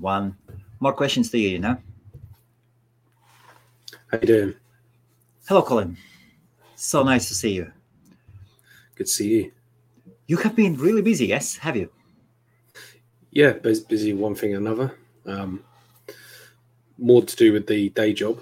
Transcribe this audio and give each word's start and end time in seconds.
one. 0.00 0.36
More 0.80 0.92
questions 0.92 1.30
to 1.30 1.38
you, 1.38 1.48
you 1.48 1.58
know? 1.58 1.76
How 4.10 4.18
you 4.20 4.26
doing? 4.26 4.54
Hello, 5.46 5.62
Colin. 5.62 5.96
So 6.76 7.02
nice 7.02 7.28
to 7.28 7.34
see 7.34 7.52
you. 7.54 7.72
Good 8.94 9.06
to 9.06 9.12
see 9.12 9.28
you. 9.28 9.52
You 10.26 10.36
have 10.38 10.54
been 10.54 10.76
really 10.76 11.02
busy, 11.02 11.26
yes? 11.26 11.56
Have 11.56 11.76
you? 11.76 11.90
Yeah, 13.30 13.52
busy 13.52 14.12
one 14.14 14.34
thing 14.34 14.54
or 14.54 14.58
another. 14.58 14.94
Um, 15.26 15.62
more 16.98 17.22
to 17.22 17.36
do 17.36 17.52
with 17.52 17.66
the 17.66 17.90
day 17.90 18.12
job, 18.12 18.40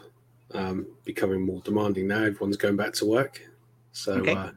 um, 0.52 0.86
becoming 1.04 1.42
more 1.42 1.60
demanding 1.60 2.08
now. 2.08 2.24
Everyone's 2.24 2.56
going 2.56 2.76
back 2.76 2.92
to 2.94 3.04
work, 3.06 3.42
so 3.92 4.14
Okay. 4.14 4.34
uh, 4.34 4.50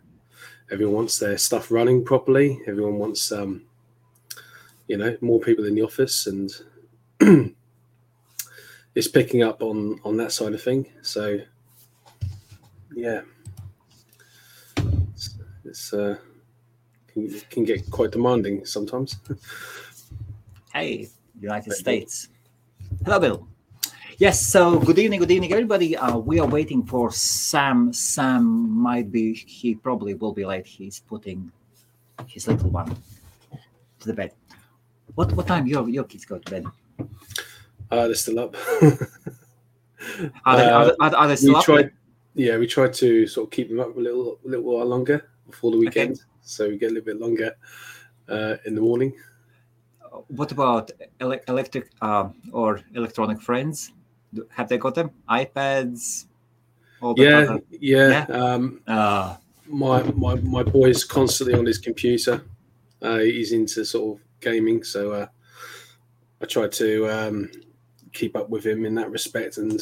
everyone 0.71 0.95
wants 0.95 1.17
their 1.19 1.37
stuff 1.37 1.71
running 1.71 2.05
properly. 2.05 2.61
Everyone 2.67 2.97
wants, 2.97 3.31
um, 3.31 3.63
you 4.87 4.97
know, 4.97 5.17
more 5.21 5.39
people 5.39 5.65
in 5.65 5.75
the 5.75 5.81
office, 5.81 6.27
and 6.27 6.51
it's 8.95 9.07
picking 9.07 9.43
up 9.43 9.61
on 9.61 9.99
on 10.03 10.17
that 10.17 10.31
side 10.31 10.53
of 10.53 10.61
thing. 10.61 10.85
So, 11.01 11.39
yeah, 12.95 13.21
it's, 15.13 15.37
it's 15.65 15.93
uh, 15.93 16.17
can, 17.07 17.39
can 17.49 17.63
get 17.63 17.89
quite 17.91 18.11
demanding 18.11 18.65
sometimes. 18.65 19.17
Hey, 20.71 21.09
United 21.41 21.73
States. 21.73 22.29
Hello, 23.03 23.19
Bill. 23.19 23.47
Yes, 24.19 24.45
so 24.45 24.77
good 24.77 24.99
evening, 24.99 25.19
good 25.19 25.31
evening, 25.31 25.51
everybody. 25.51 25.97
Uh, 25.97 26.17
we 26.17 26.39
are 26.39 26.45
waiting 26.45 26.85
for 26.85 27.09
Sam. 27.09 27.91
Sam 27.91 28.69
might 28.69 29.11
be, 29.11 29.33
he 29.33 29.73
probably 29.73 30.13
will 30.13 30.31
be 30.31 30.45
late. 30.45 30.67
He's 30.67 30.99
putting 30.99 31.51
his 32.27 32.47
little 32.47 32.69
one 32.69 32.95
to 33.99 34.07
the 34.07 34.13
bed. 34.13 34.33
What 35.15 35.33
what 35.33 35.47
time 35.47 35.65
your 35.65 35.89
your 35.89 36.03
kids 36.03 36.23
go 36.23 36.37
to 36.37 36.51
bed? 36.51 36.65
Uh, 37.91 38.05
they're 38.07 38.15
still 38.15 38.39
up. 38.39 38.55
Are 40.45 40.57
they, 40.57 40.63
are, 40.65 40.81
Uh, 40.81 40.85
they- 40.85 40.95
are, 40.99 41.15
are 41.15 41.27
they 41.35 41.47
we 41.47 41.55
up? 41.55 41.63
tried, 41.65 41.91
yeah, 42.35 42.57
we 42.57 42.67
tried 42.67 42.93
to 42.93 43.27
sort 43.27 43.47
of 43.47 43.51
keep 43.51 43.69
them 43.69 43.79
up 43.79 43.95
a 43.97 43.99
little, 43.99 44.39
a 44.45 44.47
little 44.47 44.65
while 44.65 44.85
longer 44.85 45.29
before 45.47 45.71
the 45.71 45.77
weekend, 45.77 46.21
so 46.41 46.69
we 46.69 46.77
get 46.77 46.91
a 46.91 46.93
little 46.93 47.05
bit 47.05 47.19
longer 47.19 47.55
uh, 48.29 48.55
in 48.65 48.75
the 48.75 48.81
morning. 48.81 49.13
What 50.27 50.51
about 50.51 50.91
ele- 51.19 51.39
electric 51.47 51.89
uh, 52.01 52.29
or 52.53 52.81
electronic 52.95 53.41
friends? 53.41 53.91
Have 54.51 54.69
they 54.69 54.77
got 54.77 54.95
them? 54.95 55.11
iPads? 55.29 56.25
The 57.01 57.13
Yeah, 57.17 57.37
other- 57.39 57.61
yeah. 57.71 58.25
Um, 58.29 58.81
Uh, 58.87 59.35
my 59.67 60.01
my 60.13 60.35
my 60.35 60.63
boy's 60.63 61.03
constantly 61.03 61.53
on 61.59 61.65
his 61.65 61.77
computer. 61.77 62.41
Uh, 63.01 63.19
he's 63.19 63.51
into 63.51 63.83
sort 63.85 64.17
of 64.17 64.25
gaming, 64.41 64.83
so 64.83 65.11
uh, 65.11 65.27
I 66.41 66.45
try 66.45 66.67
to 66.67 67.09
um, 67.09 67.51
keep 68.13 68.35
up 68.35 68.49
with 68.49 68.65
him 68.65 68.85
in 68.85 68.95
that 68.95 69.11
respect, 69.11 69.57
and 69.57 69.81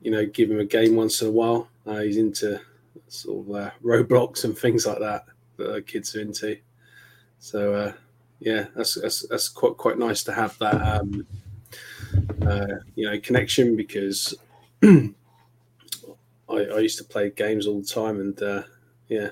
you 0.00 0.10
know, 0.10 0.26
give 0.26 0.50
him 0.50 0.60
a 0.60 0.64
game 0.64 0.96
once 0.96 1.22
in 1.22 1.28
a 1.28 1.30
while. 1.30 1.68
Uh, 1.86 2.00
he's 2.00 2.16
into 2.16 2.60
sort 3.08 3.46
of 3.46 3.54
uh, 3.54 3.70
Roblox 3.82 4.44
and 4.44 4.56
things 4.56 4.86
like 4.86 4.98
that 4.98 5.24
that 5.56 5.86
kids 5.86 6.14
are 6.16 6.20
into. 6.20 6.56
So 7.38 7.74
uh, 7.74 7.92
yeah, 8.40 8.66
that's, 8.74 8.94
that's 8.94 9.26
that's 9.28 9.48
quite 9.48 9.76
quite 9.76 9.98
nice 9.98 10.22
to 10.24 10.32
have 10.32 10.58
that 10.58 10.74
um, 10.74 11.26
uh, 12.46 12.66
you 12.94 13.10
know 13.10 13.18
connection 13.20 13.76
because 13.76 14.34
I, 14.82 15.14
I 16.48 16.78
used 16.78 16.98
to 16.98 17.04
play 17.04 17.30
games 17.30 17.66
all 17.66 17.80
the 17.80 17.86
time, 17.86 18.20
and 18.20 18.42
uh, 18.42 18.62
yeah, 19.08 19.30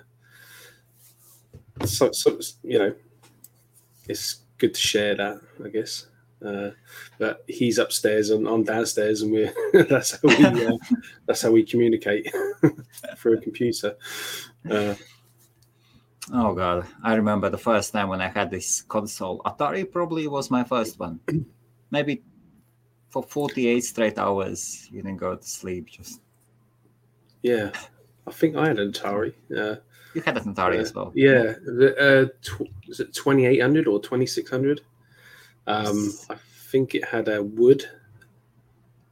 so, 1.87 2.13
so 2.13 2.39
you 2.63 2.79
know, 2.79 2.95
it's 4.09 4.42
good 4.63 4.75
to 4.75 4.81
share 4.81 5.17
that, 5.17 5.41
I 5.65 5.69
guess. 5.69 6.07
Uh, 6.45 6.71
but 7.19 7.45
he's 7.49 7.79
upstairs 7.79 8.31
and 8.31 8.47
I'm 8.47 8.63
downstairs, 8.63 9.23
and 9.23 9.33
we're 9.33 9.53
that's 9.91 10.13
how 10.13 10.29
we 10.29 10.67
uh, 10.67 10.77
that's 11.27 11.43
how 11.43 11.51
we 11.51 11.65
communicate 11.65 12.33
through 13.17 13.39
a 13.39 13.41
computer. 13.41 13.97
Uh, 14.71 14.95
Oh 16.33 16.55
god, 16.55 16.87
I 17.03 17.15
remember 17.15 17.51
the 17.51 17.59
first 17.59 17.93
time 17.93 18.09
when 18.09 18.21
I 18.21 18.29
had 18.29 18.49
this 18.49 18.83
console. 18.83 19.41
Atari 19.45 19.91
probably 19.91 20.29
was 20.29 20.53
my 20.53 20.63
first 20.63 20.99
one. 21.01 21.19
Maybe 21.91 22.23
for 23.09 23.25
48 23.25 23.81
straight 23.81 24.19
hours, 24.19 24.89
you 24.93 25.03
didn't 25.03 25.19
go 25.19 25.35
to 25.35 25.45
sleep. 25.45 25.89
Just 25.89 26.21
yeah, 27.43 27.73
I 28.29 28.31
think 28.31 28.55
I 28.55 28.69
had 28.69 28.79
an 28.79 28.93
Atari. 28.93 29.35
You 30.15 30.21
had 30.23 30.37
an 30.37 30.55
Atari 30.55 30.77
uh, 30.77 30.81
as 30.81 30.95
well. 30.95 31.13
Yeah, 31.15 31.55
the, 31.65 31.95
uh, 31.99 32.29
tw- 32.43 32.71
is 32.89 33.01
it 33.01 33.15
twenty 33.15 33.47
eight 33.47 33.61
hundred 33.61 33.87
or 33.89 34.01
twenty 34.01 34.27
six 34.27 34.51
hundred? 34.51 34.81
Um, 35.67 36.13
I 36.29 36.37
think 36.71 36.95
it 36.95 37.05
had 37.05 37.29
a 37.29 37.43
wood 37.43 37.85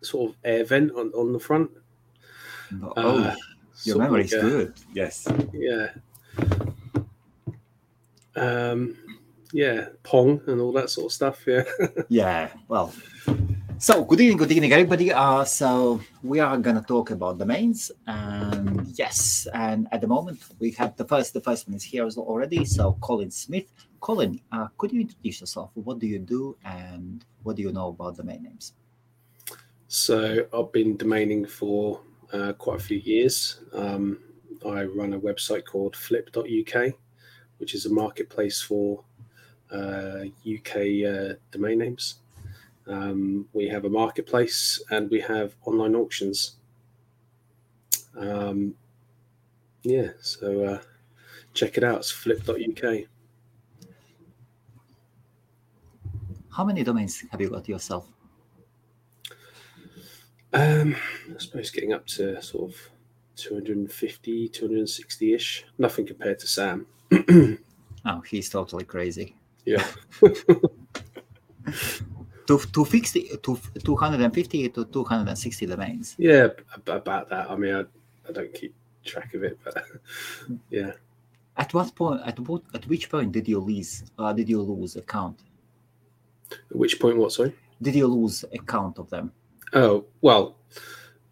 sort 0.02 0.30
of 0.30 0.36
air 0.44 0.64
vent 0.64 0.92
on, 0.92 1.10
on 1.12 1.32
the 1.32 1.38
front. 1.40 1.70
Oh, 2.82 2.92
Uh, 2.96 3.34
your 3.84 3.94
sort 3.94 3.96
of 3.96 4.00
memory 4.02 4.22
like 4.22 4.26
is 4.26 4.32
a- 4.34 4.40
good. 4.40 4.74
Yes. 4.94 5.28
Yeah. 5.52 5.88
Um, 8.36 8.96
yeah, 9.52 9.88
Pong 10.02 10.40
and 10.46 10.60
all 10.60 10.72
that 10.72 10.90
sort 10.90 11.06
of 11.06 11.12
stuff. 11.12 11.44
Yeah. 11.46 11.64
Yeah. 12.08 12.50
Well. 12.68 12.92
So 13.80 14.04
good 14.04 14.20
evening, 14.20 14.36
good 14.36 14.52
evening, 14.52 14.72
everybody. 14.74 15.10
Uh, 15.10 15.42
so 15.42 16.02
we 16.22 16.38
are 16.38 16.58
gonna 16.58 16.84
talk 16.86 17.12
about 17.12 17.38
domains, 17.38 17.90
and 18.06 18.86
yes, 18.88 19.48
and 19.54 19.88
at 19.90 20.02
the 20.02 20.06
moment 20.06 20.38
we 20.58 20.70
have 20.72 20.94
the 20.98 21.06
first. 21.06 21.32
The 21.32 21.40
first 21.40 21.66
one 21.66 21.74
is 21.76 21.82
here 21.82 22.04
already. 22.04 22.66
So 22.66 22.98
Colin 23.00 23.30
Smith. 23.30 23.72
Colin, 24.00 24.38
uh, 24.52 24.68
could 24.76 24.92
you 24.92 25.00
introduce 25.00 25.40
yourself? 25.40 25.70
What 25.72 25.98
do 25.98 26.06
you 26.06 26.18
do, 26.18 26.58
and 26.62 27.24
what 27.42 27.56
do 27.56 27.62
you 27.62 27.72
know 27.72 27.88
about 27.88 28.18
domain 28.18 28.42
names? 28.42 28.74
So 29.88 30.46
I've 30.52 30.72
been 30.72 30.98
domaining 30.98 31.48
for 31.48 32.02
uh, 32.34 32.52
quite 32.52 32.80
a 32.80 32.82
few 32.82 32.98
years. 32.98 33.62
Um, 33.72 34.18
I 34.62 34.84
run 34.84 35.14
a 35.14 35.18
website 35.18 35.64
called 35.64 35.96
flip.uk, 35.96 36.92
which 37.56 37.74
is 37.74 37.86
a 37.86 37.90
marketplace 37.90 38.60
for 38.60 39.02
uh, 39.72 40.24
UK 40.44 40.76
uh, 41.08 41.34
domain 41.50 41.78
names. 41.78 42.16
Um, 42.86 43.46
we 43.52 43.68
have 43.68 43.84
a 43.84 43.90
marketplace 43.90 44.82
and 44.90 45.10
we 45.10 45.20
have 45.20 45.54
online 45.64 45.94
auctions. 45.94 46.56
Um, 48.18 48.74
yeah, 49.82 50.08
so 50.20 50.64
uh, 50.64 50.78
check 51.54 51.76
it 51.78 51.84
out. 51.84 51.98
It's 51.98 52.10
flip.uk. 52.10 53.06
How 56.50 56.64
many 56.64 56.82
domains 56.82 57.24
have 57.30 57.40
you 57.40 57.50
got 57.50 57.68
yourself? 57.68 58.06
Um, 60.52 60.96
I 61.32 61.38
suppose 61.38 61.70
getting 61.70 61.92
up 61.92 62.06
to 62.08 62.42
sort 62.42 62.70
of 62.70 62.76
250, 63.36 64.48
260 64.48 65.34
ish. 65.34 65.64
Nothing 65.78 66.06
compared 66.06 66.38
to 66.40 66.46
Sam. 66.46 66.86
Oh, 68.06 68.22
he's 68.22 68.48
totally 68.48 68.84
crazy. 68.84 69.36
Yeah. 69.66 69.86
To, 72.50 72.58
to 72.58 72.84
fix 72.84 73.12
the 73.12 73.30
to 73.44 73.56
250 73.84 74.68
to 74.70 74.84
260 74.84 75.66
domains. 75.66 76.16
Yeah, 76.18 76.48
about 76.74 77.28
that. 77.30 77.48
I 77.48 77.54
mean, 77.54 77.74
I, 77.76 77.84
I 78.28 78.32
don't 78.32 78.52
keep 78.52 78.74
track 79.04 79.34
of 79.34 79.44
it, 79.44 79.56
but 79.62 79.84
yeah. 80.70 80.92
At 81.56 81.72
what 81.72 81.94
point? 81.94 82.22
At 82.26 82.40
what? 82.40 82.62
At 82.74 82.88
which 82.88 83.08
point 83.08 83.30
did 83.30 83.46
you 83.46 83.60
lose? 83.60 84.02
Uh, 84.18 84.32
did 84.32 84.48
you 84.48 84.60
lose 84.62 84.96
account? 84.96 85.38
At 86.50 86.76
which 86.76 86.98
point, 86.98 87.16
what, 87.18 87.30
sorry? 87.30 87.54
Did 87.80 87.94
you 87.94 88.08
lose 88.08 88.44
account 88.52 88.98
of 88.98 89.08
them? 89.10 89.30
Oh, 89.72 90.04
well, 90.20 90.56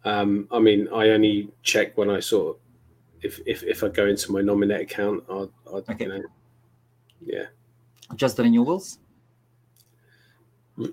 um, 0.05 0.47
I 0.51 0.59
mean, 0.59 0.87
I 0.93 1.09
only 1.09 1.49
check 1.63 1.97
when 1.97 2.09
I 2.09 2.21
sort 2.21 2.55
of, 2.55 2.61
if, 3.21 3.39
if, 3.45 3.63
if 3.63 3.83
I 3.83 3.89
go 3.89 4.05
into 4.05 4.31
my 4.31 4.39
Nominet 4.39 4.81
account, 4.83 5.25
I'll, 5.29 5.51
I'll 5.67 5.83
Okay. 5.89 6.05
you 6.05 6.07
know, 6.07 6.23
yeah. 7.21 7.45
Just 8.15 8.37
the 8.37 8.43
renewals? 8.43 8.99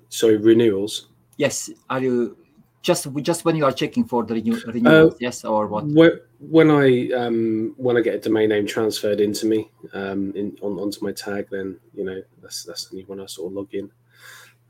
Sorry, 0.09 0.37
renewals. 0.37 1.09
Yes. 1.37 1.71
Are 1.91 2.01
you 2.01 2.37
just 2.83 3.09
just 3.23 3.45
when 3.45 3.57
you 3.57 3.65
are 3.65 3.73
checking 3.73 4.05
for 4.05 4.25
the 4.25 4.35
renew, 4.35 4.61
renewals? 4.67 5.17
yes, 5.21 5.45
or 5.45 5.67
what? 5.67 5.85
Wh- 5.85 6.19
When 6.41 6.71
I 6.71 7.11
um, 7.13 7.75
when 7.77 7.97
I 7.97 8.01
get 8.01 8.15
a 8.15 8.19
domain 8.21 8.49
name 8.51 8.67
transferred 8.67 9.21
into 9.21 9.47
me 9.47 9.71
um, 9.93 10.33
in 10.37 10.57
on, 10.63 10.79
onto 10.79 11.05
my 11.05 11.13
tag, 11.13 11.49
then 11.51 11.79
you 11.95 12.05
know 12.05 12.23
that's 12.43 12.65
that's 12.65 12.89
only 12.93 13.05
when 13.05 13.21
I 13.21 13.27
sort 13.27 13.49
of 13.51 13.57
log 13.57 13.75
in. 13.75 13.91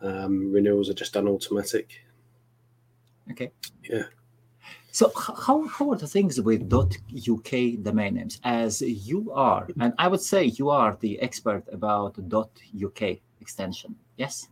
Um, 0.00 0.52
renewals 0.52 0.88
are 0.90 0.94
just 0.94 1.12
done 1.14 1.28
automatic. 1.28 2.04
Okay. 3.30 3.50
Yeah. 3.82 4.04
So 4.92 5.12
how 5.14 5.66
how 5.66 5.90
are 5.90 5.96
the 5.98 6.06
things 6.06 6.40
with 6.40 6.72
.uk 6.72 7.50
domain 7.82 8.14
names? 8.14 8.40
As 8.44 8.80
you 8.80 9.30
are, 9.32 9.68
and 9.80 9.92
I 9.98 10.08
would 10.08 10.22
say 10.22 10.44
you 10.44 10.70
are 10.70 10.96
the 11.00 11.20
expert 11.20 11.64
about 11.70 12.16
.uk 12.32 13.02
extension. 13.40 13.94
Yes. 14.16 14.48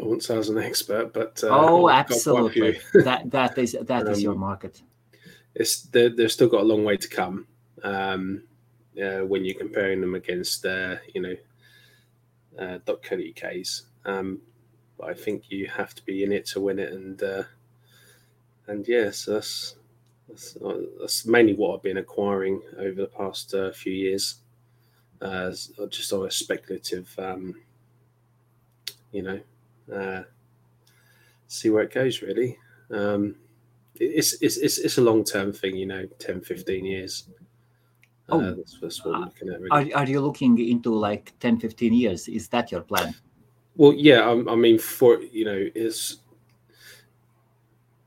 I 0.00 0.04
won't 0.04 0.22
say 0.22 0.34
I 0.34 0.38
was 0.38 0.48
an 0.48 0.58
expert, 0.70 1.12
but 1.12 1.42
uh, 1.44 1.48
oh, 1.50 1.86
I've 1.86 2.08
got 2.08 2.22
quite 2.22 2.46
a 2.46 2.50
few. 2.50 2.64
absolutely. 2.66 3.02
that 3.02 3.30
that 3.30 3.58
is 3.58 3.76
that 3.80 4.08
is 4.08 4.22
your 4.22 4.32
Um, 4.32 4.40
market. 4.40 4.82
It's 5.54 5.82
they're, 5.82 6.08
they've 6.10 6.32
still 6.32 6.48
got 6.48 6.62
a 6.62 6.64
long 6.64 6.84
way 6.84 6.96
to 6.96 7.08
come 7.08 7.46
um, 7.84 8.42
uh, 9.00 9.20
when 9.20 9.44
you're 9.44 9.54
comparing 9.58 10.00
them 10.00 10.14
against 10.14 10.66
uh, 10.66 10.96
you 11.14 11.20
know 11.22 11.36
uh, 12.58 12.78
.co.uk's. 13.02 13.82
Um, 14.04 14.40
but 14.98 15.10
I 15.10 15.14
think 15.14 15.50
you 15.50 15.66
have 15.68 15.94
to 15.94 16.04
be 16.04 16.24
in 16.24 16.32
it 16.32 16.46
to 16.46 16.60
win 16.60 16.78
it, 16.78 16.92
and 16.92 17.22
uh, 17.22 17.42
and 18.66 18.86
yes, 18.88 19.04
yeah, 19.04 19.10
so 19.10 19.32
that's 19.34 19.74
that's, 20.28 20.56
that's 21.00 21.26
mainly 21.26 21.54
what 21.54 21.74
I've 21.76 21.82
been 21.82 21.98
acquiring 21.98 22.62
over 22.78 23.02
the 23.02 23.06
past 23.06 23.54
uh, 23.54 23.70
few 23.72 23.92
years, 23.92 24.36
uh, 25.20 25.50
just 25.88 26.12
on 26.12 26.26
a 26.26 26.30
speculative, 26.30 27.14
um, 27.18 27.54
you 29.12 29.22
know, 29.22 29.40
uh, 29.92 30.22
see 31.48 31.70
where 31.70 31.82
it 31.82 31.92
goes 31.92 32.22
really. 32.22 32.58
Um, 32.90 33.36
it's, 33.96 34.34
it's, 34.42 34.56
it's, 34.56 34.78
it's 34.78 34.98
a 34.98 35.02
long 35.02 35.24
term 35.24 35.52
thing, 35.52 35.76
you 35.76 35.86
know, 35.86 36.06
10, 36.18 36.40
15 36.40 36.84
years. 36.84 37.28
Uh, 38.30 38.36
oh, 38.36 38.54
that's, 38.54 38.78
that's 38.80 39.04
what 39.04 39.14
we're 39.14 39.24
looking 39.26 39.48
at. 39.50 39.60
Really. 39.60 39.92
Are, 39.92 40.00
are 40.00 40.06
you 40.06 40.20
looking 40.20 40.58
into 40.58 40.94
like 40.94 41.32
10, 41.40 41.60
15 41.60 41.92
years? 41.92 42.28
Is 42.28 42.48
that 42.48 42.72
your 42.72 42.80
plan? 42.80 43.14
Well, 43.76 43.92
yeah, 43.92 44.20
I, 44.20 44.52
I 44.52 44.56
mean, 44.56 44.78
for, 44.78 45.20
you 45.20 45.44
know, 45.44 45.68
it's, 45.74 46.18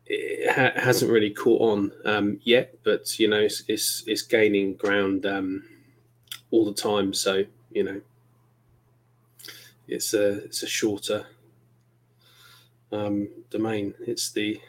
it 0.10 0.50
ha- 0.50 0.80
hasn't 0.80 1.12
really 1.12 1.32
caught 1.32 1.62
on 1.62 1.92
um, 2.06 2.40
yet, 2.44 2.78
but 2.84 3.20
you 3.20 3.28
know 3.28 3.40
it's 3.40 3.64
it's, 3.68 4.04
it's 4.08 4.22
gaining 4.22 4.76
ground 4.76 5.26
um, 5.26 5.64
all 6.52 6.66
the 6.66 6.74
time. 6.74 7.14
So 7.14 7.44
you 7.72 7.84
know 7.84 8.02
it's 9.88 10.14
a 10.14 10.44
it's 10.46 10.64
a 10.64 10.68
shorter 10.68 11.26
um, 12.92 13.30
domain. 13.50 13.94
It's 14.00 14.32
the 14.32 14.60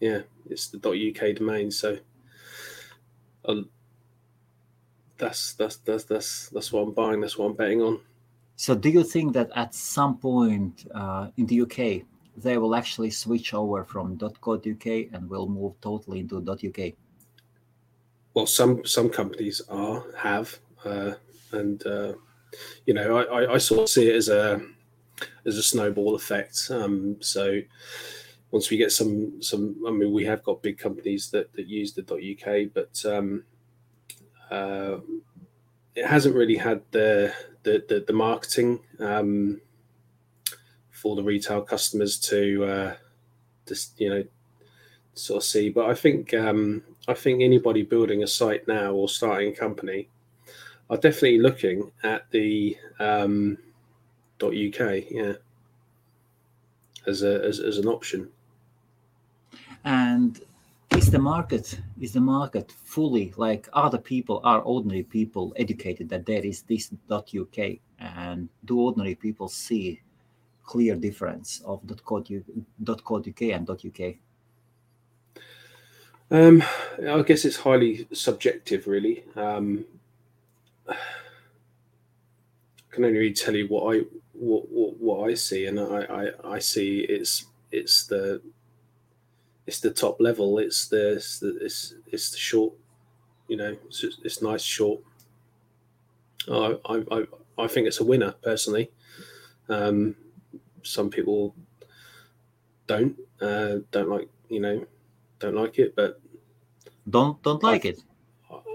yeah, 0.00 0.20
it's 0.48 0.68
the 0.68 0.78
.uk 0.78 1.36
domain. 1.36 1.70
So 1.70 1.98
uh, 3.44 3.62
that's 5.18 5.54
that's 5.54 5.76
that's 5.76 6.04
that's 6.04 6.48
that's 6.50 6.72
what 6.72 6.82
I'm 6.82 6.92
buying. 6.92 7.20
That's 7.20 7.38
what 7.38 7.46
I'm 7.46 7.54
betting 7.54 7.82
on. 7.82 8.00
So, 8.56 8.74
do 8.74 8.88
you 8.88 9.04
think 9.04 9.34
that 9.34 9.50
at 9.54 9.74
some 9.74 10.16
point 10.16 10.86
uh, 10.94 11.28
in 11.36 11.46
the 11.46 11.60
UK 11.60 12.06
they 12.38 12.58
will 12.58 12.74
actually 12.74 13.10
switch 13.10 13.54
over 13.54 13.84
from 13.84 14.18
.co.uk 14.18 14.86
and 14.86 15.28
will 15.28 15.48
move 15.48 15.74
totally 15.80 16.20
into 16.20 16.38
.uk? 16.38 16.92
Well, 18.34 18.46
some 18.46 18.84
some 18.84 19.08
companies 19.08 19.62
are 19.68 20.04
have, 20.16 20.58
uh, 20.84 21.12
and 21.52 21.86
uh, 21.86 22.12
you 22.84 22.94
know, 22.94 23.18
I, 23.18 23.54
I, 23.54 23.58
sort 23.58 23.82
of 23.82 23.88
see 23.88 24.08
it 24.10 24.16
as 24.16 24.28
a 24.28 24.60
as 25.44 25.56
a 25.56 25.62
snowball 25.62 26.14
effect. 26.14 26.68
Um, 26.70 27.16
so 27.20 27.60
once 28.50 28.70
we 28.70 28.76
get 28.76 28.92
some 28.92 29.42
some, 29.42 29.76
I 29.86 29.90
mean, 29.90 30.12
we 30.12 30.24
have 30.24 30.42
got 30.42 30.62
big 30.62 30.78
companies 30.78 31.30
that 31.30 31.52
that 31.54 31.66
use 31.66 31.92
the 31.92 32.02
.uk, 32.02 32.72
but 32.74 33.04
um, 33.04 33.44
uh, 34.50 34.98
it 35.94 36.06
hasn't 36.06 36.34
really 36.34 36.56
had 36.56 36.82
the 36.90 37.32
the 37.62 37.84
the, 37.88 38.04
the 38.06 38.12
marketing. 38.12 38.80
Um, 38.98 39.60
for 40.96 41.14
the 41.14 41.22
retail 41.22 41.60
customers 41.60 42.18
to 42.18 42.64
uh, 42.64 42.94
just 43.68 44.00
you 44.00 44.08
know 44.08 44.24
sort 45.14 45.36
of 45.36 45.44
see. 45.44 45.68
But 45.68 45.86
I 45.86 45.94
think 45.94 46.32
um, 46.34 46.82
I 47.06 47.14
think 47.14 47.42
anybody 47.42 47.82
building 47.82 48.22
a 48.22 48.26
site 48.26 48.66
now 48.66 48.92
or 48.92 49.08
starting 49.08 49.52
a 49.52 49.56
company 49.56 50.08
are 50.88 50.96
definitely 50.96 51.38
looking 51.38 51.92
at 52.02 52.30
the 52.30 52.76
um, 52.98 53.58
.uk, 54.40 55.10
yeah, 55.10 55.32
as 57.06 57.22
a 57.22 57.44
as, 57.44 57.60
as 57.60 57.78
an 57.78 57.86
option. 57.86 58.28
And 59.84 60.40
is 60.90 61.10
the 61.10 61.18
market 61.18 61.78
is 62.00 62.12
the 62.12 62.20
market 62.20 62.72
fully 62.84 63.32
like 63.36 63.68
other 63.72 63.98
people 63.98 64.40
are 64.44 64.60
ordinary 64.60 65.02
people 65.02 65.52
educated 65.56 66.08
that 66.08 66.26
there 66.26 66.44
is 66.44 66.62
this 66.62 66.92
.uk 67.10 67.58
and 67.98 68.48
do 68.64 68.80
ordinary 68.80 69.14
people 69.14 69.48
see 69.48 70.00
clear 70.66 70.96
difference 70.96 71.62
of 71.64 71.80
.co.uk 72.04 73.40
and 73.40 73.70
.uk? 73.70 74.14
Um, 76.30 76.62
I 76.98 77.22
guess 77.22 77.44
it's 77.44 77.56
highly 77.56 78.08
subjective, 78.12 78.86
really. 78.88 79.24
Um, 79.36 79.84
I 80.88 80.96
can 82.90 83.04
only 83.04 83.18
really 83.18 83.32
tell 83.32 83.54
you 83.54 83.68
what 83.68 83.94
I 83.94 84.02
what, 84.38 84.68
what, 84.68 84.96
what 84.98 85.30
I 85.30 85.34
see, 85.34 85.66
and 85.66 85.78
I, 85.78 86.30
I, 86.44 86.54
I 86.54 86.58
see 86.58 87.00
it's 87.00 87.46
it's 87.72 88.06
the 88.06 88.40
it's 89.66 89.80
the 89.80 89.90
top 89.90 90.20
level. 90.20 90.58
It's 90.58 90.88
the 90.88 91.14
it's 91.14 91.40
the, 91.40 91.56
it's, 91.60 91.94
it's 92.06 92.30
the 92.30 92.38
short, 92.38 92.74
you 93.48 93.56
know, 93.56 93.76
it's, 93.86 94.04
it's 94.22 94.42
nice 94.42 94.62
short. 94.62 95.00
I, 96.48 96.76
I 96.88 97.24
I 97.58 97.66
think 97.66 97.86
it's 97.86 98.00
a 98.00 98.04
winner 98.04 98.32
personally. 98.42 98.90
Um, 99.68 100.14
some 100.82 101.10
people 101.10 101.54
don't 102.86 103.18
uh, 103.40 103.76
don't 103.90 104.08
like 104.08 104.28
you 104.48 104.60
know 104.60 104.86
don't 105.38 105.54
like 105.54 105.78
it, 105.78 105.96
but 105.96 106.20
don't 107.10 107.42
don't 107.42 107.62
like 107.62 107.84
I, 107.84 107.88
it. 107.90 108.02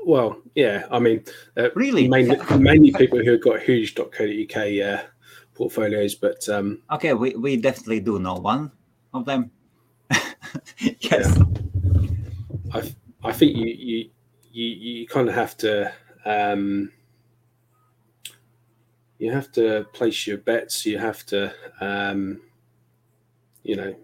Well, 0.04 0.42
yeah, 0.56 0.88
I 0.90 0.98
mean, 0.98 1.24
uh, 1.56 1.70
really, 1.76 2.08
mainly, 2.08 2.36
mainly 2.58 2.92
people 2.92 3.20
who 3.20 3.32
have 3.34 3.42
got 3.42 3.62
huge 3.62 3.94
.co.uk 3.94 4.58
uh, 4.58 5.04
portfolios, 5.62 6.16
but 6.16 6.50
um, 6.50 6.82
okay, 6.92 7.14
we, 7.14 7.36
we 7.36 7.56
definitely 7.56 8.00
do 8.00 8.18
know 8.18 8.34
one 8.34 8.72
of 9.14 9.26
them. 9.26 9.52
yes, 10.80 11.38
yeah. 11.38 11.44
I 12.74 12.96
I 13.24 13.32
think 13.32 13.56
you 13.56 13.68
you 13.68 14.10
you, 14.52 14.66
you 14.66 15.08
kind 15.08 15.30
of 15.30 15.36
have 15.36 15.56
to 15.58 15.94
um, 16.26 16.92
you 19.20 19.32
have 19.32 19.52
to 19.52 19.86
place 19.94 20.26
your 20.26 20.40
bets. 20.40 20.84
You 20.84 20.98
have 20.98 21.24
to, 21.28 21.54
um, 21.80 22.42
you 23.62 23.76
know, 23.76 23.96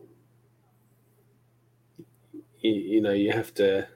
you, 2.62 2.72
you, 2.72 3.02
know, 3.02 3.14
you 3.14 3.32
have 3.32 3.52
to 3.56 3.88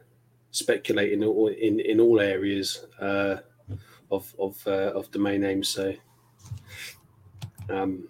speculate 0.50 1.13
in 1.13 1.24
all 1.24 1.50
in, 1.50 1.80
in 1.80 2.00
all 2.00 2.19
areas 2.19 2.88
uh, 3.00 3.38
of 4.10 4.34
of 4.40 4.66
uh, 4.66 4.94
of 4.98 5.12
domain 5.12 5.42
names. 5.42 5.69
So, 5.69 5.94
um, 7.71 8.07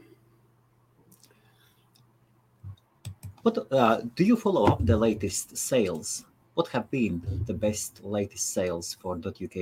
what 3.42 3.58
uh, 3.72 4.02
do 4.16 4.24
you 4.24 4.36
follow 4.36 4.66
up 4.66 4.86
the 4.86 4.98
latest 4.98 5.58
sales? 5.58 6.26
What 6.54 6.68
have 6.70 6.90
been 6.92 7.22
the 7.46 7.54
best 7.54 8.04
latest 8.04 8.54
sales 8.54 8.98
for 9.02 9.16
.uk? 9.16 9.58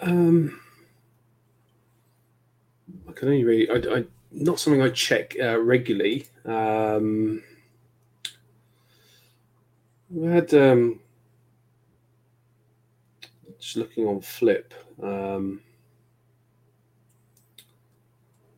Um, 0.00 0.60
I 3.08 3.12
can 3.12 3.28
only 3.28 3.44
really, 3.44 3.70
I, 3.70 3.98
I 3.98 4.04
not 4.30 4.60
something 4.60 4.82
I 4.82 4.90
check 4.90 5.36
uh, 5.40 5.58
regularly. 5.58 6.26
Um, 6.44 7.42
we 10.10 10.26
had 10.26 10.52
um, 10.54 11.00
just 13.58 13.76
looking 13.76 14.06
on 14.06 14.20
Flip 14.20 14.72
um, 15.02 15.60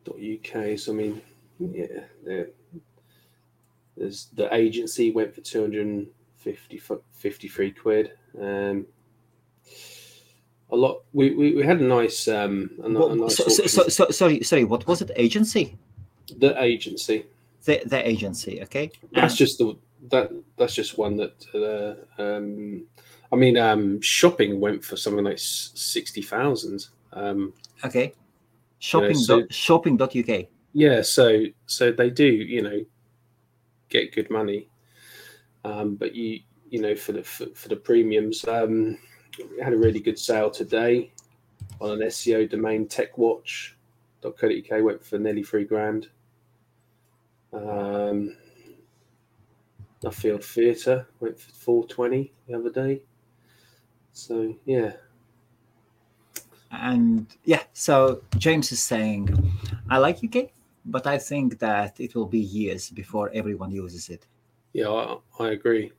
.uk. 0.07 0.79
So 0.79 0.91
I 0.91 0.95
mean, 0.95 1.21
yeah, 1.59 2.43
there's 3.97 4.27
the 4.33 4.53
agency 4.53 5.11
went 5.11 5.33
for 5.35 5.41
250 5.41 6.81
53 7.13 7.71
quid. 7.71 8.11
Um, 8.39 8.85
a 10.71 10.75
lot. 10.75 11.03
We, 11.13 11.35
we, 11.35 11.55
we 11.55 11.63
had 11.63 11.81
a 11.81 11.83
nice 11.83 12.27
um 12.27 12.71
a, 12.81 12.87
a 12.87 13.15
nice 13.15 13.37
so, 13.37 13.47
so, 13.47 13.87
so, 13.87 14.09
sorry 14.09 14.41
sorry 14.41 14.63
what 14.63 14.87
was 14.87 15.01
it 15.01 15.11
agency? 15.15 15.77
The 16.37 16.61
agency. 16.61 17.25
The 17.65 17.81
the 17.85 18.07
agency. 18.07 18.61
Okay. 18.63 18.91
That's 19.11 19.35
just 19.35 19.57
the 19.57 19.77
that 20.09 20.31
that's 20.57 20.73
just 20.73 20.97
one 20.97 21.17
that 21.17 21.45
uh, 21.53 22.21
um 22.21 22.85
I 23.31 23.35
mean 23.35 23.57
um 23.57 24.01
shopping 24.01 24.59
went 24.59 24.83
for 24.83 24.95
something 24.95 25.25
like 25.25 25.39
sixty 25.39 26.21
thousand. 26.21 26.87
Um, 27.13 27.53
okay. 27.83 28.13
Shopping 28.81 29.11
you 29.11 29.27
know, 29.27 29.41
so, 29.41 29.47
shopping.uk. 29.51 30.45
Yeah, 30.73 31.01
so 31.03 31.43
so 31.67 31.91
they 31.91 32.09
do 32.09 32.25
you 32.25 32.63
know 32.63 32.83
get 33.89 34.13
good 34.13 34.29
money, 34.31 34.69
um, 35.63 35.95
but 35.95 36.15
you 36.15 36.39
you 36.69 36.81
know 36.81 36.95
for 36.95 37.11
the 37.11 37.21
for, 37.21 37.45
for 37.53 37.69
the 37.69 37.75
premiums 37.75 38.43
um 38.47 38.97
we 39.37 39.61
had 39.61 39.73
a 39.73 39.77
really 39.77 39.99
good 39.99 40.17
sale 40.17 40.49
today 40.49 41.11
on 41.79 41.91
an 41.91 41.99
SEO 42.07 42.49
domain 42.49 42.87
techwatch.co.uk 42.87 44.83
went 44.83 45.05
for 45.05 45.19
nearly 45.19 45.43
three 45.43 45.65
grand. 45.65 46.09
Um, 47.53 48.35
Nuffield 50.03 50.43
Theatre 50.43 51.07
went 51.19 51.39
for 51.39 51.51
420 51.51 52.33
the 52.47 52.53
other 52.55 52.71
day. 52.71 53.03
So, 54.11 54.55
yeah. 54.65 54.93
And 56.71 57.25
yeah, 57.43 57.63
so 57.73 58.21
James 58.37 58.71
is 58.71 58.81
saying, 58.81 59.29
I 59.89 59.97
like 59.97 60.23
UK, 60.23 60.51
but 60.85 61.05
I 61.05 61.17
think 61.17 61.59
that 61.59 61.99
it 61.99 62.15
will 62.15 62.25
be 62.27 62.39
years 62.39 62.89
before 62.89 63.29
everyone 63.33 63.71
uses 63.71 64.09
it. 64.09 64.25
Yeah, 64.73 64.89
I, 64.89 65.17
I 65.39 65.49
agree. 65.51 65.91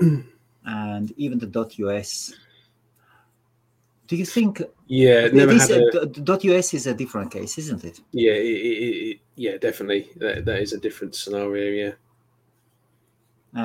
and 0.00 1.12
even 1.16 1.38
the 1.38 1.48
.us 1.98 2.32
Do 4.06 4.16
you 4.16 4.24
think 4.24 4.62
Yeah, 4.86 5.26
never 5.32 5.52
this 5.54 5.68
had 5.68 5.82
a, 5.82 6.56
.us 6.58 6.74
is 6.74 6.86
a 6.86 6.94
different 6.94 7.32
case, 7.32 7.58
isn't 7.58 7.84
it? 7.84 8.00
yeah, 8.12 8.32
it, 8.32 8.46
it, 8.46 9.20
yeah, 9.34 9.56
definitely. 9.58 10.10
That, 10.16 10.44
that 10.44 10.60
is 10.62 10.72
a 10.72 10.78
different 10.78 11.16
scenario. 11.16 11.86
Yeah, 11.86 11.92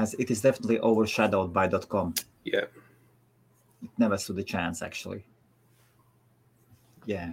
As 0.02 0.16
it 0.16 0.32
is 0.32 0.42
definitely 0.42 0.80
overshadowed 0.80 1.54
by 1.54 1.68
.com. 1.68 2.16
yeah. 2.46 2.66
It 3.82 3.90
never 3.98 4.18
stood 4.18 4.40
a 4.40 4.44
chance, 4.44 4.82
actually. 4.82 5.26
Yeah. 7.06 7.32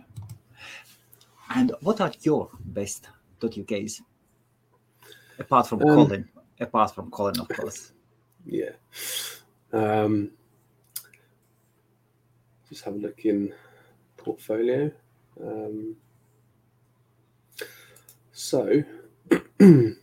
And 1.55 1.73
what 1.81 2.01
are 2.01 2.13
your 2.23 2.51
best 2.65 3.09
dot 3.41 3.57
.uk's? 3.59 4.01
Apart 5.39 5.67
from 5.67 5.83
Um, 5.83 5.89
Colin. 5.89 6.29
Apart 6.61 6.95
from 6.95 7.11
Colin, 7.11 7.39
of 7.41 7.49
course. 7.49 7.93
Yeah. 8.45 8.71
Um, 9.73 10.31
just 12.69 12.85
have 12.85 12.95
a 12.95 12.99
look 12.99 13.25
in 13.25 13.53
portfolio. 14.17 14.91
Um, 15.41 15.97
so, 18.33 18.83
I 19.61 19.95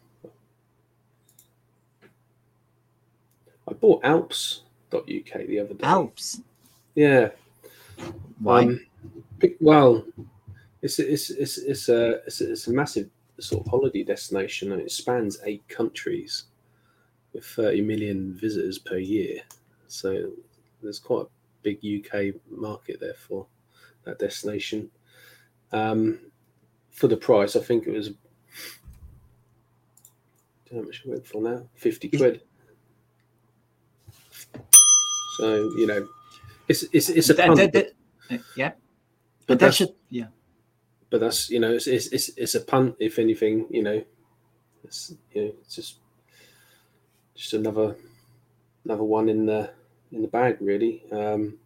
bought 3.79 4.03
Alps.uk 4.93 5.47
the 5.47 5.59
other 5.59 5.73
day. 5.73 5.83
Alps. 5.83 6.41
Yeah. 6.95 7.29
Why? 8.39 8.63
Um, 8.63 8.85
well, 9.59 10.05
it's 10.81 10.99
it's 10.99 11.29
it's 11.29 11.57
it's 11.57 11.89
a 11.89 12.23
it's 12.25 12.41
a, 12.41 12.51
it's 12.51 12.67
a 12.67 12.73
massive 12.73 13.09
sort 13.39 13.65
of 13.65 13.71
holiday 13.71 14.03
destination, 14.03 14.71
and 14.71 14.81
it 14.81 14.91
spans 14.91 15.39
eight 15.45 15.67
countries 15.67 16.45
with 17.33 17.45
30 17.45 17.81
million 17.81 18.33
visitors 18.33 18.77
per 18.77 18.97
year. 18.97 19.41
So 19.87 20.31
there's 20.81 20.99
quite 20.99 21.25
a 21.25 21.27
big 21.63 21.79
UK 21.83 22.35
market 22.49 22.99
there 22.99 23.15
for 23.15 23.47
that 24.03 24.19
destination. 24.19 24.89
Um, 25.71 26.19
for 26.91 27.07
the 27.07 27.17
price, 27.17 27.55
I 27.55 27.59
think 27.59 27.87
it 27.87 27.91
was. 27.91 28.11
How 30.71 30.81
much 30.81 31.01
it 31.05 31.09
went 31.09 31.25
for 31.25 31.41
now? 31.41 31.67
Fifty 31.75 32.09
quid. 32.09 32.41
So 35.37 35.71
you 35.77 35.87
know, 35.87 36.07
it's 36.67 36.83
it's 36.93 37.09
it's 37.09 37.29
a 37.29 37.35
punt, 37.35 37.57
that- 37.57 37.73
that- 37.73 37.93
yeah. 38.55 38.71
but 39.47 39.47
But 39.47 39.59
that 39.59 39.65
that's 39.65 39.75
should, 39.77 39.93
yeah. 40.09 40.27
but 41.09 41.19
that's 41.19 41.49
you 41.49 41.59
know 41.59 41.73
it's 41.73 41.87
it's 41.87 42.07
it's, 42.07 42.29
it's 42.37 42.55
a 42.55 42.61
punt 42.61 42.95
if 42.99 43.19
anything 43.19 43.67
you 43.69 43.83
know 43.83 44.03
it's 44.83 45.13
you 45.33 45.41
know 45.41 45.51
it's 45.61 45.75
just 45.75 45.95
just 47.35 47.53
another 47.53 47.95
another 48.85 49.03
one 49.03 49.29
in 49.29 49.45
the 49.45 49.69
in 50.11 50.21
the 50.21 50.27
bag 50.27 50.57
really 50.61 51.03
um 51.11 51.57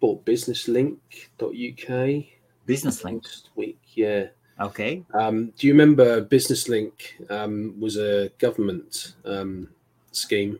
bought 0.00 0.24
businesslink.uk 0.24 2.24
Business 2.66 3.04
link. 3.04 3.24
last 3.24 3.50
week 3.56 3.78
yeah 3.94 4.26
Okay. 4.60 5.02
um 5.14 5.52
do 5.58 5.66
you 5.66 5.72
remember 5.72 6.24
businesslink 6.24 6.92
um 7.30 7.74
was 7.80 7.96
a 7.96 8.30
government 8.38 9.14
um 9.24 9.68
scheme 10.12 10.58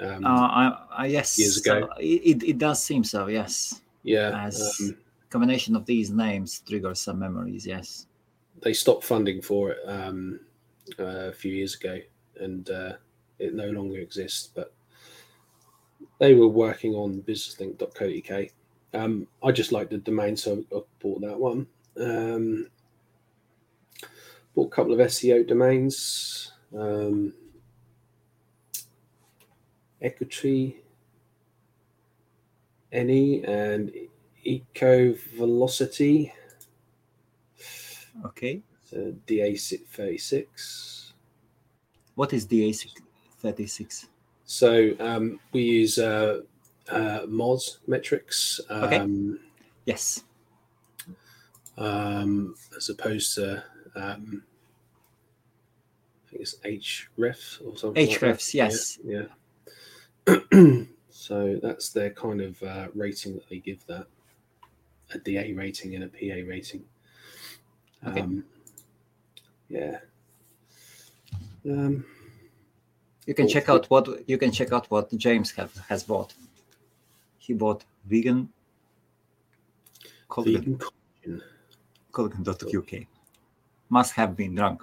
um 0.00 0.24
Uh, 0.24 0.28
I, 0.28 0.86
I, 0.90 1.06
yes. 1.06 1.38
Years 1.38 1.58
ago. 1.58 1.80
so 1.80 1.88
it, 1.98 2.42
it 2.42 2.58
does 2.58 2.82
seem 2.82 3.04
so, 3.04 3.28
yes. 3.28 3.80
yeah 4.02 4.44
As 4.46 4.78
um, 4.80 4.96
combination 5.30 5.76
of 5.76 5.86
these 5.86 6.10
names 6.10 6.62
triggers 6.66 7.00
some 7.00 7.18
memories, 7.18 7.66
yes. 7.66 8.06
they 8.62 8.72
stopped 8.72 9.04
funding 9.04 9.42
for 9.42 9.70
it 9.72 9.78
um, 9.86 10.40
uh, 10.98 11.28
a 11.28 11.32
few 11.32 11.52
years 11.52 11.74
ago, 11.74 11.98
and 12.40 12.70
uh, 12.70 12.92
it 13.38 13.54
no 13.54 13.68
longer 13.70 13.98
exists. 13.98 14.48
But 14.54 14.72
they 16.18 16.34
were 16.34 16.48
working 16.48 16.94
on 16.94 17.22
businesslink.co.uk. 17.22 18.48
Um, 18.94 19.26
I 19.42 19.52
just 19.52 19.72
like 19.72 19.90
the 19.90 19.98
domain, 19.98 20.36
so 20.36 20.64
I 20.74 20.80
bought 21.00 21.20
that 21.20 21.38
one. 21.38 21.66
Um, 22.00 22.68
bought 24.54 24.68
a 24.68 24.74
couple 24.74 24.92
of 24.92 25.00
SEO 25.00 25.46
domains. 25.46 26.52
Um, 26.74 27.34
Equity, 30.02 30.82
Any, 32.92 33.44
and 33.44 33.92
Eco 34.44 35.14
Velocity. 35.36 36.32
Okay. 38.24 38.62
So 38.84 39.12
DA36. 39.26 41.12
What 42.14 42.32
is 42.32 42.46
the 42.46 42.68
ASIC 42.70 42.92
36? 43.40 44.06
So 44.44 44.92
um, 45.00 45.40
we 45.52 45.62
use 45.62 45.98
uh, 45.98 46.42
uh, 46.88 47.26
metrics 47.86 48.60
Okay. 48.70 48.98
um, 48.98 49.40
Yes. 49.84 50.22
um, 51.76 52.54
as 52.76 52.88
opposed 52.88 53.34
to 53.34 53.62
um, 53.94 54.42
I 56.26 56.30
think 56.30 56.42
it's 56.42 56.54
href 57.18 57.60
or 57.66 57.76
something. 57.76 58.06
like. 58.08 58.18
Ahrefs, 58.20 58.54
yes. 58.54 58.98
Yeah. 59.04 59.20
yeah. 59.20 59.26
So 61.10 61.58
that's 61.62 61.90
their 61.90 62.10
kind 62.10 62.40
of 62.40 62.62
uh, 62.62 62.88
rating 62.94 63.34
that 63.34 63.48
they 63.48 63.58
give 63.58 63.84
that 63.86 64.06
a 65.12 65.18
DA 65.18 65.52
rating 65.52 65.94
and 65.94 66.04
a 66.04 66.08
PA 66.08 66.48
rating. 66.48 66.84
Okay. 68.06 68.20
Um, 68.20 68.44
yeah. 69.68 69.98
Um, 71.68 72.04
You 73.26 73.34
can 73.34 73.46
Cool. 73.46 73.52
check 73.52 73.68
out 73.68 73.86
what 73.90 74.28
you 74.28 74.38
can 74.38 74.52
check 74.52 74.72
out 74.72 74.88
what 74.90 75.10
James 75.16 75.50
have, 75.52 75.74
has 75.88 76.04
bought. 76.04 76.34
He 77.38 77.54
bought 77.54 77.84
vegan 78.04 78.48
vegan 80.38 80.78
collagen. 80.78 81.42
Colgan.uk. 82.12 82.92
Must 83.88 84.12
have 84.14 84.36
been 84.36 84.54
drunk. 84.54 84.82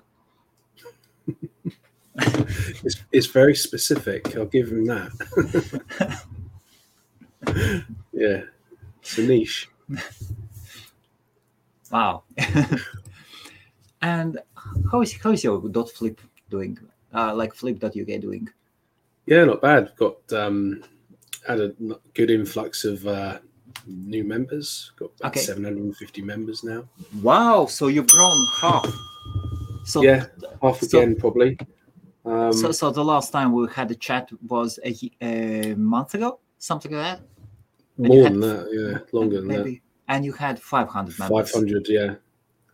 It's, 2.86 2.98
it's 3.12 3.27
very 3.27 3.55
specific. 3.55 4.36
I'll 4.36 4.46
give 4.46 4.70
him 4.70 4.86
that. 4.86 6.24
yeah, 8.13 8.41
it's 9.01 9.17
a 9.17 9.22
niche. 9.24 9.70
Wow. 11.91 12.24
and 14.01 14.39
how 14.91 15.01
is 15.01 15.13
how 15.22 15.32
is 15.32 15.43
your 15.43 15.62
dot 15.70 15.89
flip 15.89 16.20
doing? 16.50 16.77
Uh, 17.13 17.34
like 17.36 17.53
flip.uk 17.53 17.91
doing? 17.93 18.50
Yeah, 19.25 19.46
not 19.46 19.62
bad. 19.62 19.91
Got 19.98 20.17
um, 20.34 20.84
had 21.48 21.60
a 21.62 21.74
good 22.13 22.29
influx 22.32 22.84
of 22.86 23.05
uh, 23.08 23.39
new 23.88 24.24
members. 24.24 24.91
Got 24.98 25.12
about 25.20 25.32
Okay. 25.32 25.39
750 25.41 26.22
members 26.22 26.63
now. 26.63 26.84
Wow, 27.22 27.67
so 27.67 27.88
you've 27.88 28.08
grown 28.08 28.46
half. 28.60 28.91
So 29.86 30.01
yeah, 30.01 30.25
half 30.62 30.79
so- 30.79 30.86
again 31.00 31.15
probably. 31.15 31.58
Um, 32.25 32.53
so, 32.53 32.71
so 32.71 32.89
the 32.89 33.03
last 33.03 33.31
time 33.31 33.51
we 33.51 33.67
had 33.73 33.91
a 33.91 33.95
chat 33.95 34.29
was 34.47 34.79
a, 34.85 34.95
a 35.21 35.75
month 35.75 36.13
ago, 36.13 36.39
something 36.57 36.91
like 36.91 37.19
that. 37.19 37.27
and 37.97 38.07
more 38.07 38.23
than 38.23 38.39
that, 38.39 38.69
yeah, 38.71 39.17
longer 39.17 39.37
than 39.41 39.47
Maybe. 39.47 39.81
And 40.07 40.23
you 40.23 40.33
had 40.33 40.59
500 40.59 41.19
members. 41.19 41.51
500, 41.51 41.87
yeah. 41.89 42.15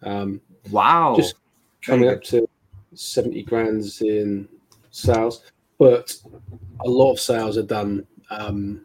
Um, 0.04 0.42
Wow. 0.72 1.16
Just 1.16 1.36
coming 1.82 2.10
up 2.10 2.22
to 2.24 2.48
70 2.94 3.44
grands 3.44 4.02
in 4.02 4.48
sales, 4.92 5.44
but 5.78 6.16
a 6.86 6.90
lot 6.90 7.14
of 7.14 7.20
sales 7.20 7.58
are 7.58 7.64
done 7.64 8.06
um, 8.30 8.82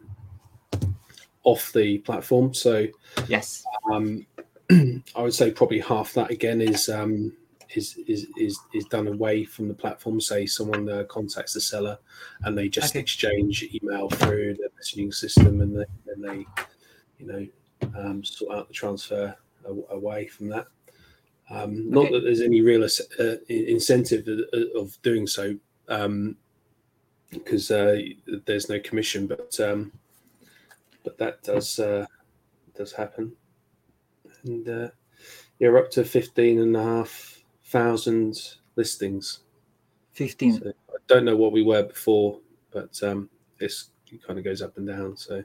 off 1.43 1.71
the 1.73 1.99
platform. 1.99 2.53
So 2.53 2.87
yes. 3.27 3.63
um, 3.91 4.25
I 4.71 5.21
would 5.21 5.33
say 5.33 5.51
probably 5.51 5.79
half 5.79 6.13
that 6.13 6.31
again 6.31 6.61
is 6.61 6.89
um, 6.89 7.33
is, 7.77 7.97
is 8.07 8.27
is 8.37 8.59
is 8.73 8.85
done 8.85 9.07
away 9.07 9.43
from 9.43 9.67
the 9.67 9.73
platform. 9.73 10.19
Say 10.21 10.45
someone 10.45 10.89
uh, 10.89 11.03
contacts 11.05 11.53
the 11.53 11.61
seller 11.61 11.97
and 12.43 12.57
they 12.57 12.69
just 12.69 12.91
Okay. 12.91 12.99
exchange 12.99 13.63
email 13.73 14.09
through 14.09 14.55
the 14.55 14.69
messaging 14.79 15.13
system, 15.13 15.61
and 15.61 15.77
they, 15.77 15.85
then 16.05 16.21
they 16.21 16.45
you 17.19 17.27
know 17.27 17.47
um, 17.97 18.23
sort 18.23 18.55
out 18.57 18.67
the 18.67 18.73
transfer 18.73 19.35
away 19.89 20.27
from 20.27 20.49
that. 20.49 20.67
Um, 21.49 21.89
not 21.89 22.05
Okay. 22.05 22.13
that 22.13 22.19
there's 22.21 22.41
any 22.41 22.61
real 22.61 22.83
uh, 22.83 23.35
incentive 23.49 24.27
of- 24.75 25.01
doing 25.03 25.27
so, 25.27 25.55
um, 25.89 26.37
because 27.31 27.69
uh, 27.69 27.99
there's 28.45 28.69
no 28.69 28.79
commission, 28.79 29.27
but 29.27 29.59
um, 29.59 29.91
but 31.03 31.17
that 31.17 31.43
does 31.43 31.79
uh, 31.79 32.05
does 32.75 32.91
happen, 32.93 33.33
and 34.43 34.67
uh, 34.67 34.89
you're 35.59 35.77
up 35.77 35.91
to 35.91 36.03
fifteen 36.03 36.59
and 36.59 36.75
a 36.75 36.83
half 36.83 37.43
thousand 37.65 38.55
listings. 38.75 39.41
15. 40.13 40.61
So 40.61 40.69
I 40.89 40.97
don't 41.07 41.25
know 41.25 41.35
what 41.35 41.51
we 41.51 41.61
were 41.63 41.83
before, 41.83 42.39
but 42.71 43.01
um, 43.03 43.29
this 43.59 43.89
kind 44.25 44.39
of 44.39 44.45
goes 44.45 44.61
up 44.61 44.77
and 44.77 44.87
down. 44.87 45.17
So 45.17 45.43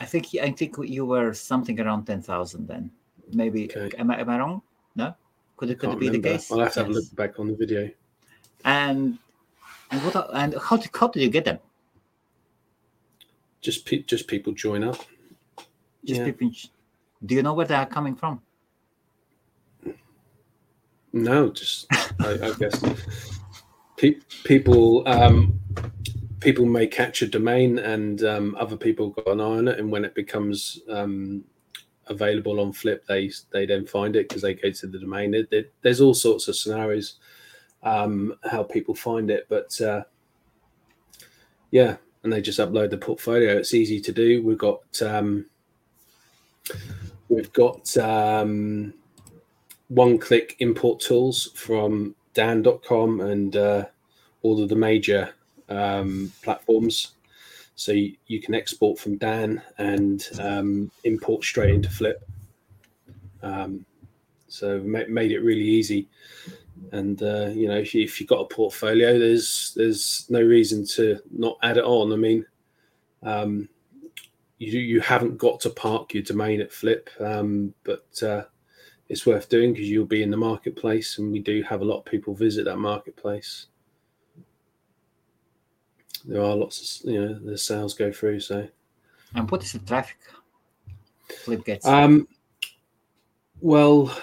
I 0.00 0.04
think 0.04 0.28
I 0.40 0.50
think 0.50 0.76
you 0.82 1.04
were 1.04 1.32
something 1.34 1.78
around 1.80 2.06
10,000 2.06 2.66
then. 2.66 2.90
Maybe. 3.32 3.70
Okay. 3.70 3.96
Am, 3.98 4.10
I, 4.10 4.20
am 4.20 4.30
I 4.30 4.38
wrong? 4.38 4.62
No? 4.94 5.14
Could 5.56 5.70
it, 5.70 5.78
could 5.78 5.90
it 5.90 6.00
be 6.00 6.08
the 6.08 6.20
case? 6.20 6.50
I'll 6.50 6.60
have 6.60 6.72
to 6.74 6.80
have 6.80 6.88
a 6.88 6.92
look 6.92 7.14
back 7.14 7.38
on 7.38 7.48
the 7.48 7.54
video. 7.54 7.90
And 8.64 9.18
and 9.90 10.02
what 10.02 10.30
and 10.34 10.54
how 10.60 10.76
did, 10.76 10.90
how 10.94 11.08
did 11.08 11.22
you 11.22 11.30
get 11.30 11.44
them? 11.44 11.58
Just 13.60 13.86
pe- 13.86 14.02
just 14.02 14.28
people 14.28 14.52
join 14.52 14.84
up. 14.84 14.98
Just 16.04 16.20
Yeah. 16.20 16.26
people. 16.26 16.50
Do 17.24 17.34
you 17.34 17.42
know 17.42 17.54
where 17.54 17.66
they 17.66 17.74
are 17.74 17.86
coming 17.86 18.14
from? 18.14 18.42
No, 21.16 21.48
just 21.48 21.86
I, 22.20 22.38
I 22.42 22.52
guess 22.58 22.82
pe- 23.96 24.20
people 24.44 25.02
um, 25.08 25.58
people 26.40 26.66
may 26.66 26.86
catch 26.86 27.22
a 27.22 27.26
domain, 27.26 27.78
and 27.78 28.22
um, 28.22 28.54
other 28.60 28.76
people 28.76 29.10
got 29.10 29.26
an 29.28 29.40
eye 29.40 29.44
on 29.44 29.68
it, 29.68 29.78
and 29.78 29.90
when 29.90 30.04
it 30.04 30.14
becomes 30.14 30.80
um, 30.90 31.42
available 32.08 32.60
on 32.60 32.70
Flip, 32.72 33.02
they 33.06 33.30
they 33.50 33.64
then 33.64 33.86
find 33.86 34.14
it 34.14 34.28
because 34.28 34.42
they 34.42 34.52
go 34.54 34.70
to 34.70 34.86
the 34.86 34.98
domain. 34.98 35.30
There- 35.30 35.46
there- 35.50 35.70
there's 35.80 36.02
all 36.02 36.12
sorts 36.12 36.48
of 36.48 36.56
scenarios 36.56 37.14
um, 37.82 38.34
how 38.44 38.62
people 38.62 38.94
find 38.94 39.30
it, 39.30 39.46
but 39.48 39.80
uh, 39.80 40.02
yeah, 41.70 41.96
and 42.24 42.30
they 42.32 42.42
just 42.42 42.58
upload 42.60 42.90
the 42.90 42.98
portfolio. 42.98 43.56
It's 43.56 43.72
easy 43.72 44.00
to 44.02 44.12
do. 44.12 44.42
We've 44.42 44.58
got 44.58 45.00
um, 45.00 45.46
we've 47.30 47.52
got 47.54 47.96
um, 47.96 48.92
one 49.88 50.18
click 50.18 50.56
import 50.58 51.00
tools 51.00 51.50
from 51.54 52.14
dan.com 52.34 53.20
and 53.20 53.56
uh, 53.56 53.84
all 54.42 54.62
of 54.62 54.68
the 54.68 54.76
major 54.76 55.32
um, 55.68 56.32
platforms. 56.42 57.12
So 57.74 57.92
you, 57.92 58.16
you 58.26 58.40
can 58.40 58.54
export 58.54 58.98
from 58.98 59.16
Dan 59.16 59.62
and 59.78 60.26
um, 60.40 60.90
import 61.04 61.44
straight 61.44 61.74
into 61.74 61.90
Flip. 61.90 62.26
Um, 63.42 63.84
so 64.48 64.80
ma- 64.80 65.08
made 65.08 65.32
it 65.32 65.40
really 65.40 65.64
easy. 65.64 66.08
And 66.92 67.22
uh, 67.22 67.50
you 67.52 67.68
know, 67.68 67.76
if, 67.76 67.94
you, 67.94 68.02
you've 68.02 68.28
got 68.28 68.40
a 68.40 68.54
portfolio, 68.54 69.18
there's 69.18 69.72
there's 69.76 70.26
no 70.28 70.40
reason 70.40 70.86
to 70.88 71.20
not 71.30 71.58
add 71.62 71.78
it 71.78 71.84
on. 71.84 72.12
I 72.12 72.16
mean, 72.16 72.44
um, 73.22 73.68
you 74.58 74.78
you 74.78 75.00
haven't 75.00 75.38
got 75.38 75.60
to 75.60 75.70
park 75.70 76.14
your 76.14 76.22
domain 76.22 76.60
at 76.60 76.72
Flip, 76.72 77.10
um, 77.20 77.74
but 77.82 78.22
uh, 78.22 78.44
it's 79.08 79.26
worth 79.26 79.48
doing 79.48 79.72
because 79.72 79.88
you'll 79.88 80.04
be 80.06 80.22
in 80.22 80.30
the 80.30 80.36
marketplace, 80.36 81.18
and 81.18 81.30
we 81.32 81.38
do 81.40 81.62
have 81.62 81.80
a 81.80 81.84
lot 81.84 81.98
of 81.98 82.04
people 82.04 82.34
visit 82.34 82.64
that 82.64 82.78
marketplace. 82.78 83.66
There 86.24 86.42
are 86.42 86.56
lots 86.56 87.04
of 87.04 87.10
you 87.10 87.24
know 87.24 87.34
the 87.38 87.56
sales 87.58 87.94
go 87.94 88.10
through. 88.12 88.40
So 88.40 88.68
And 89.34 89.50
what 89.50 89.62
is 89.62 89.72
the 89.72 89.78
traffic 89.80 90.18
Flip 91.44 91.64
gets? 91.64 91.86
um, 91.86 92.26
well, 93.60 94.16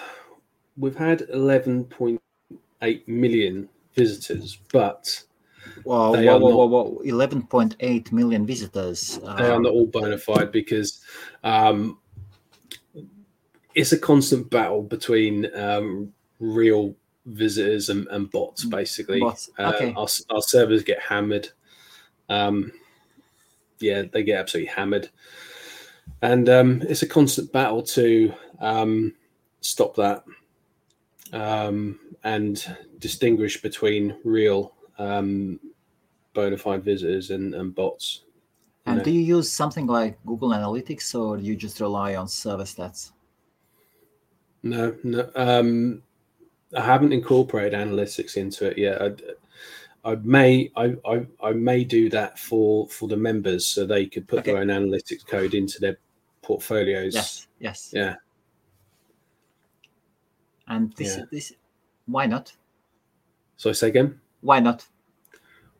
we've 0.77 0.95
had 0.97 1.21
eleven 1.29 1.85
point 1.85 2.21
eight 2.81 3.07
million 3.07 3.69
visitors, 3.93 4.57
but 4.71 5.23
Whoa, 5.85 6.11
whoa, 6.11 6.37
whoa, 6.39 6.65
whoa, 6.65 6.65
whoa, 6.65 7.01
11.8 7.05 8.11
million 8.11 8.45
visitors. 8.45 9.17
they 9.19 9.27
are 9.47 9.55
Uh, 9.55 9.59
not 9.59 9.71
all 9.71 9.85
bona 9.87 10.17
fide 10.17 10.51
because 10.51 11.01
um, 11.43 11.99
it's 13.75 13.91
a 13.91 13.97
constant 13.97 14.49
battle 14.49 14.81
between 14.81 15.53
um, 15.55 16.13
real 16.39 16.95
visitors 17.25 17.89
and, 17.89 18.07
and 18.07 18.29
bots. 18.31 18.65
Basically, 18.65 19.19
Bots, 19.19 19.49
Uh, 19.57 19.91
our, 19.95 20.07
our 20.29 20.41
servers 20.41 20.83
get 20.83 20.99
hammered. 20.99 21.49
Um, 22.29 22.71
yeah, 23.79 24.03
they 24.11 24.23
get 24.23 24.39
absolutely 24.39 24.71
hammered, 24.71 25.09
and 26.21 26.47
um, 26.49 26.81
it's 26.83 27.01
a 27.01 27.07
constant 27.07 27.51
battle 27.51 27.81
to 27.83 28.33
um, 28.59 29.13
stop 29.61 29.95
that 29.95 30.23
um, 31.33 31.99
and 32.23 32.65
distinguish 32.99 33.61
between 33.61 34.15
real 34.23 34.73
um, 34.99 35.59
bona 36.33 36.57
fide 36.57 36.83
visitors 36.83 37.31
and, 37.31 37.53
and 37.55 37.75
bots. 37.75 38.21
and 38.85 38.97
know. 38.97 39.03
do 39.03 39.11
you 39.11 39.21
use 39.21 39.51
something 39.51 39.87
like 39.87 40.17
Google 40.25 40.49
Analytics 40.49 41.19
or 41.19 41.37
do 41.37 41.43
you 41.43 41.55
just 41.55 41.79
rely 41.79 42.15
on 42.15 42.27
server 42.27 42.63
stats? 42.63 43.11
No, 44.63 44.95
no. 45.03 45.29
Um, 45.35 46.01
I 46.75 46.81
haven't 46.81 47.11
incorporated 47.13 47.73
analytics 47.73 48.37
into 48.37 48.65
it 48.71 48.77
yet. 48.77 49.01
I, 49.01 50.11
I 50.11 50.15
may, 50.15 50.71
I, 50.75 50.95
I, 51.05 51.25
I 51.43 51.51
may 51.51 51.83
do 51.83 52.09
that 52.09 52.39
for 52.39 52.87
for 52.89 53.07
the 53.07 53.17
members, 53.17 53.65
so 53.65 53.85
they 53.85 54.05
could 54.05 54.27
put 54.27 54.43
their 54.43 54.57
own 54.57 54.67
analytics 54.67 55.25
code 55.25 55.53
into 55.53 55.79
their 55.79 55.97
portfolios. 56.41 57.13
Yes, 57.13 57.47
yes. 57.59 57.89
Yeah. 57.93 58.15
And 60.67 60.93
this, 60.93 61.17
Yeah. 61.17 61.25
this, 61.31 61.53
why 62.05 62.25
not? 62.25 62.53
So 63.57 63.69
I 63.69 63.73
say 63.73 63.89
again. 63.89 64.19
Why 64.41 64.59
not? 64.59 64.85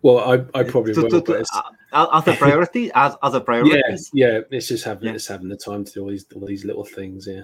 Well, 0.02 0.20
I, 0.20 0.60
I 0.60 0.64
probably 0.64 0.94
To- 0.94 1.04
will. 1.04 1.10
to- 1.10 1.20
but 1.22 1.26
to- 1.28 1.40
it's- 1.40 1.62
uh, 1.94 2.08
other 2.12 2.36
priority, 2.36 2.92
oth- 2.94 3.18
other 3.22 3.40
yeah, 3.40 3.44
priorities. 3.44 4.12
yeah. 4.14 4.40
It's 4.52 4.68
just 4.68 4.84
having 4.84 5.10
Yeah. 5.10 5.16
it's 5.16 5.28
having 5.28 5.48
the 5.50 5.58
time 5.58 5.84
to 5.86 5.92
do 5.92 6.02
all 6.04 6.10
these 6.10 6.26
all 6.36 6.46
these 6.46 6.66
little 6.66 6.86
things. 6.86 7.28
Yeah. 7.28 7.44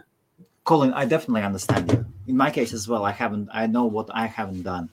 Colin, 0.70 0.94
I 0.94 1.06
definitely 1.06 1.42
understand 1.42 1.92
you. 1.92 2.06
In 2.28 2.38
my 2.38 2.52
case 2.52 2.74
as 2.74 2.88
well, 2.88 3.04
I 3.04 3.12
haven't. 3.12 3.50
I 3.52 3.66
know 3.66 3.86
what 3.86 4.08
I 4.14 4.28
haven't 4.28 4.62
done, 4.62 4.88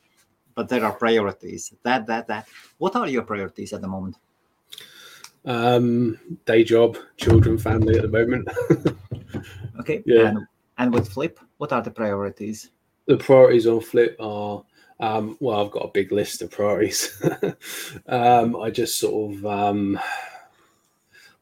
but 0.54 0.70
there 0.70 0.82
are 0.82 0.92
priorities. 0.94 1.74
That, 1.82 2.06
that, 2.06 2.26
that. 2.28 2.48
What 2.78 2.96
are 2.96 3.06
your 3.06 3.24
priorities 3.24 3.74
at 3.74 3.82
the 3.82 3.86
moment? 3.86 4.16
Um, 5.44 6.18
day 6.46 6.64
job, 6.64 6.96
children, 7.18 7.58
family 7.58 7.96
at 7.96 8.02
the 8.02 8.08
moment. 8.08 8.48
Okay. 9.78 10.02
Yeah. 10.06 10.28
And, 10.28 10.46
and 10.78 10.94
with 10.94 11.08
Flip, 11.08 11.38
what 11.58 11.70
are 11.72 11.82
the 11.82 11.90
priorities? 11.90 12.70
the 13.06 13.18
priorities 13.18 13.66
on 13.66 13.80
Flip 13.80 14.16
are 14.18 14.64
um, 14.98 15.36
well, 15.40 15.62
I've 15.62 15.70
got 15.70 15.84
a 15.84 15.92
big 15.92 16.10
list 16.10 16.40
of 16.40 16.50
priorities. 16.50 17.22
um, 18.08 18.56
I 18.56 18.70
just 18.70 18.98
sort 18.98 19.34
of 19.34 19.44
um, 19.44 20.00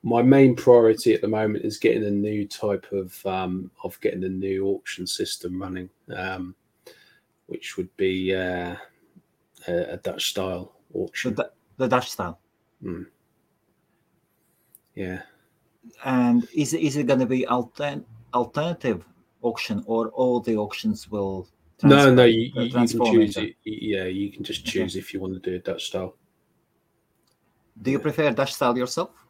my 0.05 0.21
main 0.21 0.55
priority 0.55 1.15
at 1.15 1.23
the 1.23 1.29
moment 1.29 1.65
is 1.65 1.79
getting 1.79 2.05
a 2.05 2.11
new 2.11 2.47
type 2.47 2.87
of 2.93 3.25
um, 3.25 3.71
of 3.83 3.99
getting 4.03 4.23
a 4.25 4.29
new 4.29 4.67
auction 4.67 5.07
system 5.07 5.61
running, 5.61 5.89
um, 6.15 6.55
which 7.47 7.79
would 7.79 7.89
be 7.97 8.35
uh, 8.35 8.77
a, 9.67 9.73
a 9.95 9.97
Dutch 9.97 10.31
style 10.31 10.77
auction. 10.93 11.33
Du- 11.33 11.51
the 11.79 11.89
Dutch 11.89 12.11
style. 12.11 12.39
Yeah. 14.95 15.23
And 16.05 16.47
is 16.55 16.75
is 16.75 16.97
it 16.99 17.07
going 17.07 17.21
to 17.21 17.27
be 17.27 17.47
altern- 17.47 18.05
alternative 18.35 19.07
auction, 19.41 19.83
or 19.87 20.09
all 20.11 20.39
the 20.39 20.55
auctions 20.55 21.11
will? 21.11 21.49
No, 21.83 21.89
transfer- 21.89 22.15
no, 22.15 22.25
you, 22.25 22.53
uh, 22.57 22.61
you, 22.61 22.71
can 22.71 22.87
choose. 22.87 23.37
it. 23.39 23.57
Yeah, 23.65 24.05
you 24.05 24.31
can 24.31 24.45
just 24.45 24.61
Okay. 24.61 24.71
choose 24.73 24.97
if 24.97 25.15
you 25.15 25.21
want 25.21 25.33
to 25.33 25.41
do 25.41 25.57
a 25.57 25.59
Dutch 25.61 25.87
style. 25.87 26.15
Do 27.81 27.91
you 27.91 27.99
prefer 27.99 28.31
Dutch 28.33 28.53
style 28.53 28.77
yourself? 28.77 29.24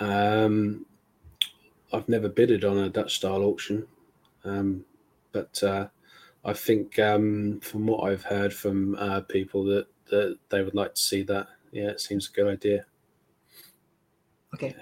Um, 0.00 0.86
I've 1.92 2.08
never 2.08 2.28
bidded 2.28 2.64
on 2.64 2.78
a 2.78 2.88
Dutch 2.88 3.16
style 3.16 3.42
auction, 3.42 3.86
um, 4.44 4.84
but 5.32 5.62
uh, 5.62 5.88
I 6.44 6.52
think 6.52 6.98
um, 6.98 7.60
from 7.60 7.86
what 7.86 8.10
I've 8.10 8.24
heard 8.24 8.52
from 8.52 8.94
uh, 8.96 9.20
people 9.20 9.64
that, 9.64 9.86
that 10.10 10.38
they 10.48 10.62
would 10.62 10.74
like 10.74 10.94
to 10.94 11.00
see 11.00 11.22
that. 11.24 11.48
Yeah, 11.70 11.88
it 11.88 12.00
seems 12.00 12.28
a 12.28 12.32
good 12.32 12.48
idea. 12.48 12.84
Okay. 14.54 14.74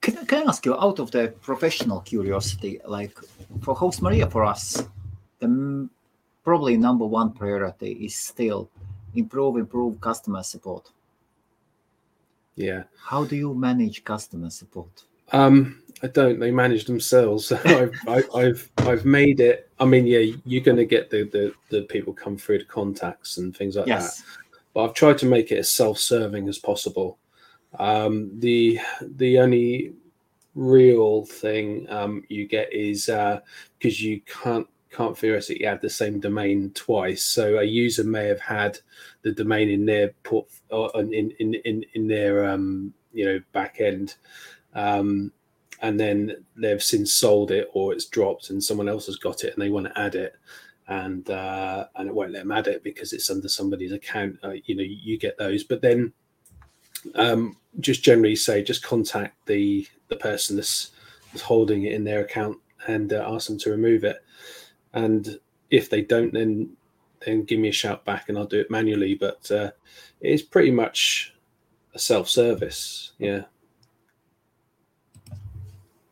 Can, 0.00 0.26
can 0.26 0.46
I 0.46 0.48
ask 0.48 0.64
you, 0.64 0.74
out 0.74 0.98
of 1.00 1.10
the 1.10 1.34
professional 1.40 2.00
curiosity, 2.00 2.80
like 2.86 3.18
for 3.62 3.74
Host 3.74 4.02
Mania, 4.02 4.30
for 4.30 4.44
us, 4.44 4.84
the 5.40 5.46
m- 5.46 5.90
probably 6.44 6.76
number 6.76 7.04
one 7.04 7.32
priority 7.32 7.92
is 7.92 8.14
still 8.14 8.70
improve, 9.14 9.56
improve 9.56 10.00
customer 10.00 10.42
support. 10.42 10.90
Yeah. 12.58 12.82
How 13.00 13.24
do 13.24 13.36
you 13.36 13.54
manage 13.54 14.02
customer 14.02 14.50
support? 14.50 15.04
Um, 15.30 15.80
I 16.02 16.08
don't. 16.08 16.40
They 16.40 16.50
manage 16.50 16.86
themselves. 16.86 17.52
I've, 17.64 17.94
I, 18.08 18.22
I've 18.34 18.70
I've 18.78 19.04
made 19.04 19.38
it. 19.40 19.70
I 19.78 19.84
mean, 19.84 20.06
yeah, 20.06 20.34
you're 20.44 20.64
going 20.64 20.76
to 20.76 20.84
get 20.84 21.08
the, 21.08 21.22
the 21.24 21.54
the 21.70 21.82
people 21.82 22.12
come 22.12 22.36
through 22.36 22.58
to 22.58 22.64
contacts 22.64 23.38
and 23.38 23.56
things 23.56 23.76
like 23.76 23.86
that. 23.86 24.02
Yes. 24.02 24.24
but 24.74 24.84
I've 24.84 24.94
tried 24.94 25.18
to 25.18 25.26
make 25.26 25.52
it 25.52 25.58
as 25.58 25.72
self-serving 25.72 26.48
as 26.48 26.58
possible. 26.58 27.18
Um, 27.78 28.30
the 28.40 28.80
the 29.00 29.38
only 29.38 29.92
real 30.56 31.26
thing 31.26 31.86
um, 31.90 32.24
you 32.28 32.48
get 32.48 32.72
is 32.72 33.06
because 33.06 34.02
you 34.02 34.20
can't 34.22 34.66
can't 34.90 35.16
theoretically 35.16 35.66
add 35.66 35.80
the 35.80 35.90
same 35.90 36.20
domain 36.20 36.70
twice. 36.74 37.24
So 37.24 37.58
a 37.58 37.64
user 37.64 38.04
may 38.04 38.26
have 38.26 38.40
had 38.40 38.78
the 39.22 39.32
domain 39.32 39.68
in 39.68 39.84
their 39.84 40.10
port 40.22 40.48
or 40.70 40.90
in 41.00 41.12
in 41.12 41.54
in 41.54 41.84
in 41.94 42.08
their 42.08 42.48
um, 42.48 42.92
you 43.12 43.24
know 43.24 43.40
back 43.52 43.80
end. 43.80 44.16
Um, 44.74 45.32
and 45.80 45.98
then 45.98 46.44
they've 46.56 46.82
since 46.82 47.12
sold 47.12 47.50
it 47.50 47.68
or 47.72 47.92
it's 47.92 48.06
dropped 48.06 48.50
and 48.50 48.62
someone 48.62 48.88
else 48.88 49.06
has 49.06 49.16
got 49.16 49.44
it 49.44 49.54
and 49.54 49.62
they 49.62 49.70
want 49.70 49.86
to 49.86 49.98
add 49.98 50.16
it 50.16 50.34
and 50.88 51.30
uh, 51.30 51.86
and 51.96 52.08
it 52.08 52.14
won't 52.14 52.32
let 52.32 52.40
them 52.40 52.52
add 52.52 52.66
it 52.66 52.82
because 52.82 53.12
it's 53.12 53.30
under 53.30 53.48
somebody's 53.48 53.92
account. 53.92 54.38
Uh, 54.42 54.54
you 54.64 54.74
know, 54.74 54.82
you 54.82 55.18
get 55.18 55.36
those, 55.38 55.62
but 55.62 55.82
then 55.82 56.12
um, 57.14 57.56
just 57.80 58.02
generally 58.02 58.34
say 58.34 58.62
just 58.62 58.82
contact 58.82 59.34
the 59.46 59.86
the 60.08 60.16
person 60.16 60.56
that's, 60.56 60.92
that's 61.32 61.42
holding 61.42 61.84
it 61.84 61.92
in 61.92 62.04
their 62.04 62.20
account 62.20 62.56
and 62.86 63.12
uh, 63.12 63.24
ask 63.28 63.48
them 63.48 63.58
to 63.58 63.70
remove 63.70 64.04
it. 64.04 64.24
And 64.92 65.38
if 65.70 65.90
they 65.90 66.02
don't, 66.02 66.32
then 66.32 66.70
then 67.24 67.42
give 67.42 67.58
me 67.58 67.68
a 67.68 67.72
shout 67.72 68.04
back 68.04 68.28
and 68.28 68.38
I'll 68.38 68.46
do 68.46 68.60
it 68.60 68.70
manually. 68.70 69.14
But 69.14 69.50
uh, 69.50 69.70
it's 70.20 70.42
pretty 70.42 70.70
much 70.70 71.34
a 71.94 71.98
self 71.98 72.28
service. 72.28 73.12
Yeah. 73.18 73.42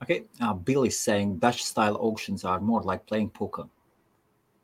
Okay, 0.02 0.24
uh, 0.40 0.54
Bill 0.54 0.84
is 0.84 0.98
saying 0.98 1.38
Dutch 1.38 1.64
style 1.64 1.96
auctions 1.96 2.44
are 2.44 2.60
more 2.60 2.82
like 2.82 3.06
playing 3.06 3.30
poker. 3.30 3.64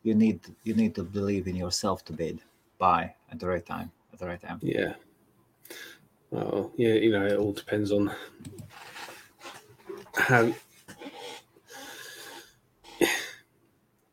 You 0.03 0.15
need 0.15 0.41
you 0.65 0.75
need 0.75 0.95
to 0.97 1.03
believe 1.03 1.47
in 1.47 1.57
yourself 1.57 2.05
to 2.07 2.13
bid, 2.13 2.41
buy 2.79 3.15
at 3.31 3.41
the 3.41 3.47
right 3.47 3.65
time, 3.65 3.91
at 4.13 4.19
the 4.19 4.27
right 4.27 4.41
time. 4.41 4.59
Yeah. 4.63 4.95
Well, 6.31 6.73
yeah, 6.77 6.95
you 6.95 7.13
know, 7.13 7.27
it 7.27 7.39
all 7.39 7.53
depends 7.53 7.93
on 7.93 8.11
how. 10.15 10.53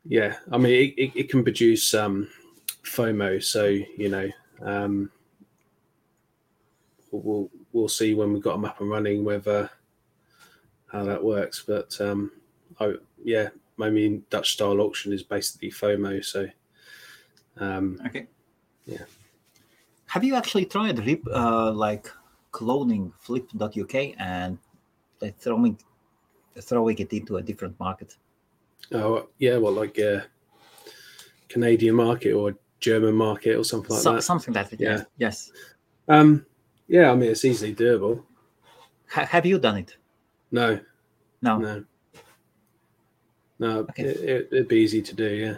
Yeah, 0.06 0.38
I 0.52 0.58
mean, 0.58 0.94
it, 0.98 1.12
it, 1.16 1.30
can 1.30 1.44
produce 1.44 1.94
um, 1.94 2.30
FOMO, 2.84 3.44
so 3.44 3.66
you 3.66 4.10
know, 4.10 4.30
um, 4.62 5.12
we'll 7.12 7.50
we'll 7.74 7.90
see 7.90 8.14
when 8.14 8.34
we've 8.34 8.42
got 8.42 8.54
them 8.54 8.66
up 8.66 8.80
and 8.82 8.90
running 8.90 9.24
whether 9.24 9.70
how 10.88 11.04
that 11.04 11.24
works. 11.24 11.64
But 11.68 12.00
um, 12.02 12.32
I, 12.80 12.94
yeah, 13.24 13.50
I 13.80 13.90
mean, 13.90 14.24
Dutch 14.30 14.54
style 14.54 14.82
auction 14.82 15.14
is 15.14 15.22
basically 15.22 15.70
FOMO, 15.70 16.24
so 16.24 16.48
um, 17.60 18.00
Okay. 18.06 18.28
Yeah. 18.86 19.04
Have 20.08 20.24
you 20.24 20.36
actually 20.36 20.66
tried 20.66 21.06
rip 21.06 21.22
uh, 21.28 21.72
like 21.72 22.12
cloning 22.52 23.12
flip.uk 23.20 23.96
and 24.18 24.58
throwing 25.38 25.78
throwing 26.60 26.98
it 26.98 27.14
into 27.14 27.38
a 27.38 27.42
different 27.42 27.80
market? 27.80 28.16
Oh 28.94 29.28
yeah, 29.38 29.58
well, 29.58 29.74
like 29.74 30.00
uh, 30.00 30.22
Canadian 31.48 31.96
market 31.96 32.34
or 32.34 32.56
German 32.80 33.13
market 33.15 33.56
or 33.58 33.63
something 33.63 33.92
like 33.92 34.02
So- 34.04 34.13
that. 34.15 34.22
Something 34.24 34.54
like 34.54 34.70
that. 34.70 34.80
Yeah. 34.80 35.04
Yes. 35.18 35.52
Um, 36.08 36.46
yeah, 36.88 37.12
I 37.12 37.15
mean, 37.15 37.30
it's 37.32 37.46
easily 37.46 37.76
doable. 37.76 38.24
Ha- 39.12 39.26
have 39.26 39.46
you 39.46 39.60
done 39.60 39.78
it? 39.78 39.96
No, 40.52 40.80
No. 41.42 41.58
no, 41.60 41.84
no. 43.60 43.80
Okay. 43.89 44.04
It, 44.04 44.18
it, 44.18 44.48
it'd 44.52 44.68
be 44.68 44.78
easy 44.78 45.02
to 45.02 45.15
do. 45.15 45.30
Yeah. 45.30 45.58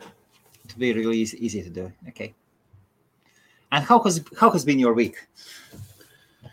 To 0.68 0.78
be 0.80 0.94
really 0.94 1.18
easy, 1.18 1.44
easy 1.46 1.62
to 1.64 1.70
do. 1.70 1.92
Okay. 2.10 2.34
And 3.72 3.84
how 3.86 4.00
has 4.04 4.22
how 4.38 4.50
has 4.52 4.66
been 4.66 4.80
your 4.80 4.94
week? 4.94 5.16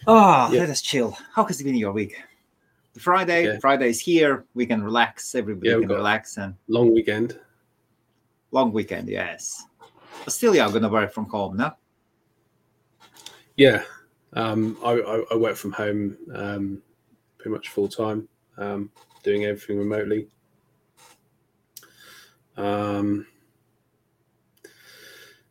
Oh, 0.07 0.51
Yeah. 0.53 0.61
let 0.61 0.71
us 0.71 0.81
chill. 0.83 1.17
How 1.35 1.45
has 1.45 1.61
it 1.61 1.65
been 1.65 1.75
your 1.75 1.93
week? 1.93 2.15
Friday, 2.99 3.45
Yeah. 3.47 3.59
Friday 3.61 3.89
is 3.89 4.01
here. 4.01 4.45
We 4.55 4.67
can 4.67 4.83
relax. 4.83 5.35
Everybody 5.35 5.71
Yeah, 5.71 5.79
can 5.81 5.89
relax 5.89 6.37
and 6.37 6.55
Long 6.69 6.93
weekend. 6.93 7.39
long 8.51 8.73
weekend. 8.73 9.09
Yes. 9.09 9.65
But 10.25 10.33
still, 10.33 10.55
you're 10.55 10.71
gonna 10.71 10.89
work 10.89 11.13
from 11.13 11.27
home, 11.27 11.57
no? 11.57 11.73
Yeah, 13.57 13.83
um, 14.35 14.77
I, 14.85 14.93
I, 14.93 15.25
I 15.33 15.35
work 15.37 15.57
from 15.57 15.73
home 15.73 16.17
um, 16.35 16.83
pretty 17.39 17.51
much 17.51 17.69
full 17.71 17.89
time, 17.89 18.29
um, 18.57 18.91
doing 19.25 19.45
everything 19.45 19.79
remotely. 19.79 20.29
Um, 22.57 23.27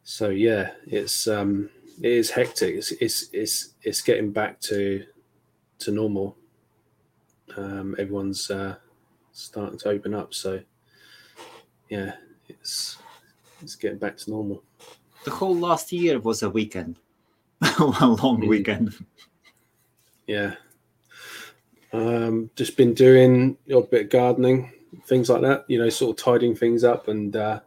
so 0.04 0.30
yeah, 0.30 0.72
it's 0.86 1.28
um, 1.28 1.70
it 2.02 2.12
is 2.12 2.30
hectic. 2.30 2.76
It's, 2.76 2.92
it's 2.94 3.30
it's 3.34 3.74
it's 3.82 4.02
getting 4.02 4.32
back 4.32 4.60
to 4.62 5.04
to 5.80 5.92
normal. 5.92 6.37
Um, 7.56 7.96
everyone's 7.98 8.52
uh, 8.52 8.76
starting 9.32 9.80
to 9.80 9.90
open 9.90 10.14
up, 10.14 10.34
so 10.34 10.60
yeah, 11.90 12.14
it's 12.50 12.98
it's 13.62 13.76
getting 13.76 13.98
back 13.98 14.18
to 14.18 14.30
normal. 14.32 14.64
The 15.24 15.32
whole 15.32 15.56
last 15.56 15.92
year 15.92 16.20
was 16.20 16.44
a 16.44 16.50
weekend, 16.50 16.98
a 17.62 17.84
long 18.06 18.42
Mm. 18.42 18.48
weekend. 18.48 19.06
Yeah. 20.28 20.56
Um, 21.94 22.50
just 22.56 22.76
been 22.78 22.94
doing 22.94 23.58
a 23.70 23.82
bit 23.82 24.04
of 24.06 24.10
gardening, 24.10 24.72
things 25.06 25.30
like 25.30 25.42
that, 25.42 25.64
you 25.70 25.80
know, 25.80 25.90
sort 25.90 26.18
of 26.20 26.24
tidying 26.24 26.54
things 26.56 26.84
up 26.84 27.08
and 27.08 27.36
uh, 27.36 27.62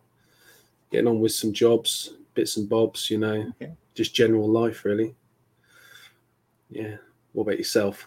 getting 0.92 1.08
on 1.08 1.20
with 1.20 1.32
some 1.32 1.52
jobs, 1.54 2.14
bits 2.34 2.56
and 2.58 2.68
bobs, 2.68 3.10
you 3.10 3.16
know, 3.18 3.50
Okay. 3.60 3.72
just 3.94 4.14
general 4.14 4.48
life, 4.48 4.84
really. 4.84 5.14
Yeah. 6.68 6.96
What 7.32 7.44
about 7.44 7.58
yourself? 7.58 8.06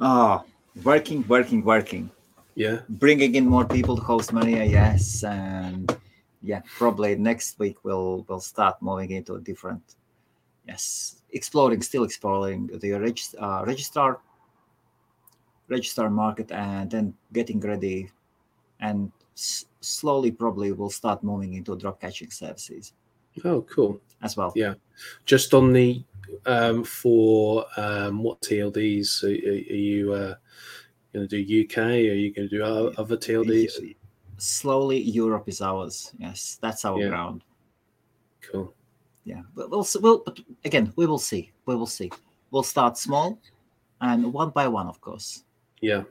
Ah, 0.00 0.44
working, 0.84 1.24
working, 1.28 1.64
working. 1.64 2.10
Yeah. 2.54 2.80
Bringing 2.88 3.34
in 3.34 3.46
more 3.46 3.64
people 3.66 3.96
to 3.96 4.02
host 4.02 4.32
Mania, 4.32 4.64
yes, 4.64 5.24
and 5.24 5.94
yeah, 6.42 6.62
probably 6.78 7.16
next 7.16 7.58
week 7.58 7.76
we'll 7.84 8.24
we'll 8.28 8.40
start 8.40 8.80
moving 8.80 9.10
into 9.10 9.34
a 9.34 9.40
different, 9.40 9.82
yes, 10.66 11.22
exploring, 11.32 11.82
still 11.82 12.04
exploring 12.04 12.68
the 12.80 12.92
regis- 12.92 13.34
uh, 13.38 13.62
registrar, 13.66 14.20
registrar 15.68 16.08
market, 16.10 16.50
and 16.52 16.90
then 16.90 17.14
getting 17.32 17.60
ready, 17.60 18.10
and 18.80 19.12
s- 19.36 19.66
slowly 19.80 20.30
probably 20.30 20.72
we'll 20.72 20.90
start 20.90 21.22
moving 21.22 21.54
into 21.54 21.76
drop 21.76 22.00
catching 22.00 22.30
services 22.30 22.92
Oh, 23.44 23.62
cool. 23.62 24.00
as 24.22 24.36
well. 24.36 24.52
Yeah. 24.56 24.74
Just 25.26 25.52
on 25.52 25.72
the, 25.74 26.02
um, 26.46 26.84
for 26.84 27.64
um, 27.76 28.22
what 28.22 28.40
TLDs 28.40 29.22
are, 29.24 29.28
are 29.28 29.76
you 29.76 30.12
uh, 30.12 30.34
going 31.12 31.28
to 31.28 31.42
do 31.44 31.64
UK? 31.64 31.78
Are 31.78 31.92
you 31.96 32.32
going 32.32 32.48
to 32.48 32.56
do 32.58 32.64
other 32.64 33.16
TLDs? 33.16 33.94
Slowly, 34.38 35.00
Europe 35.00 35.48
is 35.48 35.60
ours. 35.62 36.12
Yes, 36.18 36.58
that's 36.60 36.84
our 36.84 36.98
Yeah. 37.00 37.08
ground. 37.08 37.42
Cool. 38.42 38.72
yeah 39.24 39.42
but 39.56 39.68
we'll, 39.70 39.84
we'll 40.00 40.22
but 40.24 40.38
again 40.64 40.92
we 40.94 41.04
will 41.04 41.18
see 41.18 41.50
we 41.66 41.74
will 41.74 41.86
see 41.98 42.08
we'll 42.52 42.62
start 42.62 42.96
small 42.96 43.40
and 44.00 44.32
one 44.32 44.50
by 44.50 44.68
one 44.68 44.86
of 44.86 45.00
course 45.00 45.42
Yeah. 45.80 46.04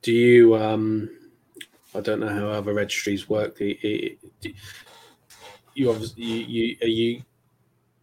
Do 0.00 0.12
you? 0.12 0.56
Um, 0.56 1.10
I 1.94 2.00
don't 2.00 2.20
know 2.20 2.28
how 2.28 2.46
other 2.48 2.72
registries 2.72 3.28
work. 3.28 3.58
Do 3.58 3.64
you, 3.66 4.16
do 4.40 4.52
you, 5.74 5.90
obviously, 5.90 6.22
you, 6.22 6.44
you 6.46 6.76
are 6.82 6.88
you 6.88 7.22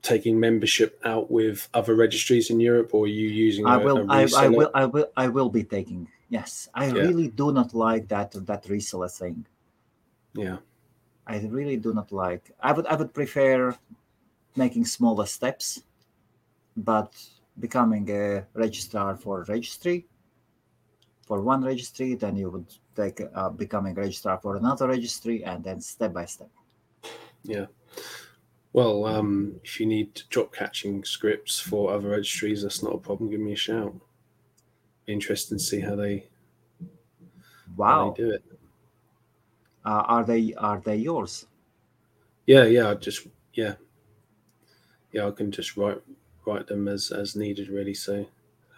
taking 0.04 0.40
membership 0.40 1.00
out 1.06 1.32
with 1.32 1.70
other 1.74 1.96
registries 1.96 2.50
in 2.52 2.60
Europe, 2.60 2.94
or 2.94 3.06
are 3.06 3.08
you 3.08 3.28
using? 3.30 3.66
i 3.66 3.78
a- 3.78 3.84
will 3.86 3.98
a 4.12 4.36
I, 4.44 4.48
will 4.50 4.72
i 4.76 4.86
will 4.86 5.10
i 5.18 5.28
will 5.28 5.50
be 5.50 5.64
taking 5.64 6.08
yes 6.30 6.70
i 6.74 6.86
Yeah. 6.88 7.04
really 7.08 7.30
do 7.30 7.52
not 7.52 7.74
like 7.74 8.08
that 8.10 8.32
that 8.50 8.64
reseller 8.66 9.12
thing 9.12 9.46
Yeah. 10.34 10.58
i 11.28 11.40
really 11.60 11.78
do 11.78 11.94
not 11.94 12.12
like 12.12 12.52
i 12.60 12.72
would 12.74 12.86
i 12.88 12.96
would 12.96 13.14
prefer 13.14 13.76
making 14.56 14.86
smaller 14.86 15.26
steps 15.26 15.84
but 16.78 17.12
becoming 17.60 18.10
a 18.10 18.46
registrar 18.54 19.16
for 19.16 19.42
a 19.42 19.46
registry 19.46 20.06
for 21.28 21.42
one 21.42 21.64
registry 21.64 22.16
then 22.16 22.36
you 22.36 22.50
would 22.50 22.70
take 22.96 23.22
uh, 23.34 23.50
becoming 23.50 23.98
a 23.98 24.02
registrar 24.02 24.38
for 24.40 24.56
another 24.58 24.88
registry 24.88 25.44
and 25.44 25.64
then 25.64 25.80
step 25.82 26.14
by 26.14 26.26
step 26.26 26.50
Yeah. 27.44 27.68
Well, 28.74 29.06
um, 29.06 29.60
if 29.64 29.80
you 29.80 29.86
need 29.86 30.24
drop 30.30 30.54
catching 30.54 31.04
scripts 31.04 31.60
for 31.60 31.94
other 31.94 32.10
registries, 32.10 32.64
that's 32.64 32.84
not 32.84 32.96
a 32.96 33.00
problem. 33.00 33.30
Give 33.30 33.40
me 33.40 33.54
a 33.54 33.56
shout. 33.56 33.96
Be 35.06 35.14
interested 35.14 35.56
to 35.60 35.64
see 35.64 35.80
how 35.80 35.96
they 35.96 36.28
how 37.86 37.96
wow 37.96 38.00
they 38.00 38.10
do 38.10 38.32
it. 38.32 38.44
uh, 39.86 40.04
are 40.08 40.24
they 40.26 40.54
are 40.56 40.80
they 40.82 40.96
yours 40.98 41.46
Yeah, 42.46 42.66
yeah. 42.66 42.90
I 42.90 42.96
just 42.96 43.28
yeah, 43.54 43.76
yeah. 45.12 45.28
I 45.28 45.32
can 45.32 45.52
just 45.52 45.78
write 45.78 46.02
write 46.46 46.68
them 46.68 46.88
as 46.88 47.12
as 47.12 47.36
needed, 47.36 47.70
really. 47.70 47.94
So. 47.94 48.26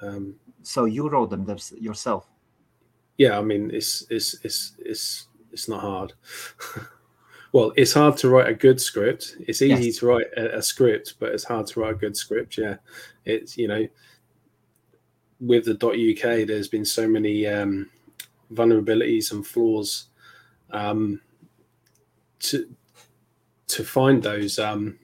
Um, 0.01 0.39
So 0.63 0.83
you 0.83 1.07
wrote 1.07 1.29
them 1.29 1.45
yourself. 1.79 2.27
yeah 3.17 3.37
i 3.37 3.41
mean 3.41 3.71
it's 3.71 4.05
it's 4.09 4.35
it's 4.43 4.73
it's 4.79 5.27
it's 5.51 5.69
not 5.69 5.81
hard 5.81 6.13
well 7.55 7.71
it's 7.77 7.93
hard 7.93 8.17
to 8.17 8.27
write 8.29 8.49
a 8.49 8.53
good 8.53 8.81
script. 8.81 9.37
It's 9.47 9.61
easy 9.61 9.85
Yes. 9.85 9.97
to 9.99 10.07
write 10.07 10.27
a, 10.35 10.57
a 10.57 10.61
script 10.61 11.13
but 11.19 11.31
it's 11.31 11.45
hard 11.45 11.65
to 11.67 11.79
write 11.79 11.93
a 11.93 12.01
good 12.05 12.17
script 12.17 12.57
yeah. 12.57 12.75
It's 13.23 13.57
you 13.57 13.69
know 13.69 13.87
with 15.39 15.63
the 15.65 15.75
uk 15.75 16.23
there's 16.47 16.67
been 16.67 16.85
so 16.85 17.07
many 17.07 17.47
um 17.47 17.89
vulnerabilities 18.53 19.31
and 19.31 19.45
flaws 19.47 20.07
um 20.71 21.21
to 22.39 22.57
to 23.67 23.83
find 23.83 24.21
those 24.21 24.59
um 24.59 24.99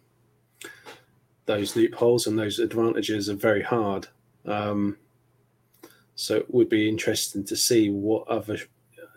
those 1.45 1.75
loopholes 1.77 2.27
and 2.27 2.37
those 2.37 2.59
advantages 2.59 3.29
are 3.29 3.35
very 3.49 3.63
hard. 3.63 4.07
Um 4.45 4.97
so 6.15 6.35
it 6.35 6.53
would 6.53 6.69
be 6.69 6.87
interesting 6.89 7.43
to 7.45 7.55
see 7.55 7.89
what 7.89 8.27
other, 8.27 8.57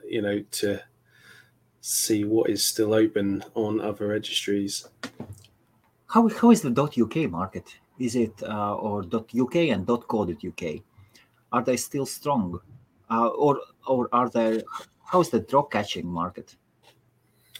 you 0.09 0.23
know, 0.23 0.43
to 0.53 0.81
see 1.85 2.25
what 2.25 2.49
is 2.49 2.65
still 2.65 2.95
open 2.95 3.45
on 3.55 3.79
other 3.79 4.09
registries. 4.09 4.89
How 6.07 6.29
how 6.29 6.51
is 6.51 6.63
the 6.63 6.73
.uk 6.73 7.31
market? 7.31 7.77
Is 7.99 8.17
it 8.17 8.43
uh, 8.43 8.75
or 8.77 9.05
.uk 9.05 9.55
and 9.57 9.87
.co.uk? 9.87 10.63
Are 11.53 11.63
they 11.63 11.77
still 11.77 12.07
strong, 12.07 12.59
uh, 13.11 13.29
or 13.29 13.61
or 13.87 14.09
are 14.13 14.31
there? 14.31 14.63
How 15.05 15.21
is 15.21 15.29
the 15.29 15.41
drop 15.41 15.71
catching 15.71 16.07
market? 16.07 16.57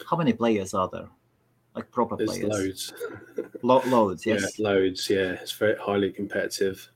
How 0.09 0.17
many 0.17 0.33
players 0.33 0.73
are 0.73 0.89
there? 0.89 1.09
Like 1.77 1.91
proper 1.91 2.17
There's 2.17 2.39
players? 2.39 2.49
loads. 2.49 2.93
Lo- 3.63 3.83
loads. 3.87 4.25
Yes. 4.25 4.59
Yeah, 4.59 4.65
loads. 4.71 5.11
Yeah, 5.11 5.33
it's 5.33 5.53
very 5.53 5.77
highly 5.77 6.11
competitive. 6.11 6.89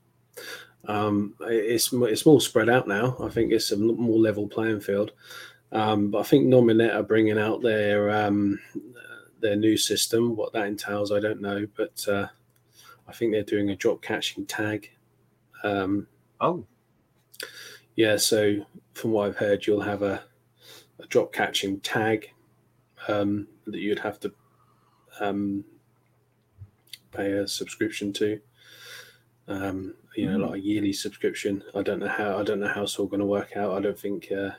Um, 0.86 1.34
it's 1.40 1.92
it's 1.92 2.24
more 2.24 2.40
spread 2.40 2.70
out 2.70 2.88
now. 2.88 3.16
I 3.20 3.28
think 3.28 3.52
it's 3.52 3.72
a 3.72 3.76
more 3.76 4.18
level 4.18 4.48
playing 4.48 4.80
field. 4.80 5.12
Um, 5.72 6.10
but 6.10 6.20
I 6.20 6.22
think 6.22 6.46
Nominet 6.46 6.94
are 6.94 7.02
bringing 7.02 7.38
out 7.38 7.62
their 7.62 8.10
um, 8.10 8.58
their 9.40 9.56
new 9.56 9.76
system. 9.76 10.36
What 10.36 10.52
that 10.52 10.66
entails, 10.66 11.12
I 11.12 11.20
don't 11.20 11.40
know, 11.42 11.66
but 11.76 12.06
uh, 12.08 12.28
I 13.06 13.12
think 13.12 13.32
they're 13.32 13.42
doing 13.42 13.70
a 13.70 13.76
drop 13.76 14.02
catching 14.02 14.46
tag. 14.46 14.90
Um, 15.62 16.06
oh, 16.40 16.64
yeah. 17.96 18.16
So 18.16 18.66
from 18.94 19.12
what 19.12 19.28
I've 19.28 19.36
heard, 19.36 19.66
you'll 19.66 19.82
have 19.82 20.02
a, 20.02 20.22
a 21.00 21.06
drop 21.06 21.32
catching 21.32 21.80
tag 21.80 22.30
um, 23.06 23.46
that 23.66 23.80
you'd 23.80 23.98
have 23.98 24.18
to 24.20 24.32
um, 25.20 25.64
pay 27.12 27.32
a 27.32 27.46
subscription 27.46 28.12
to. 28.14 28.40
Um, 29.48 29.94
you 30.14 30.26
know, 30.26 30.38
mm-hmm. 30.38 30.50
like 30.50 30.60
a 30.60 30.64
yearly 30.64 30.92
subscription. 30.92 31.62
I 31.74 31.82
don't 31.82 32.00
know 32.00 32.08
how. 32.08 32.38
I 32.38 32.42
don't 32.42 32.60
know 32.60 32.68
how 32.68 32.82
it's 32.82 32.98
all 32.98 33.06
going 33.06 33.20
to 33.20 33.26
work 33.26 33.56
out. 33.56 33.76
I 33.76 33.80
don't 33.80 33.98
think. 33.98 34.32
Uh, 34.32 34.50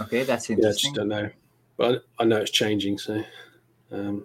okay, 0.00 0.24
that's 0.24 0.50
interesting. 0.50 0.62
Yeah, 0.62 0.68
I 0.68 0.72
just 0.72 0.94
don't 0.94 1.08
know, 1.08 1.30
but 1.76 2.04
I 2.18 2.24
know 2.24 2.38
it's 2.38 2.50
changing. 2.50 2.98
So 2.98 3.22
um, 3.92 4.24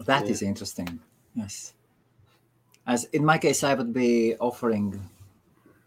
that 0.00 0.24
yeah. 0.24 0.30
is 0.30 0.42
interesting. 0.42 1.00
Yes. 1.34 1.74
As 2.86 3.04
in 3.12 3.24
my 3.24 3.38
case, 3.38 3.62
I 3.62 3.74
would 3.74 3.92
be 3.92 4.34
offering 4.36 4.98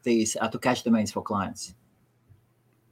these 0.03 0.37
uh, 0.39 0.47
to 0.49 0.59
cache 0.59 0.83
domains 0.83 1.11
for 1.11 1.21
clients. 1.23 1.73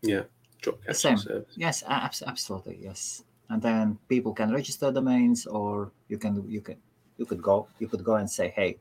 Yeah, 0.01 0.23
drop 0.61 0.79
Same. 0.91 1.17
Service. 1.17 1.53
Yes, 1.55 1.83
absolutely. 1.87 2.79
Yes, 2.81 3.23
and 3.49 3.61
then 3.61 3.99
people 4.07 4.33
can 4.33 4.51
register 4.51 4.91
domains, 4.91 5.45
or 5.45 5.91
you 6.07 6.17
can 6.17 6.49
you 6.49 6.61
can 6.61 6.77
you 7.17 7.25
could 7.25 7.41
go 7.41 7.67
you 7.79 7.87
could 7.87 8.03
go 8.03 8.15
and 8.15 8.29
say, 8.29 8.49
hey, 8.49 8.77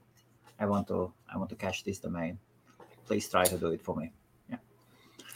I 0.59 0.66
want 0.66 0.88
to 0.88 1.12
I 1.33 1.37
want 1.37 1.51
to 1.51 1.57
cache 1.57 1.83
this 1.83 1.98
domain. 1.98 2.38
Please 3.07 3.29
try 3.29 3.44
to 3.44 3.59
do 3.59 3.68
it 3.68 3.83
for 3.83 3.96
me. 3.96 4.12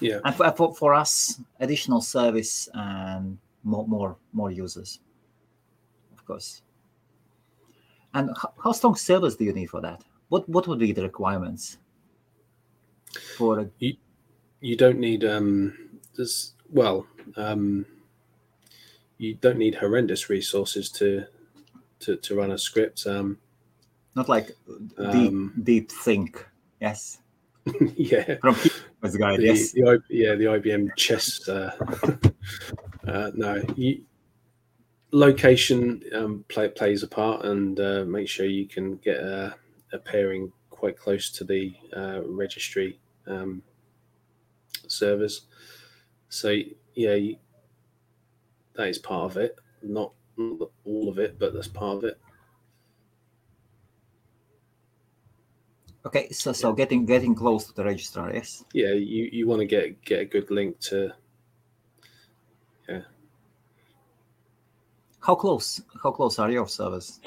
Yeah. 0.03 0.21
And 0.25 0.35
for, 0.35 0.51
for, 0.53 0.75
for 0.75 0.95
us, 0.95 1.41
additional 1.61 2.01
service 2.01 2.69
and 2.75 3.39
more 3.65 3.87
more 3.87 4.17
more 4.33 4.51
users 4.51 5.01
of 6.23 6.27
course. 6.27 6.63
And 8.15 8.31
how, 8.41 8.53
how 8.63 8.73
strong 8.73 8.95
servers 8.95 9.37
do 9.37 9.45
you 9.45 9.53
need 9.53 9.71
for 9.71 9.81
that? 9.81 10.03
What 10.29 10.49
what 10.49 10.69
would 10.69 10.79
be 10.79 10.93
the 10.93 11.03
requirements 11.03 11.79
for 13.37 13.61
a... 13.61 13.71
you? 13.79 13.97
You 14.61 14.77
don't 14.77 14.99
need 14.99 15.25
um. 15.25 15.91
This 16.17 16.53
well 16.71 17.07
um. 17.37 17.87
You 19.19 19.35
don't 19.35 19.59
need 19.59 19.75
horrendous 19.75 20.31
resources 20.31 20.91
to 20.91 21.25
to, 22.01 22.17
to 22.17 22.35
run 22.37 22.53
a 22.53 22.59
script. 22.59 23.07
Um, 23.07 23.39
Not 24.15 24.29
like 24.29 24.49
deep 25.11 25.33
um, 25.33 25.55
deep 25.63 25.91
think. 25.91 26.47
Yes. 26.81 27.19
yeah. 27.97 28.37
From 28.41 28.57
the 29.11 29.19
guy. 29.19 29.37
The, 29.37 29.43
yes. 29.43 29.73
The, 29.73 30.03
yeah, 30.09 30.35
the 30.35 30.45
IBM 30.45 30.97
chess. 30.97 31.49
Uh, 31.49 31.73
uh, 33.09 33.31
no, 33.35 33.63
you, 33.77 34.03
location 35.11 36.03
um, 36.15 36.45
play, 36.49 36.69
plays 36.69 37.03
a 37.03 37.09
part, 37.09 37.45
and 37.45 37.79
uh, 37.81 38.05
make 38.05 38.29
sure 38.29 38.47
you 38.47 38.67
can 38.67 38.97
get 38.97 39.19
a, 39.19 39.55
a 39.93 39.99
pairing 39.99 40.53
quite 40.71 40.97
close 40.97 41.31
to 41.31 41.45
the 41.45 41.75
uh, 41.97 42.23
registry 42.25 42.99
um, 43.27 43.63
servers. 44.89 45.43
So 46.29 46.57
yeah, 46.95 47.15
you, 47.15 47.37
that 48.75 48.89
is 48.89 48.99
part 48.99 49.31
of 49.31 49.37
it. 49.37 49.59
Not, 49.83 50.13
not 50.37 50.71
all 50.85 51.09
of 51.09 51.19
it, 51.19 51.39
but 51.39 51.55
that's 51.55 51.69
part 51.69 51.99
of 51.99 52.05
it. 52.05 52.19
Okay, 56.05 56.31
so 56.33 56.53
so 56.53 56.73
getting 56.73 57.07
getting 57.07 57.35
close 57.35 57.67
to 57.67 57.75
the 57.75 57.85
registrar, 57.85 58.33
yes. 58.35 58.65
Yeah, 58.73 58.93
you, 58.93 59.29
you 59.33 59.47
want 59.47 59.61
to 59.61 59.67
get 59.67 60.03
get 60.03 60.21
a 60.21 60.25
good 60.25 60.51
link 60.51 60.81
to 60.81 61.13
Yeah. 62.89 63.03
How 65.21 65.37
close? 65.37 65.81
How 66.03 66.11
close 66.11 66.39
are 66.41 66.51
your 66.51 66.67
servers? 66.67 67.21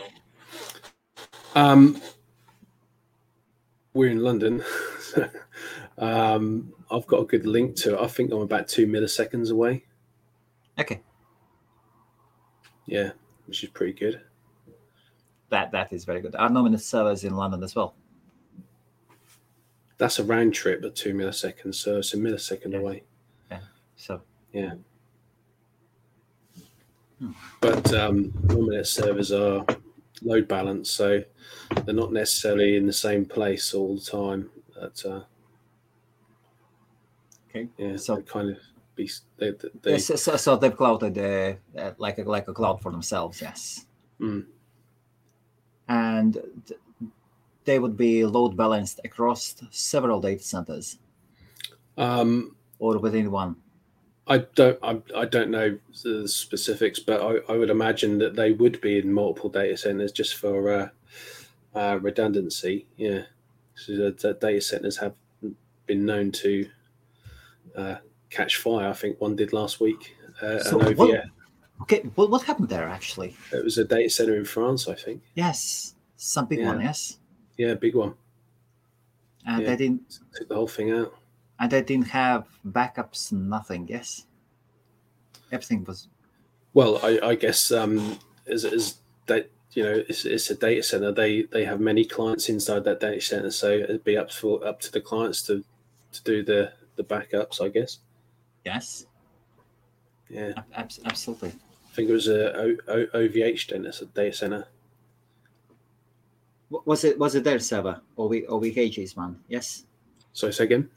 Um, 1.56 2.02
we're 3.94 4.12
in 4.12 4.20
London. 4.20 4.62
so, 5.00 5.30
um, 5.98 6.74
I've 6.92 7.08
got 7.08 7.22
a 7.22 7.26
good 7.26 7.46
link 7.46 7.78
to 7.78 7.96
it. 7.96 8.02
I 8.02 8.08
think 8.08 8.34
I'm 8.34 8.42
about 8.42 8.68
two 8.68 8.88
milliseconds 8.88 9.52
away. 9.52 9.86
Okay. 10.78 11.02
Yeah, 12.86 13.12
which 13.48 13.64
is 13.64 13.70
pretty 13.70 13.94
good. 13.94 14.22
That 15.50 15.72
that 15.72 15.94
is 15.94 16.04
very 16.04 16.20
good. 16.20 16.36
Are 16.36 16.50
Nominet 16.50 16.82
servers 16.82 17.24
in 17.24 17.36
London 17.36 17.64
as 17.64 17.74
well? 17.74 17.96
That's 19.98 20.20
a 20.20 20.24
round 20.24 20.54
trip 20.54 20.84
at 20.84 20.96
two 20.96 21.14
milliseconds, 21.14 21.76
so 21.76 21.98
it's 21.98 22.14
a 22.14 22.18
millisecond 22.18 22.74
yeah. 22.74 22.80
away. 22.80 23.04
Yeah. 23.50 23.60
So. 23.96 24.22
Yeah. 24.52 24.74
But 27.62 27.94
um, 27.94 28.32
Nominet 28.48 28.86
servers 28.86 29.32
are 29.32 29.66
load 30.22 30.48
balanced, 30.48 30.96
so 30.96 31.24
they're 31.86 31.96
not 31.96 32.12
necessarily 32.12 32.76
in 32.76 32.86
the 32.86 32.94
same 32.94 33.26
place 33.26 33.74
all 33.74 33.96
the 33.96 34.02
time. 34.02 34.50
But, 34.74 35.04
uh, 35.06 35.22
okay. 37.50 37.70
Yeah, 37.78 37.96
so 37.98 38.22
kind 38.22 38.52
of 38.52 38.58
be 38.96 39.10
they, 39.38 39.52
they, 39.82 39.92
yes, 39.92 40.08
so, 40.22 40.38
so, 40.38 40.56
they've 40.56 40.76
clouded 40.76 41.18
uh, 41.18 41.80
uh, 41.80 41.92
like 41.98 42.18
a, 42.18 42.24
like 42.24 42.48
a 42.48 42.54
cloud 42.54 42.82
for 42.82 42.92
themselves. 42.92 43.42
Yes. 43.42 43.86
Mm. 44.20 44.46
And 45.88 46.38
they 47.66 47.80
would 47.80 47.98
be 47.98 48.26
load 48.26 48.56
balanced 48.56 49.00
across 49.04 49.56
several 49.72 50.22
data 50.22 50.44
centers. 50.44 50.98
Um, 51.98 52.56
or 52.80 52.98
within 53.00 53.32
one. 53.32 53.56
I 54.28 54.40
don't 54.40 54.80
I, 54.82 55.02
I 55.16 55.26
don't 55.26 55.52
know 55.52 55.78
the 56.04 56.28
specifics, 56.28 57.00
but 57.00 57.22
I, 57.22 57.54
I 57.54 57.58
would 57.58 57.70
imagine 57.70 58.18
that 58.20 58.36
they 58.36 58.52
would 58.52 58.82
be 58.82 58.98
in 58.98 59.14
multiple 59.14 59.50
data 59.50 59.78
centers 59.78 60.12
just 60.12 60.36
for 60.36 60.72
uh, 60.72 60.90
uh, 61.76 62.00
redundancy. 62.02 62.88
Yeah, 62.98 63.24
so 63.76 64.12
the, 64.12 64.38
data 64.40 64.62
centers 64.62 64.98
have 64.98 65.14
been 65.86 66.06
known 66.06 66.32
to 66.32 66.68
uh, 67.76 67.96
catch 68.32 68.58
fire. 68.58 68.90
I 68.90 68.94
think 68.94 69.22
one 69.22 69.36
did 69.36 69.54
last 69.54 69.80
week. 69.80 70.16
Uh, 70.42 70.60
so 70.60 70.78
what, 70.78 71.26
okay, 71.84 72.02
what, 72.16 72.32
what 72.32 72.44
happened 72.44 72.70
there 72.70 72.90
actually? 72.90 73.36
It 73.54 73.64
was 73.64 73.78
a 73.78 73.86
data 73.86 74.10
center 74.10 74.36
in 74.36 74.46
France, 74.46 74.88
I 74.88 74.96
think. 74.96 75.22
Yes, 75.36 75.94
some 76.16 76.48
big 76.48 76.60
yeah. 76.60 76.68
one. 76.68 76.82
Yes. 76.82 77.20
Yeah, 77.58 77.74
big 77.76 77.96
one. 77.96 78.14
And 79.46 79.62
yeah, 79.62 79.70
they 79.70 79.76
didn't 79.76 80.20
took 80.36 80.50
the 80.50 80.56
whole 80.56 80.68
thing 80.68 80.92
out 80.92 81.14
and 81.60 81.72
they 81.72 81.82
didn't 81.82 82.08
have 82.08 82.46
backups, 82.68 83.32
nothing. 83.32 83.88
Yes, 83.88 84.26
everything 85.52 85.84
was. 85.86 86.08
Well, 86.74 87.00
I, 87.04 87.20
I 87.24 87.36
guess 87.36 87.72
um, 87.72 88.20
as, 88.48 88.66
as 88.66 88.98
that 89.28 89.50
you 89.72 89.84
know, 89.84 90.04
it's, 90.08 90.26
it's, 90.26 90.50
a 90.50 90.56
data 90.56 90.84
center. 90.84 91.12
They 91.12 91.44
they 91.44 91.66
have 91.66 91.80
many 91.80 92.06
clients 92.06 92.50
inside 92.50 92.84
that 92.86 93.00
data 93.00 93.22
center, 93.22 93.52
so 93.52 93.72
it'd 93.72 94.04
be 94.04 94.18
up 94.18 94.32
for 94.32 94.66
up 94.66 94.80
to 94.82 94.92
the 94.92 95.02
clients 95.02 95.42
to 95.44 95.64
to 96.12 96.24
do 96.24 96.44
the 96.44 96.74
the 96.96 97.04
backups. 97.04 97.62
I 97.62 97.70
guess. 97.70 98.00
Yes. 98.66 99.06
Yeah. 100.28 100.54
absolutely. 100.74 101.50
I 101.50 101.96
think 101.96 102.10
it 102.10 102.14
was 102.14 102.28
a 102.28 102.58
o, 102.58 102.76
o, 102.88 103.06
OVH 103.14 104.14
data 104.14 104.34
center. 104.34 104.68
Was 106.70 107.04
it 107.04 107.18
was 107.20 107.36
it 107.36 107.44
their 107.44 107.60
server 107.60 108.02
or 108.16 108.28
we 108.28 108.46
one? 109.16 109.40
Yes. 109.48 109.86
Sorry, 110.34 110.52
say 110.52 110.64
again. 110.66 110.90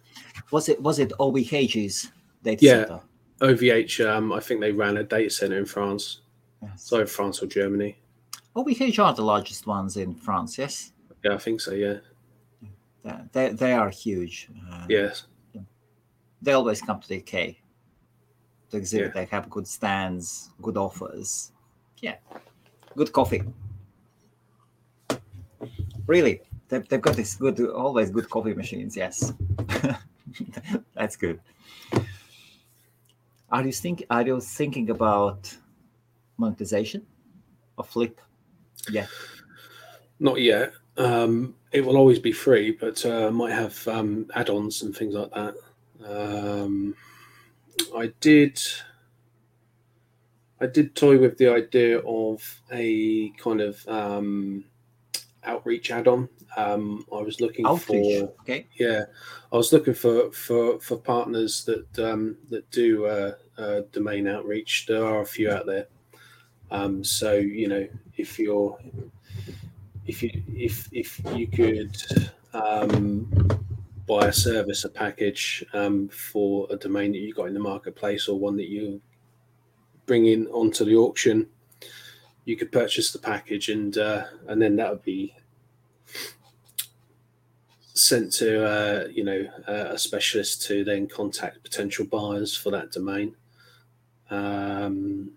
Was 0.50 0.68
it 0.68 0.81
was 0.83 0.98
it 0.98 1.12
OVH's 1.18 2.11
data 2.42 2.64
yeah, 2.64 2.85
center? 2.87 3.00
OVH. 3.40 4.09
Um, 4.09 4.33
I 4.33 4.40
think 4.40 4.61
they 4.61 4.72
ran 4.72 4.96
a 4.96 5.04
data 5.04 5.31
center 5.31 5.59
in 5.59 5.66
France. 5.66 6.20
Yes. 6.62 6.83
So 6.83 7.07
France 7.07 7.42
or 7.42 7.46
Germany. 7.46 7.96
OVH 8.57 8.98
are 9.04 9.14
the 9.14 9.22
largest 9.22 9.66
ones 9.66 9.96
in 9.96 10.14
France. 10.14 10.59
Yes. 10.59 10.92
Yeah, 11.24 11.35
I 11.35 11.38
think 11.38 11.61
so. 11.61 11.72
Yeah. 11.72 11.98
They 13.33 13.50
they 13.50 13.72
are 13.72 13.90
huge. 13.90 14.48
Uh, 14.70 14.87
yes. 14.88 15.24
They 16.40 16.52
always 16.52 16.81
come 16.81 17.00
to 17.00 17.09
the 17.09 17.18
UK 17.18 17.57
to 18.70 18.76
exhibit. 18.76 19.09
Yeah. 19.09 19.22
They 19.22 19.24
have 19.26 19.50
good 19.50 19.66
stands, 19.66 20.50
good 20.62 20.76
offers. 20.76 21.52
Yeah, 22.00 22.16
good 22.96 23.12
coffee. 23.12 23.42
Really, 26.09 26.40
they've, 26.68 26.88
they've 26.88 27.03
got 27.03 27.16
this 27.16 27.35
good, 27.35 27.61
always 27.61 28.11
good 28.11 28.29
coffee 28.31 28.55
machines. 28.55 28.97
Yes. 28.97 29.35
That's 30.94 31.16
good. 31.16 31.38
Are 33.51 33.64
you 33.64 33.73
think 33.73 34.05
are 34.09 34.27
you 34.27 34.40
thinking 34.40 34.88
about 34.90 35.55
monetization 36.38 37.07
of 37.77 37.88
Flip? 37.88 38.18
Yeah. 38.90 39.07
Not 40.18 40.40
yet. 40.40 40.73
Um, 40.97 41.55
it 41.73 41.85
will 41.85 41.99
always 41.99 42.18
be 42.18 42.33
free, 42.33 42.73
but 42.73 43.05
uh, 43.05 43.31
might 43.31 43.53
have 43.53 43.87
um, 43.87 44.31
add-ons 44.35 44.83
and 44.83 44.97
things 44.97 45.14
like 45.14 45.31
that. 45.33 45.55
Um, 46.07 46.94
I 47.94 48.12
did. 48.21 48.59
I 50.61 50.66
did 50.66 50.94
toy 50.97 51.18
with 51.18 51.37
the 51.37 51.53
idea 51.53 51.99
of 52.01 52.62
a 52.73 53.31
kind 53.38 53.61
of 53.61 53.87
um, 53.87 54.64
outreach 55.48 55.90
add-on. 55.90 56.28
Um, 56.56 57.04
I 57.12 57.20
was 57.20 57.40
looking 57.40 57.66
Outreach. 57.66 58.20
for 58.20 58.32
Okay. 58.42 58.66
yeah, 58.78 59.04
I 59.52 59.56
was 59.56 59.72
looking 59.72 59.94
for 59.94 60.30
for 60.32 60.78
for 60.80 60.96
partners 60.98 61.64
that 61.64 61.98
um, 61.98 62.37
that 62.50 62.70
do 62.70 63.06
uh, 63.06 63.32
uh, 63.56 63.82
domain 63.92 64.28
outreach. 64.28 64.87
There 64.87 65.04
are 65.04 65.22
a 65.22 65.26
few 65.26 65.50
out 65.50 65.66
there. 65.66 65.87
Um, 66.70 67.02
so 67.02 67.34
you 67.34 67.68
know, 67.68 67.88
if 68.16 68.38
you're 68.38 68.78
if 70.06 70.22
you 70.22 70.42
if 70.48 70.88
if 70.92 71.20
you 71.34 71.46
could 71.46 71.96
um, 72.54 73.28
buy 74.06 74.26
a 74.28 74.32
service, 74.32 74.84
a 74.84 74.88
package 74.88 75.64
um, 75.72 76.08
for 76.08 76.66
a 76.70 76.76
domain 76.76 77.12
that 77.12 77.18
you 77.18 77.34
got 77.34 77.48
in 77.48 77.54
the 77.54 77.61
marketplace 77.61 78.28
or 78.28 78.38
one 78.38 78.56
that 78.56 78.68
you 78.68 79.00
bring 80.06 80.26
in 80.26 80.46
onto 80.48 80.84
the 80.84 80.96
auction, 80.96 81.46
you 82.46 82.56
could 82.56 82.72
purchase 82.72 83.12
the 83.12 83.18
package 83.18 83.68
and 83.68 83.98
uh, 83.98 84.24
and 84.48 84.61
then 84.61 84.76
that 84.76 84.90
would 84.90 85.04
be 85.04 85.34
sent 87.98 88.32
to 88.34 88.64
uh, 88.64 89.08
you 89.08 89.24
know 89.24 89.46
uh, 89.66 89.90
a 89.90 89.98
specialist 89.98 90.62
to 90.66 90.84
then 90.84 91.08
contact 91.08 91.62
potential 91.62 92.06
buyers 92.06 92.56
for 92.56 92.70
that 92.70 92.92
domain. 92.92 93.34
Um, 94.30 95.32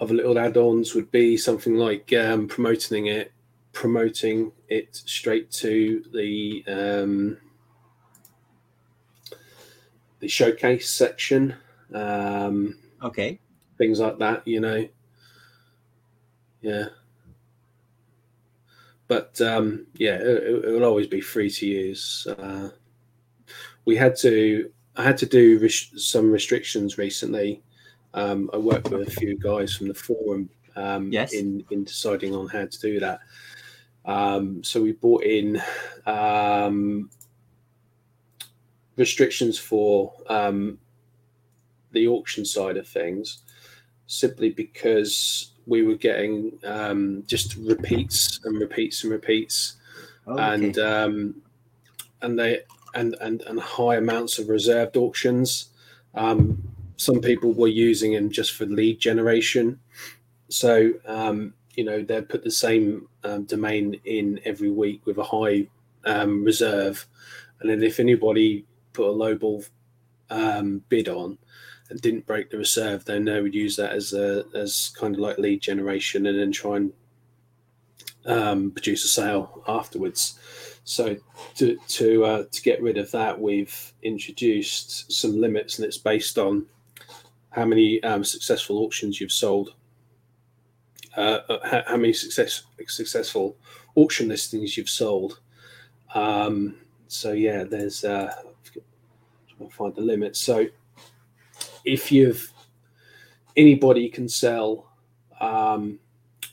other 0.00 0.14
little 0.14 0.38
add-ons 0.38 0.94
would 0.94 1.10
be 1.10 1.36
something 1.36 1.76
like 1.76 2.12
um, 2.12 2.48
promoting 2.48 3.06
it, 3.06 3.32
promoting 3.72 4.52
it 4.68 4.94
straight 4.96 5.50
to 5.52 6.04
the 6.12 6.64
um, 6.66 7.38
the 10.20 10.28
showcase 10.28 10.88
section, 10.90 11.54
um, 11.92 12.78
Okay. 13.02 13.38
things 13.78 14.00
like 14.00 14.18
that. 14.18 14.46
You 14.46 14.60
know, 14.60 14.88
yeah. 16.60 16.86
But 19.06 19.40
um, 19.40 19.86
yeah, 19.94 20.14
it, 20.16 20.64
it 20.64 20.72
will 20.72 20.84
always 20.84 21.06
be 21.06 21.20
free 21.20 21.50
to 21.50 21.66
use. 21.66 22.26
Uh, 22.26 22.70
we 23.84 23.96
had 23.96 24.16
to, 24.16 24.70
I 24.96 25.02
had 25.02 25.18
to 25.18 25.26
do 25.26 25.58
res- 25.58 25.90
some 25.96 26.30
restrictions 26.30 26.96
recently. 26.96 27.62
Um, 28.14 28.48
I 28.52 28.56
worked 28.56 28.90
with 28.90 29.06
a 29.06 29.10
few 29.10 29.36
guys 29.38 29.74
from 29.74 29.88
the 29.88 29.94
forum 29.94 30.48
um, 30.76 31.12
Yes. 31.12 31.32
in 31.32 31.64
in 31.70 31.84
deciding 31.84 32.34
on 32.34 32.48
how 32.48 32.64
to 32.66 32.80
do 32.80 32.98
that. 33.00 33.20
Um, 34.04 34.62
so 34.62 34.82
we 34.82 34.92
brought 34.92 35.24
in 35.24 35.60
um, 36.06 37.10
restrictions 38.96 39.58
for 39.58 40.12
um, 40.28 40.78
the 41.92 42.06
auction 42.08 42.44
side 42.44 42.76
of 42.76 42.86
things, 42.86 43.42
simply 44.06 44.50
because 44.50 45.52
we 45.66 45.82
were 45.82 45.94
getting 45.96 46.58
um, 46.64 47.24
just 47.26 47.56
repeats 47.56 48.40
and 48.44 48.58
repeats 48.60 49.02
and 49.02 49.12
repeats, 49.12 49.74
Okay. 50.26 50.42
and 50.54 50.78
um, 50.78 51.42
and 52.22 52.38
they 52.38 52.60
and, 52.94 53.14
and 53.20 53.42
and 53.42 53.60
high 53.60 53.96
amounts 53.96 54.38
of 54.38 54.48
reserved 54.48 54.96
auctions. 54.96 55.70
Um, 56.14 56.62
some 56.96 57.20
people 57.20 57.52
were 57.52 57.68
using 57.68 58.12
them 58.12 58.30
just 58.30 58.52
for 58.52 58.66
lead 58.66 59.00
generation, 59.00 59.80
so 60.48 60.92
um, 61.06 61.54
you 61.74 61.84
know 61.84 62.02
they 62.02 62.22
put 62.22 62.44
the 62.44 62.50
same 62.50 63.08
um, 63.24 63.44
domain 63.44 64.00
in 64.04 64.40
every 64.44 64.70
week 64.70 65.04
with 65.06 65.18
a 65.18 65.24
high 65.24 65.66
um, 66.04 66.44
reserve, 66.44 67.06
and 67.60 67.68
then 67.70 67.82
if 67.82 67.98
anybody 68.00 68.64
put 68.92 69.08
a 69.08 69.12
lowball 69.12 69.68
um, 70.30 70.82
bid 70.88 71.08
on 71.08 71.36
and 71.90 72.00
didn't 72.00 72.26
break 72.26 72.50
the 72.50 72.58
reserve, 72.58 73.04
then 73.04 73.24
they 73.24 73.40
would 73.40 73.54
use 73.54 73.76
that 73.76 73.92
as 73.92 74.12
a 74.12 74.44
as 74.54 74.92
kind 74.98 75.14
of 75.14 75.20
like 75.20 75.38
lead 75.38 75.60
generation, 75.60 76.26
and 76.26 76.38
then 76.38 76.52
try 76.52 76.76
and 76.76 76.92
um, 78.26 78.70
produce 78.70 79.04
a 79.04 79.08
sale 79.08 79.62
afterwards. 79.68 80.38
So 80.84 81.16
to 81.56 81.76
to 81.88 82.24
uh, 82.24 82.44
to 82.50 82.62
get 82.62 82.82
rid 82.82 82.98
of 82.98 83.10
that, 83.10 83.40
we've 83.40 83.92
introduced 84.02 85.12
some 85.12 85.40
limits, 85.40 85.78
and 85.78 85.86
it's 85.86 85.98
based 85.98 86.38
on 86.38 86.66
how 87.50 87.64
many 87.64 88.02
um, 88.02 88.24
successful 88.24 88.78
auctions 88.78 89.20
you've 89.20 89.32
sold, 89.32 89.74
uh, 91.16 91.38
uh, 91.48 91.68
how, 91.68 91.82
how 91.86 91.96
many 91.96 92.12
success 92.12 92.62
successful 92.86 93.56
auction 93.94 94.28
listings 94.28 94.76
you've 94.76 94.90
sold. 94.90 95.40
Um, 96.14 96.76
so 97.08 97.32
yeah, 97.32 97.64
there's 97.64 98.04
uh, 98.04 98.34
find 99.70 99.94
the 99.94 100.02
limits. 100.02 100.40
So 100.40 100.66
if 101.84 102.10
you've 102.10 102.52
anybody 103.56 104.08
can 104.08 104.28
sell 104.28 104.90
um, 105.40 105.98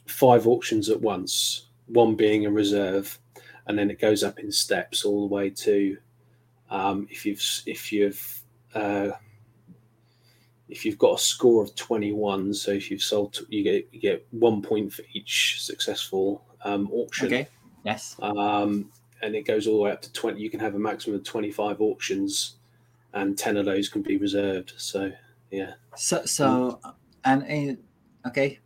five 0.06 0.48
auctions 0.48 0.90
at 0.90 1.02
once, 1.02 1.68
one 1.88 2.16
being 2.16 2.46
a 2.46 2.52
reserve, 2.52 3.18
and 3.68 3.78
then 3.78 3.90
it 3.90 4.00
goes 4.00 4.24
up 4.24 4.40
in 4.40 4.52
steps 4.52 5.06
all 5.06 5.28
the 5.28 5.34
way 5.34 5.50
to 5.50 5.98
um, 6.70 7.08
if 7.12 7.26
you've 7.26 7.44
if 7.66 7.92
you've 7.92 8.44
uh, 8.74 9.12
if 10.70 10.86
you've 10.86 10.98
got 10.98 11.20
a 11.20 11.22
score 11.22 11.62
of 11.62 11.76
21 11.76 12.54
so 12.54 12.72
if 12.72 12.90
you've 12.90 13.02
sold 13.02 13.38
you 13.50 13.62
get 13.62 13.88
you 13.92 14.00
get 14.00 14.26
one 14.32 14.62
point 14.62 14.92
for 14.92 15.04
each 15.14 15.62
successful 15.62 16.44
um, 16.64 16.90
auction 16.92 17.28
okay. 17.28 17.48
Yes. 17.84 18.16
um, 18.22 18.90
and 19.22 19.36
it 19.36 19.46
goes 19.46 19.68
all 19.68 19.76
the 19.76 19.82
way 19.82 19.92
up 19.92 20.02
to 20.02 20.14
20 20.14 20.40
you 20.40 20.50
can 20.50 20.60
have 20.60 20.76
a 20.76 20.80
maximum 20.80 21.18
of 21.18 21.24
25 21.24 21.82
auctions 21.82 22.56
and 23.14 23.38
10 23.38 23.58
of 23.58 23.66
those 23.66 23.90
can 23.90 24.02
be 24.02 24.18
reserved 24.18 24.74
so 24.78 25.12
yeah 25.52 25.74
So 25.96 26.26
so 26.26 26.80
and 27.24 27.44
in, 27.44 27.78
okay. 28.26 28.60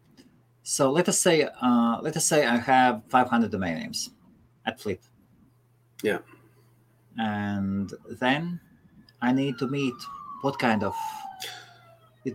So 0.64 0.92
let 0.92 1.10
us 1.10 1.20
say 1.20 1.48
uh, 1.62 2.00
let 2.02 2.16
us 2.18 2.26
say 2.26 2.46
I 2.46 2.58
have 2.58 3.04
500 3.10 3.52
domain 3.52 3.76
names 3.80 4.12
at 4.66 4.80
Flip. 4.80 5.02
Yeah. 6.02 6.20
And 7.18 7.94
then 8.20 8.60
I 9.22 9.32
need 9.32 9.58
to 9.60 9.68
meet 9.68 9.94
what 10.42 10.58
kind 10.60 10.84
of 10.84 10.96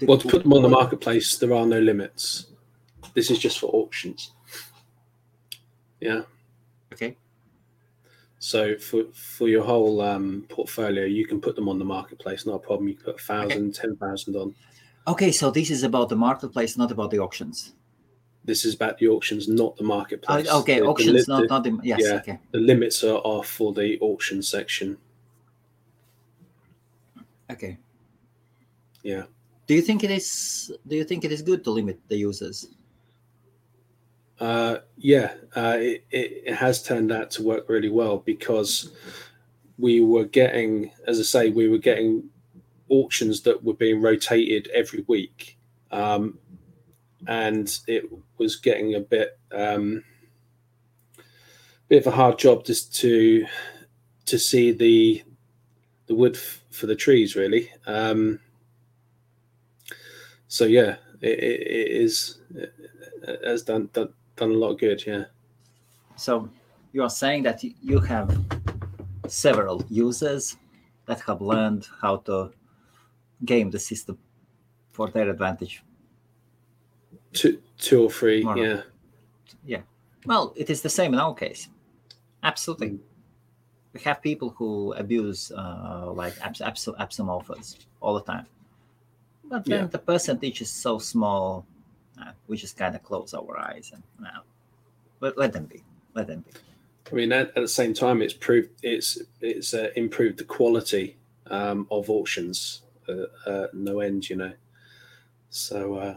well 0.03 0.18
to 0.18 0.29
put 0.29 0.42
them 0.42 0.53
on 0.53 0.62
the 0.62 0.68
marketplace 0.68 1.37
there 1.38 1.53
are 1.53 1.66
no 1.66 1.81
limits 1.81 2.46
this 3.14 3.31
is 3.31 3.38
just 3.38 3.59
for 3.59 3.66
auctions 3.75 4.33
yeah 6.01 6.23
Okay. 6.92 7.16
So 8.42 8.76
for 8.79 9.05
for 9.12 9.48
your 9.48 9.62
whole 9.62 10.00
um, 10.00 10.46
portfolio, 10.48 11.05
you 11.05 11.26
can 11.26 11.40
put 11.40 11.55
them 11.57 11.68
on 11.68 11.79
the 11.79 11.85
marketplace, 11.85 12.46
not 12.46 12.55
a 12.55 12.59
problem. 12.59 12.88
You 12.88 12.94
can 12.94 13.05
put 13.05 13.16
a 13.20 13.22
thousand, 13.22 13.74
ten 13.74 13.96
thousand 13.96 14.35
on. 14.35 14.55
Okay, 15.07 15.31
so 15.31 15.50
this 15.50 15.70
is 15.70 15.83
about 15.83 16.09
the 16.09 16.16
marketplace, 16.16 16.76
not 16.79 16.90
about 16.90 17.11
the 17.11 17.18
auctions. 17.18 17.74
This 18.46 18.64
is 18.64 18.74
about 18.74 18.96
the 18.98 19.09
auctions, 19.09 19.46
not 19.46 19.76
the 19.76 19.85
Uh, 19.85 19.88
marketplace. 19.88 20.48
okay, 20.48 20.76
The- 20.76 20.81
the 20.85 20.88
auctions, 20.88 21.29
li- 21.29 21.35
not 21.35 21.40
the, 21.42 21.46
not 21.48 21.64
the 21.64 21.79
yes. 21.83 22.00
yeah. 22.03 22.14
Okay. 22.16 22.38
the 22.53 22.59
limits 22.61 23.05
are, 23.05 23.20
are 23.26 23.44
for 23.44 23.74
the 23.74 23.98
auction 24.00 24.42
section. 24.42 24.96
Okay. 27.50 27.76
Yeah. 29.03 29.24
Do 29.66 29.74
you 29.74 29.83
think 29.83 30.03
it 30.03 30.11
is? 30.11 30.72
Do 30.88 30.96
you 30.96 31.05
think 31.05 31.24
it 31.24 31.33
is 31.33 31.42
good 31.42 31.62
to 31.64 31.70
limit 31.70 32.00
the 32.09 32.16
users? 32.16 32.68
Uh, 34.40 34.79
yeah, 34.96 35.35
uh, 35.55 35.76
it, 35.79 36.07
it, 36.11 36.55
has 36.55 36.83
turned 36.83 37.12
out 37.12 37.31
to 37.31 37.42
work 37.42 37.68
really 37.68 37.90
well 37.90 38.16
because 38.16 38.90
we 39.76 40.00
were 40.00 40.24
getting, 40.24 40.90
as 41.07 41.20
I 41.20 41.24
say, 41.24 41.50
we 41.50 41.68
were 41.68 41.79
getting 41.79 42.31
auctions 42.88 43.42
that 43.42 43.62
were 43.62 43.74
being 43.74 44.00
rotated 44.00 44.68
every 44.74 45.05
week. 45.07 45.59
Um, 45.90 46.38
and 47.26 47.79
it 47.87 48.05
was 48.38 48.57
getting 48.57 48.94
a 48.94 49.00
bit, 49.00 49.38
um, 49.53 50.05
bit 51.88 52.07
of 52.07 52.12
a 52.12 52.16
hard 52.16 52.38
job 52.38 52.64
just 52.64 52.96
to, 52.96 53.44
to 54.24 54.38
see 54.38 54.72
the, 54.72 55.22
the 56.07 56.14
wood 56.14 56.37
f- 56.37 56.64
for 56.70 56.87
the 56.87 56.96
trees 56.96 57.37
really. 57.37 57.70
Um, 57.87 58.40
so 60.48 60.64
yeah, 60.64 60.96
it, 61.20 61.38
it, 61.38 61.61
it 61.61 61.90
is, 61.90 62.38
it 62.55 63.44
has 63.44 63.62
done, 63.62 63.90
done, 63.92 64.14
done 64.40 64.50
a 64.53 64.55
lot 64.55 64.70
of 64.72 64.79
good. 64.79 65.07
Yeah. 65.07 65.24
So 66.16 66.49
you 66.93 67.03
are 67.03 67.11
saying 67.11 67.45
that 67.45 67.62
you 67.62 68.01
have 68.01 68.28
several 69.28 69.84
users 69.88 70.57
that 71.07 71.20
have 71.20 71.41
learned 71.41 71.86
how 72.03 72.16
to 72.28 72.51
game 73.45 73.70
the 73.70 73.78
system 73.78 74.18
for 74.91 75.09
their 75.09 75.28
advantage. 75.30 75.82
two 77.32 77.59
two 77.78 78.03
or 78.07 78.11
three 78.11 78.43
More. 78.43 78.57
yeah 79.64 79.82
Well, 80.26 80.53
it 80.57 80.68
is 80.70 80.80
the 80.82 80.88
same 80.91 81.14
in 81.14 81.20
our 81.20 81.34
case. 81.34 81.68
Absolutely. 82.43 82.91
Mm. 82.91 82.99
We 83.95 84.01
have 84.09 84.20
people 84.20 84.49
who 84.59 84.93
abuse 85.05 85.51
uh, 85.57 86.12
like 86.22 86.34
abs- 86.47 86.61
abs- 87.01 87.20
offers 87.38 87.76
all 88.03 88.14
the 88.20 88.24
time. 88.32 88.47
But 89.51 89.64
then 89.64 89.80
Yeah. 89.84 89.86
the 89.97 89.99
percentage 89.99 90.61
is 90.61 90.70
so 90.70 90.99
small, 90.99 91.64
uh, 92.21 92.33
we 92.49 92.57
just 92.57 92.77
kind 92.77 92.95
of 92.95 93.03
close 93.03 93.35
our 93.35 93.59
eyes 93.59 93.91
and 93.95 94.03
now 94.21 94.43
let, 95.21 95.37
let 95.37 95.53
them 95.53 95.66
be. 95.66 95.83
Let 96.14 96.27
them 96.27 96.45
be. 96.47 96.53
i 97.12 97.14
mean 97.14 97.33
at, 97.33 97.49
at 97.49 97.55
the 97.55 97.68
same 97.68 97.95
time 97.95 98.21
it's 98.23 98.35
proved 98.35 98.71
it's 98.83 99.18
it's 99.41 99.75
uh, 99.75 99.91
improved 99.97 100.39
the 100.39 100.45
quality 100.45 101.16
um, 101.51 101.87
of 101.91 102.11
auctions 102.11 102.83
uh, 103.09 103.27
uh, 103.47 103.66
no 103.73 104.01
end 104.01 104.29
you 104.29 104.37
know 104.37 104.53
so 105.51 105.97
uh, 105.97 106.16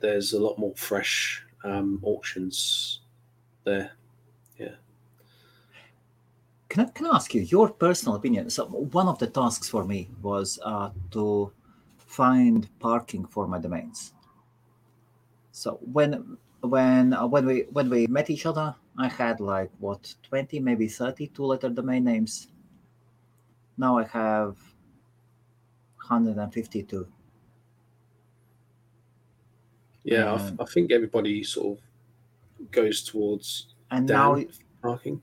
there's 0.00 0.32
a 0.32 0.40
lot 0.40 0.58
more 0.58 0.74
fresh 0.76 1.42
um, 1.64 2.00
auctions 2.02 3.00
there. 3.64 3.92
Yeah. 4.58 4.76
Can 6.68 6.84
I, 6.84 6.90
can 6.90 7.06
I 7.06 7.16
ask 7.16 7.34
you 7.34 7.42
your 7.42 7.70
personal 7.70 8.14
opinion? 8.14 8.50
So 8.50 8.66
one 8.66 9.08
of 9.08 9.18
the 9.18 9.26
tasks 9.26 9.68
for 9.68 9.84
me 9.84 10.10
was 10.22 10.58
uh, 10.62 10.90
to 11.12 11.52
find 11.98 12.68
parking 12.78 13.24
for 13.24 13.46
my 13.46 13.58
domains. 13.58 14.12
So 15.58 15.80
when 15.82 16.38
when 16.60 17.12
uh, 17.12 17.26
when 17.26 17.44
we 17.44 17.66
when 17.72 17.90
we 17.90 18.06
met 18.06 18.30
each 18.30 18.46
other, 18.46 18.76
I 18.96 19.08
had 19.08 19.40
like 19.40 19.70
what 19.80 20.14
twenty, 20.22 20.60
maybe 20.60 20.86
thirty 20.86 21.26
two-letter 21.26 21.70
domain 21.70 22.04
names. 22.04 22.46
Now 23.76 23.98
I 23.98 24.04
have 24.04 24.56
hundred 25.96 26.36
and 26.36 26.54
fifty-two. 26.54 27.08
Yeah, 30.04 30.32
I, 30.34 30.62
I 30.62 30.64
think 30.64 30.92
everybody 30.92 31.42
sort 31.42 31.78
of 31.78 32.70
goes 32.70 33.02
towards 33.02 33.74
And 33.90 34.06
now 34.06 34.40
parking. 34.80 35.20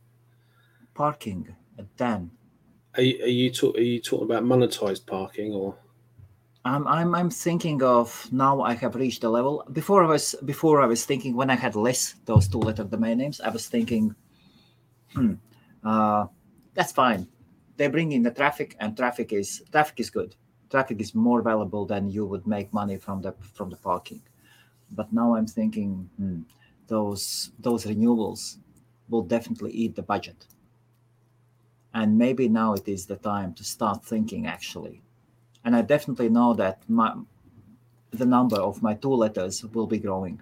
parking 0.93 1.55
at 1.79 1.95
Dan. 1.95 2.31
Are 2.97 3.01
you, 3.01 3.23
are 3.23 3.27
you 3.27 3.51
talk, 3.51 3.77
are 3.77 3.81
you 3.81 4.01
talking 4.01 4.25
about 4.25 4.43
monetized 4.43 5.05
parking 5.05 5.53
or 5.53 5.77
I'm 6.65 6.87
I'm 6.87 7.13
I'm 7.13 7.29
thinking 7.29 7.83
of 7.83 8.27
now 8.31 8.61
I 8.61 8.73
have 8.73 8.95
reached 8.95 9.21
the 9.21 9.29
level. 9.29 9.63
Before 9.71 10.03
I 10.03 10.07
was 10.07 10.33
before 10.45 10.81
I 10.81 10.87
was 10.87 11.05
thinking 11.05 11.35
when 11.35 11.51
I 11.51 11.55
had 11.55 11.75
less 11.75 12.15
those 12.25 12.47
two 12.47 12.57
letter 12.57 12.83
domain 12.83 13.19
names, 13.19 13.39
I 13.39 13.49
was 13.49 13.67
thinking, 13.67 14.15
hmm, 15.13 15.33
uh, 15.83 16.25
that's 16.73 16.91
fine. 16.91 17.27
They 17.77 17.87
bring 17.87 18.13
in 18.13 18.23
the 18.23 18.31
traffic 18.31 18.75
and 18.79 18.97
traffic 18.97 19.31
is 19.31 19.61
traffic 19.71 19.99
is 19.99 20.09
good. 20.09 20.35
Traffic 20.71 20.99
is 20.99 21.13
more 21.13 21.43
valuable 21.43 21.85
than 21.85 22.09
you 22.09 22.25
would 22.25 22.47
make 22.47 22.73
money 22.73 22.97
from 22.97 23.21
the 23.21 23.35
from 23.53 23.69
the 23.69 23.77
parking. 23.77 24.23
But 24.89 25.13
now 25.13 25.35
I'm 25.35 25.47
thinking 25.47 26.09
hmm, 26.17 26.41
those 26.87 27.51
those 27.59 27.85
renewals 27.85 28.57
will 29.07 29.21
definitely 29.21 29.71
eat 29.71 29.95
the 29.95 30.01
budget. 30.01 30.47
And 31.93 32.17
maybe 32.17 32.49
now 32.49 32.73
it 32.73 32.87
is 32.87 33.05
the 33.05 33.17
time 33.17 33.53
to 33.53 33.63
start 33.63 34.03
thinking 34.03 34.47
actually 34.47 35.04
and 35.65 35.75
I 35.75 35.81
definitely 35.81 36.29
know 36.29 36.53
that 36.53 36.87
my 36.87 37.13
the 38.11 38.25
number 38.25 38.55
of 38.57 38.81
my 38.81 38.93
two 38.93 39.13
letters 39.13 39.65
will 39.65 39.87
be 39.87 39.97
growing. 39.97 40.41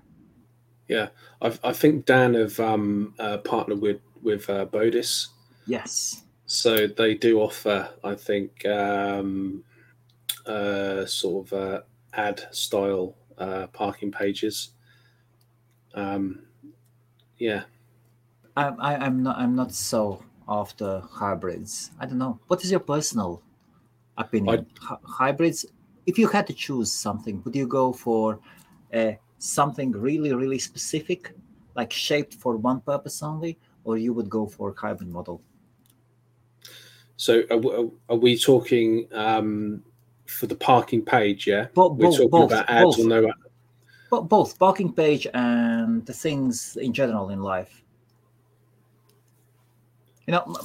yeah? 0.88 1.07
I, 1.41 1.57
I 1.63 1.74
think 1.74 2.05
Dan 2.05 2.36
have 2.36 2.59
um, 2.59 3.15
uh, 3.17 3.38
partnered 3.38 3.82
with 3.82 4.01
with 4.21 4.49
uh, 4.49 4.65
Bodis, 4.65 5.30
Yes, 5.65 6.24
so 6.45 6.88
they 6.88 7.15
do 7.15 7.39
offer 7.39 7.89
I 8.03 8.15
think 8.15 8.65
um, 8.65 9.63
uh, 10.45 11.05
sort 11.05 11.47
of 11.47 11.53
uh, 11.53 11.82
ad 12.13 12.43
style 12.51 13.15
uh, 13.38 13.67
parking 13.67 14.11
pages. 14.11 14.71
Um, 15.95 16.43
yeah, 17.38 17.63
I, 18.57 18.67
I, 18.67 18.95
I'm 18.97 19.24
not. 19.24 19.38
I'm 19.38 19.55
not 19.55 19.71
so 19.74 20.24
after 20.47 21.01
hybrids. 21.11 21.91
I 21.99 22.05
don't 22.05 22.17
know. 22.17 22.39
What 22.47 22.63
is 22.63 22.71
your 22.71 22.82
personal 22.82 23.41
opinion? 24.18 24.66
Hy- 24.80 24.97
hybrids. 25.03 25.66
If 26.05 26.18
you 26.18 26.28
had 26.28 26.47
to 26.47 26.53
choose 26.53 26.91
something, 26.91 27.41
would 27.43 27.55
you 27.55 27.68
go 27.68 27.93
for 27.93 28.39
uh, 28.93 29.14
something 29.38 29.91
really, 29.91 30.34
really 30.34 30.59
specific, 30.59 31.34
like 31.76 31.91
shaped 31.93 32.36
for 32.36 32.57
one 32.57 32.82
purpose 32.82 33.24
only, 33.24 33.57
or 33.84 33.97
you 33.97 34.14
would 34.14 34.30
go 34.30 34.45
for 34.45 34.70
a 34.70 34.80
hybrid 34.80 35.09
model? 35.09 35.41
So 37.16 37.43
are, 37.49 37.57
we- 37.57 37.91
are 38.09 38.18
we 38.18 38.38
talking 38.38 39.07
um, 39.14 39.84
for 40.26 40.47
the 40.47 40.55
parking 40.55 41.03
page? 41.03 41.47
Yeah, 41.47 41.68
Bo- 41.74 41.89
we're 41.89 42.07
both, 42.07 42.18
talking 42.18 42.30
both, 42.30 42.51
about 42.51 42.70
ads 42.70 42.97
both. 42.97 42.99
or 42.99 43.07
no? 43.07 43.34
Bo- 44.09 44.24
both 44.24 44.59
parking 44.59 44.91
page 44.91 45.26
and 45.34 46.05
the 46.05 46.14
things 46.14 46.78
in 46.78 46.91
general 46.93 47.30
in 47.30 47.41
life 47.41 47.84
you 50.28 50.32
know 50.32 50.55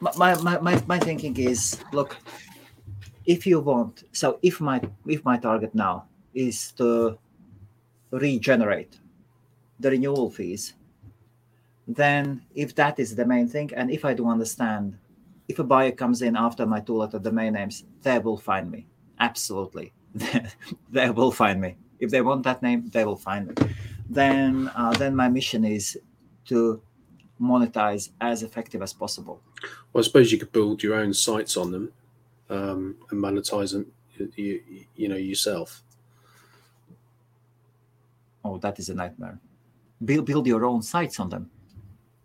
my, 0.00 0.34
my, 0.36 0.58
my, 0.60 0.82
my 0.86 0.98
thinking 0.98 1.36
is 1.36 1.78
look 1.92 2.16
if 3.26 3.46
you 3.46 3.60
want 3.60 4.04
so 4.12 4.38
if 4.42 4.60
my 4.60 4.80
if 5.06 5.24
my 5.24 5.36
target 5.36 5.74
now 5.74 6.04
is 6.34 6.72
to 6.72 7.18
regenerate 8.10 8.98
the 9.78 9.90
renewal 9.90 10.30
fees 10.30 10.74
then 11.86 12.42
if 12.54 12.74
that 12.74 12.98
is 12.98 13.14
the 13.14 13.24
main 13.24 13.48
thing 13.48 13.70
and 13.74 13.90
if 13.90 14.04
i 14.04 14.14
do 14.14 14.28
understand 14.28 14.96
if 15.50 15.58
a 15.58 15.64
buyer 15.64 15.90
comes 15.90 16.22
in 16.22 16.36
after 16.36 16.64
my 16.64 16.78
two 16.78 16.94
letter 16.94 17.18
domain 17.18 17.54
names 17.54 17.84
they 18.02 18.18
will 18.20 18.38
find 18.38 18.70
me. 18.70 18.86
Absolutely. 19.18 19.92
They 20.96 21.10
will 21.10 21.32
find 21.32 21.60
me. 21.60 21.76
If 21.98 22.10
they 22.10 22.22
want 22.22 22.44
that 22.44 22.62
name 22.62 22.88
they 22.94 23.04
will 23.04 23.22
find 23.28 23.48
me. 23.48 23.54
Then 24.08 24.70
uh, 24.76 24.92
then 25.00 25.12
my 25.22 25.28
mission 25.28 25.64
is 25.64 25.98
to 26.50 26.80
monetize 27.40 28.10
as 28.20 28.42
effective 28.42 28.80
as 28.82 28.92
possible. 28.92 29.36
Well, 29.92 30.02
I 30.02 30.06
suppose 30.06 30.30
you 30.30 30.38
could 30.38 30.52
build 30.52 30.82
your 30.84 30.94
own 31.02 31.12
sites 31.12 31.56
on 31.56 31.72
them 31.72 31.92
um, 32.50 32.96
and 33.10 33.22
monetize 33.22 33.72
them, 33.72 33.90
you, 34.36 34.60
you, 34.96 35.08
know, 35.08 35.16
yourself. 35.16 35.82
oh 38.44 38.58
that 38.58 38.78
is 38.78 38.88
a 38.88 38.94
nightmare 38.94 39.38
build, 40.04 40.26
build 40.26 40.46
your 40.46 40.64
own 40.64 40.82
sites 40.82 41.20
on 41.20 41.28
them 41.30 41.50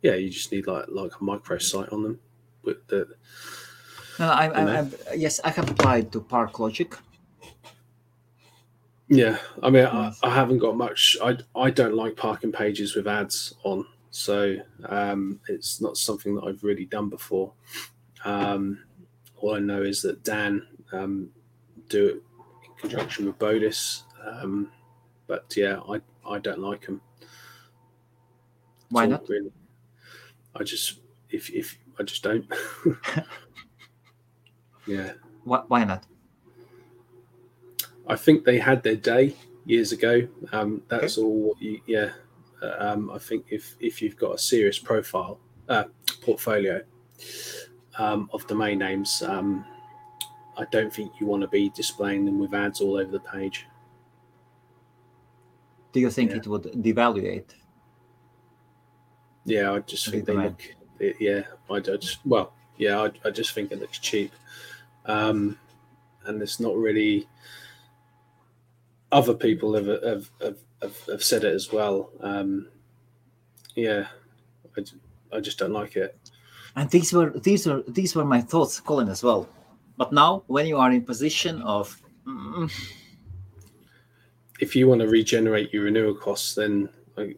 Yeah, 0.01 0.15
you 0.15 0.30
just 0.30 0.51
need 0.51 0.67
like 0.67 0.86
like 0.89 1.13
a 1.19 1.23
micro 1.23 1.57
site 1.57 1.89
on 1.89 2.03
them. 2.03 2.19
With 2.63 2.86
the 2.88 3.07
no, 4.19 4.30
I, 4.30 4.45
I, 4.47 4.80
I, 4.80 4.88
yes 5.15 5.39
i 5.43 5.49
have 5.49 5.69
applied 5.69 6.11
to 6.13 6.19
park 6.21 6.59
logic 6.59 6.95
yeah, 9.07 9.38
I 9.61 9.69
mean, 9.69 9.86
I, 9.86 10.11
I 10.23 10.34
haven't 10.34 10.59
got 10.59 10.76
much. 10.76 11.15
I 11.21 11.38
I 11.55 11.69
don't 11.69 11.95
like 11.95 12.15
parking 12.15 12.51
pages 12.51 12.95
with 12.95 13.07
ads 13.07 13.53
on, 13.63 13.86
so 14.09 14.55
um, 14.86 15.39
it's 15.47 15.80
not 15.80 15.97
something 15.97 16.36
that 16.36 16.45
I've 16.45 16.63
really 16.63 16.86
done 16.86 17.09
before. 17.09 17.53
Um, 18.23 18.84
all 19.45 19.55
I 19.55 19.59
know 19.59 19.83
is 19.83 20.01
that 20.01 20.23
Dan 20.23 20.65
um, 20.91 21.29
do 21.87 22.07
it 22.07 22.15
in 22.15 22.21
conjunction 22.79 23.27
with 23.27 23.37
Bodis, 23.37 24.01
um, 24.25 24.71
but 25.27 25.53
yeah, 25.55 25.79
I 25.87 26.01
I 26.27 26.39
don't 26.39 26.59
like 26.59 26.87
them. 26.87 26.99
why 28.89 29.05
not 29.05 29.29
Really, 29.29 29.51
I 30.55 30.63
just 30.63 30.99
if 31.29 31.51
if 31.51 31.77
I 31.99 32.03
just 32.03 32.23
don't. 32.23 32.45
yeah, 34.87 35.11
why, 35.43 35.61
why 35.67 35.83
not 35.83 36.05
I 38.07 38.15
think 38.15 38.45
they 38.45 38.57
had 38.57 38.81
their 38.81 38.95
day 38.95 39.35
years 39.65 39.91
ago. 39.91 40.27
Um, 40.51 40.81
that's 40.87 41.19
all. 41.19 41.49
What 41.49 41.61
you, 41.61 41.81
yeah, 41.85 42.09
Uh, 42.63 42.75
um, 42.79 43.11
I 43.11 43.19
think 43.19 43.45
if 43.49 43.75
if 43.79 44.01
you've 44.01 44.17
got 44.17 44.35
a 44.35 44.39
serious 44.39 44.79
profile 44.79 45.39
uh, 45.69 45.83
portfolio 46.21 46.81
um, 47.97 48.29
of 48.33 48.45
domain 48.47 48.79
names, 48.79 49.21
um, 49.23 49.65
I 50.57 50.65
don't 50.65 50.93
think 50.93 51.11
you 51.19 51.27
want 51.27 51.41
to 51.41 51.47
be 51.47 51.69
displaying 51.69 52.25
them 52.25 52.39
with 52.39 52.53
ads 52.53 52.81
all 52.81 52.97
over 52.97 53.11
the 53.11 53.19
page. 53.19 53.67
do 55.93 56.01
you 56.01 56.09
think 56.11 56.31
Yeah. 56.31 56.37
it 56.37 56.47
would 56.47 56.63
devaluate 56.63 57.55
Yeah, 59.45 59.71
I 59.71 59.79
just 59.79 60.09
think 60.09 60.25
they 60.25 60.35
look. 60.35 60.61
it- 60.99 61.15
Yeah, 61.21 61.43
I, 61.69 61.75
I 61.75 61.79
just 61.97 62.19
well, 62.25 62.51
yeah, 62.77 62.99
I, 63.01 63.11
I 63.27 63.31
just 63.31 63.53
think 63.53 63.71
it 63.71 63.79
looks 63.79 63.99
cheap, 63.99 64.31
um, 65.05 65.57
and 66.25 66.41
it's 66.41 66.59
not 66.59 66.75
really. 66.75 67.27
Other 69.11 69.33
people 69.35 69.73
have 69.75 69.85
have, 70.03 70.29
have, 70.41 70.57
have, 70.81 70.97
have 71.07 71.23
said 71.23 71.43
it 71.45 71.53
as 71.53 71.71
well. 71.71 72.09
Um, 72.19 72.67
yeah, 73.75 74.07
I 75.31 75.39
just 75.39 75.57
don't 75.59 75.71
like 75.71 75.95
it. 75.95 76.17
And 76.76 76.89
these 76.89 77.13
were 77.13 77.30
these 77.32 77.65
were 77.67 77.84
these 77.88 78.15
were 78.15 78.26
my 78.26 78.41
thoughts 78.41 78.80
colin 78.80 79.09
as 79.09 79.23
well. 79.23 79.47
But 79.97 80.11
now 80.13 80.43
when 80.47 80.67
you 80.67 80.78
are 80.78 80.91
in 80.91 81.03
position 81.03 81.61
of 81.61 82.01
mm, 82.28 82.71
If 84.59 84.76
you 84.76 84.88
want 84.88 85.01
to 85.01 85.07
regenerate 85.07 85.73
your 85.73 85.84
renewal 85.84 86.15
costs, 86.15 86.55
then 86.55 86.89
I, 87.17 87.36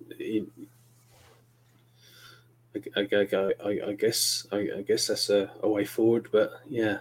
I, 2.95 3.01
I, 3.11 3.53
I, 3.63 3.71
I 3.89 3.93
guess 3.93 4.45
I, 4.51 4.57
I 4.77 4.81
guess 4.83 5.07
that's 5.07 5.29
a, 5.29 5.51
a 5.61 5.67
way 5.69 5.85
forward. 5.85 6.29
But 6.31 6.51
yeah, 6.67 6.99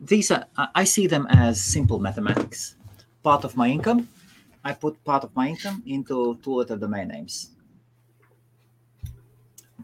these 0.00 0.30
are 0.30 0.46
I- 0.56 0.84
see 0.84 1.06
them 1.06 1.26
as 1.30 1.62
simple 1.62 1.98
mathematics. 1.98 2.76
Part 3.22 3.44
of 3.44 3.56
my 3.56 3.68
income 3.68 4.08
i 4.64 4.74
put 4.74 5.02
part 5.04 5.24
of 5.24 5.34
my 5.36 5.48
income 5.48 5.82
into 5.86 6.36
two 6.44 6.54
letter 6.54 6.76
domain 6.76 7.08
names 7.08 7.55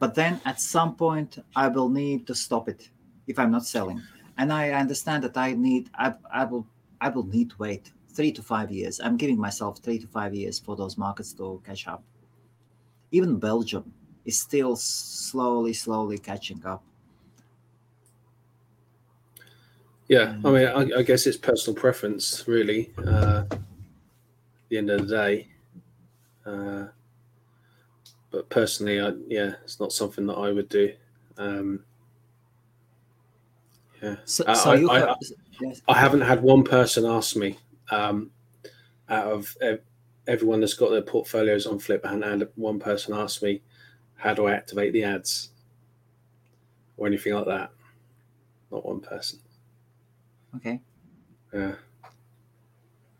but 0.02 0.14
then 0.20 0.40
at 0.50 0.60
some 0.60 0.90
point 0.96 1.38
i 1.54 1.66
will 1.74 1.88
need 1.88 2.20
to 2.26 2.34
stop 2.34 2.68
it 2.68 2.90
if 3.26 3.38
i'm 3.38 3.52
not 3.56 3.64
selling 3.66 4.00
and 4.38 4.52
i 4.52 4.64
understand 4.82 5.22
that 5.24 5.36
i 5.36 5.52
need 5.68 5.84
i, 5.94 6.08
I 6.40 6.44
will 6.44 6.66
i 7.00 7.08
will 7.08 7.26
need 7.36 7.50
to 7.50 7.56
wait 7.66 7.92
three 8.16 8.32
to 8.32 8.42
five 8.42 8.70
years 8.78 9.00
i'm 9.00 9.16
giving 9.16 9.38
myself 9.38 9.78
three 9.78 9.98
to 10.00 10.08
five 10.18 10.34
years 10.34 10.58
for 10.58 10.74
those 10.76 10.98
markets 10.98 11.32
to 11.34 11.62
catch 11.64 11.86
up 11.88 12.02
even 13.12 13.38
belgium 13.38 13.92
is 14.24 14.40
still 14.40 14.74
slowly 14.76 15.72
slowly 15.72 16.18
catching 16.18 16.64
up 16.66 16.82
Yeah, 20.08 20.36
I 20.44 20.50
Mm. 20.50 20.52
mean, 20.52 20.66
I, 20.94 20.98
I 20.98 21.02
guess 21.02 21.26
it's 21.26 21.36
personal 21.36 21.78
preference, 21.80 22.46
really. 22.46 22.92
Uh, 22.98 23.44
at 23.50 23.58
the 24.68 24.78
end 24.78 24.90
of 24.90 25.06
the 25.08 25.16
day, 25.16 25.48
uh, 26.46 26.88
but 28.32 28.48
personally, 28.48 29.00
I 29.00 29.12
yeah, 29.28 29.52
it's 29.62 29.78
not 29.78 29.92
something 29.92 30.26
that 30.26 30.34
I 30.34 30.50
would 30.50 30.68
do. 30.68 30.94
Um, 31.36 31.84
yeah, 34.02 34.16
So, 34.24 34.44
Uh, 34.44 34.54
so 34.54 34.70
I- 34.72 35.10
I- 35.12 35.16
yes. 35.60 35.82
I 35.86 35.94
haven't 35.98 36.22
had 36.22 36.42
one 36.42 36.64
person 36.64 37.04
ask 37.06 37.36
me 37.36 37.58
um, 37.90 38.32
out 39.08 39.30
of 39.32 39.56
ev- 39.60 39.82
everyone 40.26 40.60
that's 40.60 40.74
got 40.74 40.90
their 40.90 41.02
portfolios 41.02 41.66
on 41.66 41.78
Flip. 41.78 42.00
and 42.04 42.24
had 42.24 42.48
one 42.56 42.80
person 42.80 43.14
ask 43.14 43.42
me 43.42 43.62
how 44.16 44.34
do 44.34 44.46
I 44.46 44.52
activate 44.54 44.92
the 44.92 45.04
ads 45.04 45.50
or 46.96 47.06
anything 47.06 47.34
like 47.34 47.46
that. 47.46 47.70
Not 48.70 48.84
one 48.86 49.00
person. 49.00 49.40
okay. 50.56 50.80
Yeah. 51.52 51.76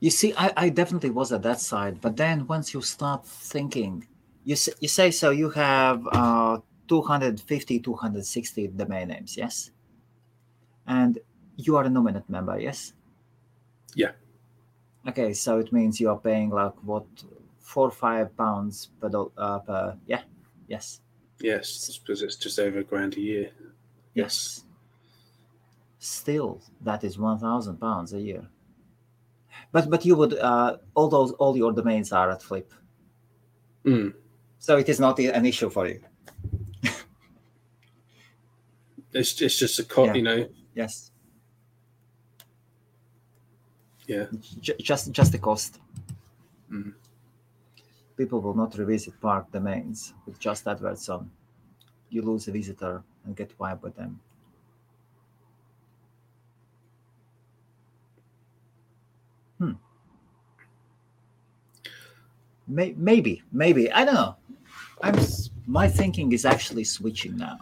You 0.00 0.10
see, 0.10 0.34
I, 0.36 0.52
I 0.56 0.68
definitely 0.68 1.10
was 1.10 1.32
at 1.32 1.42
that 1.42 1.60
side, 1.60 2.00
but 2.00 2.16
then 2.16 2.46
once 2.46 2.74
you 2.74 2.82
start 2.82 3.24
thinking, 3.26 4.06
you 4.44 4.56
say, 4.56 4.72
you 4.80 4.88
say 4.88 5.10
so 5.10 5.30
you 5.30 5.50
have 5.50 6.06
uh, 6.12 6.58
250, 6.88 7.80
260 7.80 8.68
domain 8.68 9.08
names, 9.08 9.36
yes? 9.36 9.70
And 10.86 11.18
you 11.56 11.76
are 11.76 11.84
a 11.84 11.88
Nominet 11.88 12.28
member, 12.28 12.58
yes? 12.58 12.92
Yeah. 13.94 14.12
Okay, 15.08 15.32
so 15.32 15.58
it 15.58 15.72
means 15.72 16.00
you 16.00 16.10
are 16.10 16.18
paying 16.18 16.50
like 16.50 16.74
what, 16.82 17.06
four 17.58 17.88
or 17.88 17.90
five 17.90 18.36
pounds 18.36 18.90
per, 19.00 19.10
uh, 19.36 19.58
per 19.60 19.96
yeah, 20.06 20.22
yes, 20.68 21.00
Yes, 21.40 21.98
because 21.98 22.22
it's 22.22 22.36
just 22.36 22.58
over 22.60 22.78
a 22.78 22.84
grand 22.84 23.16
a 23.16 23.20
year. 23.20 23.50
yes. 24.14 24.64
Still, 25.98 26.60
that 26.82 27.02
is 27.04 27.18
1,000 27.18 27.78
pounds 27.78 28.12
a 28.12 28.20
year. 28.20 28.48
But 29.70 29.88
but 29.90 30.04
you 30.04 30.16
would 30.16 30.34
uh, 30.34 30.78
all 30.94 31.08
those 31.08 31.32
all 31.32 31.56
your 31.56 31.72
domains 31.72 32.12
are 32.12 32.30
at 32.30 32.42
Flip. 32.42 32.72
Mm. 33.84 34.14
So 34.62 34.76
it 34.78 34.88
is 34.88 35.00
not 35.00 35.18
an 35.18 35.44
issue 35.44 35.70
for 35.70 35.88
you. 35.88 36.00
It's 39.12 39.40
it's 39.42 39.58
just 39.58 39.78
a 39.80 39.84
co- 39.84 40.04
Yeah. 40.04 40.14
you 40.14 40.22
know. 40.22 40.48
Yes. 40.74 41.10
Yeah. 44.06 44.26
J- 44.60 44.78
just 44.78 45.10
just 45.10 45.32
the 45.32 45.38
cost. 45.38 45.80
Mm. 46.70 46.94
People 48.16 48.40
will 48.40 48.54
not 48.54 48.78
revisit 48.78 49.20
park 49.20 49.50
domains 49.50 50.14
with 50.26 50.38
just 50.38 50.68
adverts 50.68 51.08
on. 51.08 51.30
You 52.10 52.22
lose 52.22 52.46
a 52.48 52.52
visitor 52.52 53.02
and 53.24 53.34
get 53.36 53.50
wiped 53.58 53.82
with 53.82 53.96
them. 53.96 54.20
Hmm. 59.58 59.72
May- 62.68 62.94
maybe, 62.96 63.42
maybe 63.52 63.90
I 63.90 64.04
don't 64.04 64.14
know. 64.14 64.36
I'm 65.02 65.16
my 65.66 65.88
thinking 65.88 66.32
is 66.32 66.44
actually 66.44 66.84
switching 66.84 67.36
now. 67.36 67.58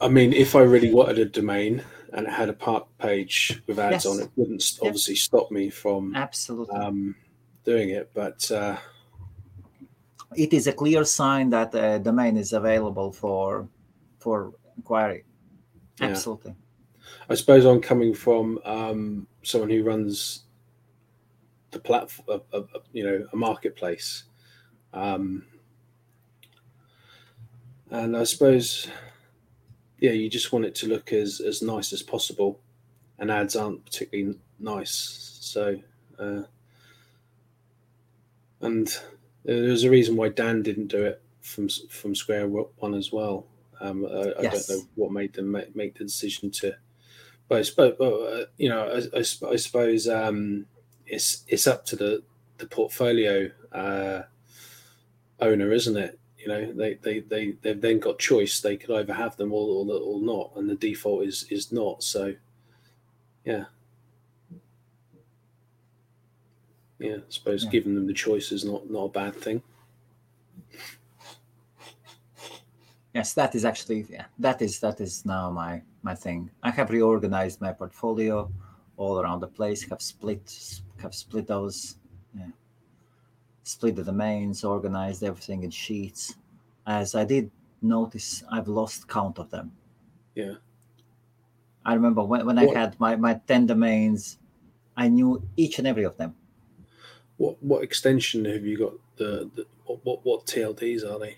I 0.00 0.08
mean, 0.08 0.32
if 0.32 0.54
I 0.54 0.60
really 0.60 0.92
wanted 0.92 1.18
a 1.18 1.24
domain 1.24 1.82
and 2.12 2.26
it 2.26 2.32
had 2.32 2.48
a 2.48 2.52
part 2.52 2.86
page 2.98 3.62
with 3.66 3.78
ads 3.78 4.04
Yes. 4.04 4.06
on, 4.06 4.20
it 4.20 4.30
wouldn't 4.36 4.78
Yeah. 4.80 4.88
obviously 4.88 5.16
stop 5.16 5.50
me 5.50 5.70
from 5.70 6.14
Absolutely. 6.14 6.76
um, 6.76 7.16
doing 7.64 7.90
it. 7.90 8.10
But 8.14 8.50
uh, 8.50 8.76
it 10.36 10.52
is 10.52 10.66
a 10.66 10.72
clear 10.72 11.04
sign 11.04 11.50
that 11.50 11.74
a 11.74 11.98
domain 11.98 12.36
is 12.36 12.52
available 12.52 13.12
for 13.12 13.68
for 14.18 14.52
inquiry. 14.76 15.24
Yeah. 16.00 16.08
Absolutely. 16.08 16.54
I 17.28 17.34
suppose 17.34 17.64
I'm 17.64 17.80
coming 17.80 18.14
from 18.14 18.58
um, 18.64 19.26
someone 19.42 19.70
who 19.70 19.82
runs 19.82 20.44
the 21.70 21.78
platform, 21.80 22.40
uh, 22.52 22.56
uh, 22.56 22.62
you 22.92 23.04
know, 23.04 23.26
a 23.32 23.36
marketplace. 23.36 24.24
Um, 24.92 25.44
and 27.90 28.16
I 28.16 28.24
suppose, 28.24 28.88
yeah, 29.98 30.12
you 30.12 30.28
just 30.28 30.52
want 30.52 30.64
it 30.64 30.74
to 30.76 30.88
look 30.88 31.12
as, 31.12 31.40
as 31.40 31.62
nice 31.62 31.92
as 31.92 32.02
possible, 32.02 32.60
and 33.18 33.30
ads 33.30 33.56
aren't 33.56 33.84
particularly 33.84 34.38
nice. 34.58 35.38
So, 35.40 35.80
uh, 36.18 36.42
and 38.60 38.96
there's 39.44 39.84
a 39.84 39.90
reason 39.90 40.16
why 40.16 40.30
Dan 40.30 40.62
didn't 40.62 40.88
do 40.88 41.04
it 41.04 41.22
from 41.40 41.68
from 41.88 42.14
Square 42.14 42.48
One 42.48 42.94
as 42.94 43.12
well. 43.12 43.46
Um, 43.80 44.06
I, 44.06 44.32
I 44.38 44.42
don't 44.42 44.68
know 44.70 44.80
what 44.94 45.12
made 45.12 45.34
them 45.34 45.52
make, 45.52 45.76
make 45.76 45.98
the 45.98 46.04
decision 46.04 46.50
to 46.50 46.76
but 47.48 47.58
I 47.58 47.62
suppose, 47.62 48.00
uh, 48.00 48.46
you 48.56 48.68
know, 48.68 48.88
I, 48.88 49.18
I, 49.18 49.20
I 49.20 49.56
suppose 49.56 50.08
um, 50.08 50.66
it's 51.06 51.44
it's 51.48 51.66
up 51.66 51.84
to 51.86 51.96
the 51.96 52.22
the 52.58 52.66
portfolio 52.66 53.50
uh, 53.72 54.22
owner, 55.40 55.72
isn't 55.72 55.96
it? 55.96 56.18
You 56.46 56.52
know, 56.52 56.72
they 56.72 56.94
they 56.94 57.18
they 57.18 57.50
they've 57.60 57.80
then 57.80 57.98
got 57.98 58.20
choice. 58.20 58.60
They 58.60 58.76
could 58.76 58.92
either 58.94 59.12
have 59.12 59.36
them 59.36 59.52
or 59.52 59.66
or, 59.68 59.92
or 59.98 60.20
not, 60.20 60.52
and 60.54 60.70
the 60.70 60.76
default 60.76 61.24
is 61.24 61.44
is 61.50 61.72
not. 61.72 62.04
So, 62.04 62.36
yeah, 63.44 63.64
yeah. 67.00 67.16
I 67.16 67.30
suppose 67.30 67.64
Yeah. 67.64 67.70
giving 67.70 67.96
them 67.96 68.06
the 68.06 68.14
choice 68.14 68.52
is 68.52 68.64
not 68.64 68.88
not 68.88 69.06
a 69.06 69.08
bad 69.08 69.34
thing. 69.34 69.60
Yes, 73.12 73.34
that 73.34 73.56
is 73.56 73.64
actually 73.64 74.06
yeah, 74.08 74.26
that 74.38 74.62
is 74.62 74.78
that 74.78 75.00
is 75.00 75.24
now 75.26 75.50
my 75.50 75.82
my 76.02 76.14
thing. 76.14 76.48
I 76.62 76.70
have 76.70 76.90
reorganized 76.90 77.60
my 77.60 77.72
portfolio 77.72 78.48
all 78.96 79.18
around 79.18 79.40
the 79.40 79.48
place. 79.48 79.82
Have 79.90 80.00
split 80.00 80.80
have 81.02 81.12
split 81.12 81.48
those, 81.48 81.96
yeah, 82.38 82.52
split 83.66 83.96
the 83.96 84.04
domains, 84.04 84.62
organized 84.62 85.24
everything 85.24 85.64
in 85.64 85.70
sheets. 85.70 86.36
As 86.86 87.16
I 87.16 87.24
did 87.24 87.50
notice, 87.82 88.44
I've 88.50 88.68
lost 88.68 89.08
count 89.08 89.38
of 89.40 89.50
them. 89.50 89.72
Yeah. 90.36 90.54
I 91.84 91.94
remember 91.94 92.22
when, 92.22 92.46
when 92.46 92.58
I 92.58 92.66
had 92.72 92.98
my 93.00 93.16
my 93.16 93.34
ten 93.46 93.66
domains, 93.66 94.38
I 94.96 95.08
knew 95.08 95.42
each 95.56 95.78
and 95.78 95.86
every 95.86 96.04
of 96.04 96.16
them. 96.16 96.34
What 97.38 97.60
what 97.62 97.82
extension 97.82 98.44
have 98.44 98.64
you 98.64 98.78
got? 98.78 98.94
The, 99.16 99.50
the 99.54 99.66
what, 99.84 100.04
what 100.04 100.24
what 100.24 100.46
TLDs 100.46 101.04
are 101.04 101.18
they? 101.18 101.36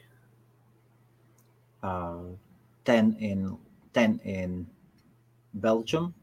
Uh, 1.82 2.36
ten 2.84 3.16
in 3.20 3.56
ten 3.94 4.20
in 4.24 4.66
Belgium, 5.54 6.14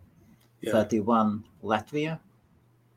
Yeah, 0.62 0.72
thirty-one 0.72 1.46
Latvia, 1.64 2.20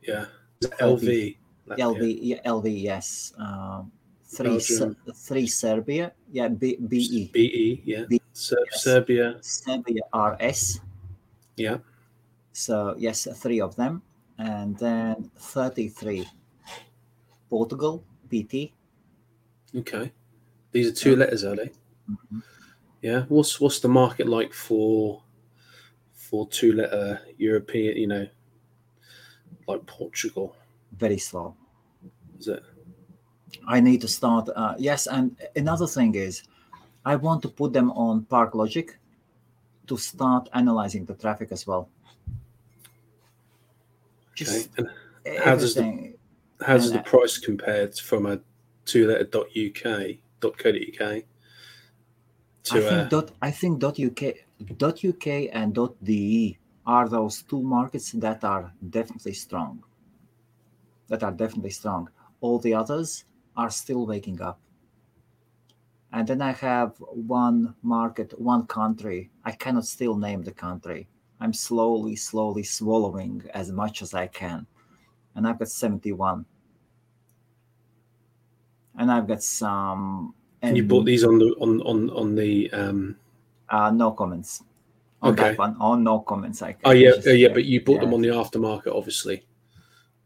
yeah. 0.02 0.26
LV. 0.61 1.36
LV, 1.76 2.18
yeah, 2.22 2.40
LV, 2.44 2.66
yes. 2.82 3.32
Um, 3.38 3.92
three, 4.24 4.60
Ser- 4.60 4.96
three 5.14 5.46
Serbia, 5.46 6.12
yeah, 6.32 6.48
B, 6.48 6.76
BE. 6.76 7.30
BE, 7.32 7.82
yeah. 7.84 8.04
B- 8.08 8.20
Ser- 8.32 8.64
yes. 8.70 8.82
Serbia, 8.82 9.38
Serbia 9.40 10.02
RS. 10.14 10.80
yeah. 11.56 11.78
So, 12.52 12.94
yes, 12.98 13.26
three 13.40 13.60
of 13.60 13.76
them. 13.76 14.02
And 14.38 14.76
then 14.78 15.30
33 15.36 16.26
Portugal, 17.50 18.04
PT. 18.30 18.72
Okay. 19.74 20.12
These 20.72 20.88
are 20.88 20.94
two 20.94 21.10
Yeah. 21.12 21.16
letters, 21.18 21.44
are 21.44 21.56
they? 21.56 21.70
Mhm. 22.08 22.42
Yeah. 23.02 23.24
What's 23.28 23.60
what's 23.60 23.80
the 23.80 23.88
market 23.88 24.28
like 24.28 24.52
for 24.52 25.22
for 26.14 26.46
two 26.48 26.72
letter 26.72 27.20
European? 27.36 27.96
You 27.96 28.06
know, 28.06 28.26
like 29.66 29.86
Portugal. 29.86 30.56
Very 30.99 31.18
slow. 31.18 31.55
Is 32.38 32.49
it? 32.49 32.62
I 33.66 33.80
need 33.80 34.01
to 34.03 34.09
start. 34.09 34.49
Uh, 34.55 34.74
yes, 34.78 35.07
and 35.07 35.36
another 35.57 35.86
thing 35.86 36.14
is, 36.14 36.42
I 37.05 37.16
want 37.16 37.42
to 37.42 37.49
put 37.49 37.72
them 37.72 37.90
on 37.92 38.24
Park 38.24 38.55
Logic 38.55 38.96
to 39.86 39.96
start 39.96 40.49
analyzing 40.53 41.05
the 41.07 41.14
traffic 41.14 41.51
as 41.53 41.66
well. 41.66 41.88
Okay. 44.32 44.44
Just 44.44 44.70
And 44.76 44.88
how 45.44 45.57
does 45.57 45.74
the- 45.74 46.14
how 46.61 46.76
does 46.76 46.92
the 46.92 47.01
price 47.01 47.38
compare 47.38 47.90
from 47.92 48.26
a 48.26 48.40
two 48.84 49.07
letter 49.09 49.24
dot 49.24 49.46
UK 49.57 50.18
dot 50.40 50.59
co 50.59 50.72
dot 50.72 50.80
UK 50.80 51.01
I 51.01 51.24
to 52.64 52.80
think 52.80 52.92
uh, 52.92 53.09
dot 53.09 53.30
I 53.42 53.51
think 53.51 53.78
dot 53.78 53.99
UK 53.99 54.22
dot 54.76 55.05
UK 55.05 55.26
and 55.53 55.74
dot 55.74 55.94
DE 56.05 56.59
are 56.86 57.09
those 57.09 57.42
two 57.42 57.62
markets 57.62 58.12
that 58.12 58.44
are 58.44 58.72
definitely 58.90 59.34
strong. 59.34 59.82
That 61.09 61.22
are 61.22 61.32
definitely 61.32 61.70
strong. 61.70 62.09
All 62.40 62.59
the 62.59 62.74
others 62.74 63.24
are 63.56 63.70
still 63.70 64.06
waking 64.06 64.40
up. 64.42 64.61
And 66.12 66.26
then 66.26 66.40
I 66.40 66.52
have 66.52 66.96
one 66.98 67.74
market, 67.82 68.38
one 68.40 68.66
country. 68.66 69.30
I 69.44 69.52
cannot 69.52 69.84
still 69.84 70.16
name 70.16 70.42
the 70.42 70.52
country. 70.52 71.09
I'm 71.40 71.52
slowly, 71.52 72.16
slowly 72.16 72.62
swallowing 72.62 73.42
as 73.54 73.70
much 73.72 74.02
as 74.02 74.14
I 74.14 74.26
can. 74.26 74.66
And 75.34 75.46
I've 75.46 75.59
got 75.59 75.68
71. 75.68 76.44
And 78.98 79.11
I've 79.11 79.26
got 79.28 79.42
some. 79.42 80.34
and 80.62 80.76
you 80.76 80.82
bought 80.84 81.04
these 81.04 81.24
on 81.24 81.38
the 81.38 81.54
on 81.61 81.80
on 81.82 82.11
on 82.11 82.34
the 82.34 82.70
um 82.72 83.16
Uh, 83.68 83.90
no 83.90 84.11
comments 84.12 84.64
on 85.22 85.32
Okay. 85.32 85.50
that 85.50 85.59
one. 85.59 85.76
Oh, 85.78 85.94
no 85.94 86.20
comments. 86.20 86.62
I 86.62 86.74
oh 86.84 86.90
yeah 86.90 87.11
just- 87.14 87.26
uh, 87.28 87.30
yeah 87.30 87.48
but 87.52 87.64
you 87.64 87.80
bought 87.84 88.00
them 88.00 88.12
on 88.14 88.22
the 88.22 88.28
aftermarket 88.28 88.92
obviously 88.94 89.44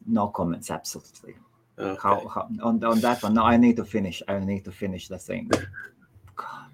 no 0.06 0.28
comments. 0.28 0.70
Absolutely. 0.70 1.34
Okay. 1.78 1.98
How, 2.02 2.28
how 2.28 2.48
on 2.62 2.82
on 2.84 3.00
that 3.00 3.22
one? 3.22 3.34
No, 3.34 3.44
I 3.44 3.56
need 3.56 3.76
to 3.76 3.84
finish. 3.84 4.22
I 4.28 4.38
need 4.38 4.64
to 4.64 4.72
finish 4.72 5.08
the 5.08 5.18
thing. 5.18 5.50
God. 6.36 6.70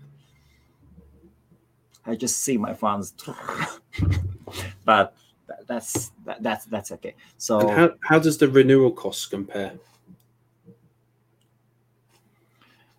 I 2.05 2.17
just 2.17 2.41
see 2.41 2.57
my 2.57 2.75
fans, 2.75 3.13
but 4.85 5.15
that, 5.47 5.67
that's 5.67 6.13
that, 6.25 6.43
that's 6.43 6.65
that's 6.67 6.93
okay. 6.93 7.15
So 7.37 7.69
how, 7.69 7.91
how 8.01 8.19
does 8.19 8.39
the 8.39 8.49
renewal 8.49 8.91
cost 8.91 9.31
compare? 9.31 9.75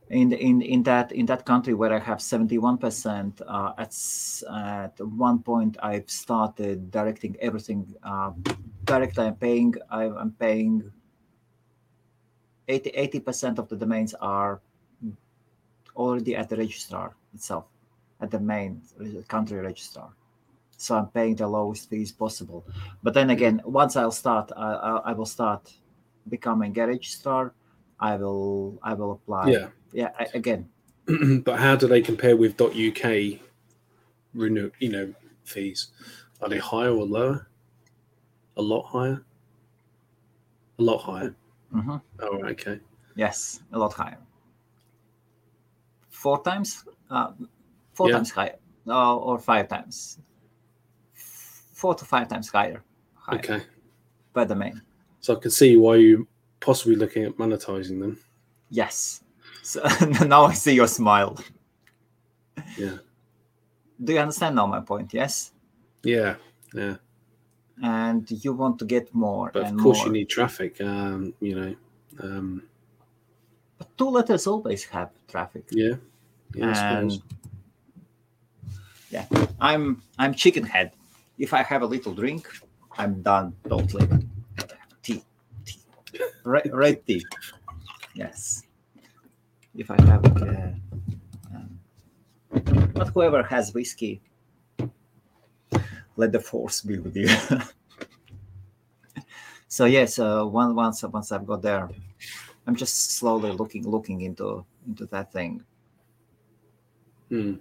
In 0.10 0.34
in 0.34 0.62
in 0.62 0.84
that 0.84 1.12
in 1.12 1.26
that 1.28 1.46
country 1.46 1.74
where 1.74 1.94
I 1.94 2.00
have 2.00 2.22
seventy 2.22 2.58
one 2.58 2.78
percent, 2.78 3.42
at 3.78 3.96
at 4.50 5.00
one 5.00 5.40
point 5.40 5.78
I've 5.82 6.10
started 6.10 6.90
directing 6.92 7.36
everything 7.40 7.94
uh, 8.04 8.32
directly. 8.86 9.26
I'm 9.26 9.36
paying. 9.36 9.76
I'm 9.92 10.32
paying 10.40 10.92
80 12.70 13.20
percent 13.22 13.60
of 13.60 13.68
the 13.68 13.76
domains 13.76 14.14
are 14.14 14.62
already 15.96 16.36
at 16.36 16.50
the 16.50 16.56
registrar 16.56 17.16
itself, 17.34 17.66
at 18.22 18.32
the 18.32 18.40
main 18.40 18.82
country 19.28 19.60
registrar. 19.60 20.12
So 20.78 20.96
I'm 20.96 21.08
paying 21.08 21.36
the 21.36 21.48
lowest 21.48 21.90
fees 21.90 22.12
possible. 22.12 22.66
But 23.04 23.14
then 23.14 23.32
again, 23.32 23.62
once 23.66 23.96
I'll 23.96 24.12
start, 24.12 24.52
I, 24.56 24.74
I, 24.74 24.98
I 25.10 25.14
will 25.14 25.26
start 25.26 25.74
becoming 26.30 26.78
a 26.80 26.88
registrar. 26.88 27.54
I 28.00 28.16
will 28.16 28.80
I 28.82 28.94
will 28.94 29.12
apply. 29.12 29.50
Yeah. 29.52 29.68
Yeah. 29.92 30.12
I, 30.20 30.28
again, 30.34 30.70
but 31.44 31.60
how 31.60 31.76
do 31.76 31.88
they 31.88 32.02
compare 32.02 32.36
with 32.38 32.60
.uk 32.62 33.40
renew 34.34 34.72
you 34.80 34.90
know 34.90 35.14
fees? 35.44 35.88
Are 36.42 36.50
they 36.50 36.58
higher 36.60 36.92
or 36.92 37.06
lower? 37.06 37.48
A 38.58 38.62
lot 38.62 38.84
higher. 38.84 39.24
A 40.78 40.84
lot 40.84 41.00
higher. 41.00 41.36
mhm, 41.74 42.02
Oh, 42.20 42.44
okay. 42.46 42.80
yes, 43.16 43.62
a 43.74 43.80
lot 43.80 43.94
higher. 43.94 44.18
Four 46.10 46.44
times, 46.44 46.86
uh, 47.10 47.32
four 47.94 48.10
Yeah. 48.10 48.16
times 48.16 48.32
higher, 48.32 48.58
uh, 48.88 49.18
or 49.18 49.40
five 49.40 49.68
times. 49.68 50.20
Four 51.14 51.96
to 51.96 52.06
five 52.06 52.28
times 52.28 52.50
higher. 52.50 52.84
higher 53.16 53.40
Okay. 53.40 53.62
per 54.34 54.46
domain. 54.46 54.82
So 55.22 55.36
I 55.36 55.40
can 55.40 55.52
see 55.52 55.76
why 55.78 55.96
you 55.96 56.28
possibly 56.62 56.96
looking 56.96 57.24
at 57.26 57.38
monetizing 57.38 58.00
them. 58.00 58.18
Yes. 58.70 59.24
So 59.70 59.86
now 60.26 60.46
I 60.46 60.54
see 60.54 60.74
your 60.74 60.88
smile. 60.88 61.38
Yeah. 62.76 62.98
Do 64.04 64.14
you 64.14 64.20
understand 64.20 64.56
now 64.56 64.66
my 64.66 64.80
point? 64.80 65.14
Yes. 65.14 65.52
Yeah. 66.02 66.36
Yeah. 66.74 66.96
And 67.84 68.26
you 68.44 68.54
want 68.54 68.80
to 68.80 68.86
get 68.86 69.14
more 69.14 69.52
But 69.54 69.66
and 69.68 69.78
of 69.78 69.84
course 69.84 70.00
more. 70.00 70.08
you 70.08 70.14
need 70.14 70.30
traffic. 70.30 70.82
Um, 70.82 71.34
you 71.40 71.54
know. 71.54 71.76
Um, 72.20 72.64
But 73.78 73.96
two 73.96 74.10
letters 74.10 74.48
always 74.48 74.84
have 74.86 75.12
traffic. 75.28 75.66
yeah. 75.72 75.96
Yeah. 76.56 76.98
And 77.00 77.22
yeah, 79.12 79.26
I'm 79.62 80.02
I'm 80.18 80.34
chicken 80.34 80.64
head. 80.66 80.94
If 81.38 81.54
I 81.54 81.62
have 81.62 81.84
a 81.84 81.86
little 81.86 82.14
drink, 82.14 82.50
I'm 82.98 83.22
done 83.22 83.54
totally. 83.70 84.08
Tea, 85.04 85.22
tea, 85.66 85.80
red, 86.44 86.74
red 86.74 87.06
tea. 87.06 87.24
Yes. 88.16 88.64
If 89.80 89.90
I 89.90 89.96
have, 90.12 90.26
uh, 90.44 90.72
um, 91.56 91.80
but 92.94 93.08
whoever 93.16 93.42
has 93.44 93.74
whiskey, 93.74 94.20
let 96.18 96.34
the 96.34 96.40
force 96.42 96.82
be 96.82 97.00
with 97.00 97.16
you. 97.16 97.30
so 99.70 99.86
yes, 99.86 100.20
uh, 100.20 100.44
one 100.44 100.76
once 100.76 101.02
once 101.04 101.32
I've 101.32 101.48
got 101.48 101.62
there, 101.62 101.88
I'm 102.68 102.76
just 102.76 103.16
slowly 103.16 103.52
looking 103.54 103.88
looking 103.88 104.20
into 104.20 104.66
into 104.86 105.06
that 105.06 105.32
thing. 105.32 105.64
Hmm. 107.30 107.54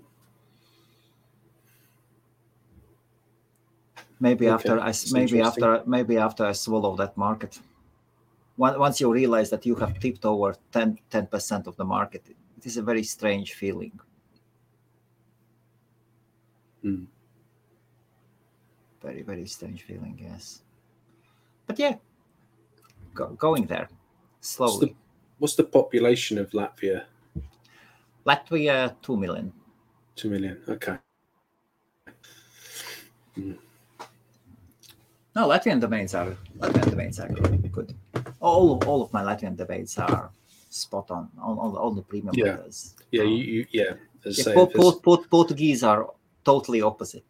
maybe 4.20 4.46
Okay, 4.46 4.54
after 4.54 4.80
I 4.80 4.92
maybe 5.12 5.40
after 5.40 5.82
maybe 5.86 6.18
after 6.18 6.44
I 6.44 6.52
swallow 6.52 6.96
that 6.96 7.16
market. 7.16 7.60
Once 8.58 9.00
you 9.00 9.12
realize 9.12 9.50
that 9.50 9.64
you 9.64 9.76
have 9.76 10.00
tipped 10.00 10.24
over 10.24 10.54
10 10.72 10.98
percent 11.30 11.68
of 11.68 11.76
the 11.76 11.84
market, 11.84 12.24
it 12.28 12.66
is 12.66 12.76
a 12.76 12.82
very 12.82 13.04
strange 13.04 13.54
feeling. 13.54 13.92
Hmm. 16.82 17.04
Very 19.00 19.22
very 19.22 19.46
strange 19.46 19.82
feeling, 19.82 20.18
yes. 20.20 20.62
But 21.66 21.78
yeah, 21.78 21.94
go, 23.14 23.28
going 23.28 23.66
there 23.66 23.88
slowly. 24.40 24.96
What's 25.38 25.54
the 25.54 25.64
population 25.64 26.36
of 26.38 26.50
Latvia? 26.50 27.04
Latvia 28.26 28.96
two 29.00 29.16
million. 29.16 29.52
Two 30.16 30.30
million. 30.30 30.60
Okay. 30.68 30.98
No, 35.36 35.46
Latvian 35.48 35.80
domains 35.80 36.14
are 36.14 36.36
Latvian 36.58 36.90
domains 36.90 37.20
are 37.20 37.28
good. 37.28 37.94
All 38.40 38.82
all 38.86 39.02
of 39.02 39.12
my 39.12 39.22
Latvian 39.22 39.56
domains 39.56 39.96
are 39.98 40.30
spot 40.70 41.10
on. 41.10 41.28
All, 41.40 41.58
all, 41.60 41.76
all 41.76 41.90
the 41.92 42.02
premium 42.02 42.34
Yeah. 42.36 42.44
letters. 42.56 42.94
Yeah. 43.10 43.22
Um, 43.22 43.28
You. 43.28 43.36
you 43.44 43.66
yeah. 43.72 43.92
As 44.24 44.38
Yeah, 44.38 44.44
say, 44.44 44.54
Po- 44.54 44.66
if 44.66 44.74
Po- 44.74 44.98
Po- 45.00 45.24
Portuguese 45.30 45.82
are 45.84 46.10
totally 46.44 46.82
opposite. 46.82 47.24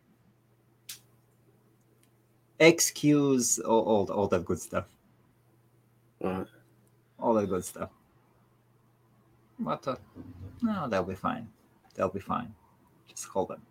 Excuse 2.61 3.59
all, 3.61 3.83
all, 3.85 4.11
all 4.13 4.27
that 4.29 4.45
good 4.45 4.59
stuff. 4.61 4.87
Right. 6.21 6.47
All 7.21 7.35
that 7.35 7.47
good 7.49 7.65
stuff. 7.65 7.91
But 9.61 9.87
uh, 9.87 9.97
no, 10.63 10.89
they'll 10.89 11.05
be 11.05 11.15
fine. 11.15 11.49
They'll 11.95 12.09
be 12.09 12.21
fine. 12.21 12.53
Just 13.09 13.25
hold 13.27 13.49
them. 13.49 13.63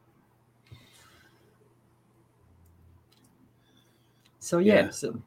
So 4.48 4.60
yeah, 4.60 4.84
Yeah. 4.86 4.90
so 4.92 5.22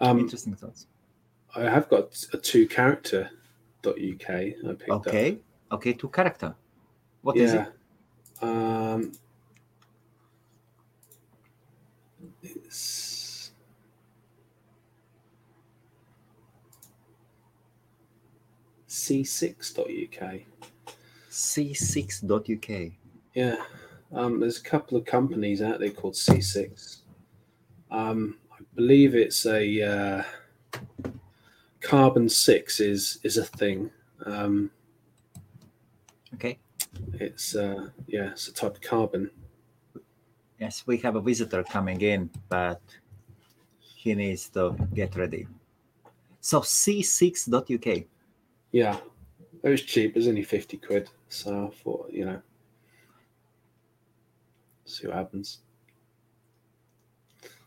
Um, 0.00 0.18
interesting 0.18 0.56
thoughts. 0.56 0.88
I 1.54 1.62
have 1.70 1.88
got 1.88 2.26
a 2.32 2.36
two 2.36 2.66
character 2.66 3.30
dot 3.82 3.94
.uk. 3.94 4.28
I 4.28 4.52
picked 4.76 4.90
up. 4.90 5.06
Okay, 5.06 5.38
okay, 5.70 5.92
to 5.92 6.08
character. 6.08 6.56
What 7.22 7.36
is 7.36 7.54
yeah. 7.54 7.66
it? 7.66 8.44
Um, 8.44 9.12
it's 12.42 13.52
c6.uk. 18.88 20.40
C6.uk. 21.30 22.92
Yeah. 23.34 23.56
Um, 24.12 24.40
there's 24.40 24.58
a 24.58 24.62
couple 24.62 24.98
of 24.98 25.04
companies 25.04 25.62
out 25.62 25.78
there 25.78 25.90
called 25.90 26.14
C6. 26.14 27.02
Um, 27.90 28.38
I 28.52 28.62
believe 28.74 29.14
it's 29.14 29.46
a 29.46 29.82
uh, 29.82 30.22
carbon 31.80 32.28
six 32.28 32.80
is 32.80 33.18
is 33.22 33.36
a 33.36 33.44
thing. 33.44 33.90
Um, 34.24 34.70
Okay. 36.34 36.58
it's 37.14 37.54
uh, 37.54 37.88
yeah, 38.06 38.30
it's 38.32 38.48
a 38.48 38.52
type 38.52 38.74
of 38.76 38.80
carbon. 38.80 39.30
Yes, 40.58 40.86
we 40.86 40.96
have 40.98 41.16
a 41.16 41.20
visitor 41.20 41.62
coming 41.62 42.00
in, 42.00 42.30
but 42.48 42.80
he 43.78 44.14
needs 44.14 44.48
to 44.50 44.74
get 44.94 45.14
ready. 45.16 45.46
So 46.40 46.60
c6.uk. 46.60 48.04
Yeah, 48.72 48.98
it 49.62 49.68
was 49.68 49.82
cheap. 49.82 50.10
It 50.10 50.16
was 50.16 50.28
only 50.28 50.42
fifty 50.42 50.76
quid. 50.76 51.10
So 51.28 51.66
I 51.66 51.82
thought, 51.82 52.10
you 52.12 52.24
know, 52.24 52.42
see 54.84 55.06
what 55.06 55.16
happens. 55.16 55.58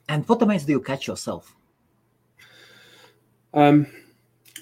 And 0.09 0.27
what 0.27 0.39
domains 0.39 0.65
do 0.65 0.73
you 0.73 0.81
catch 0.81 1.07
yourself? 1.07 1.55
Um, 3.53 3.87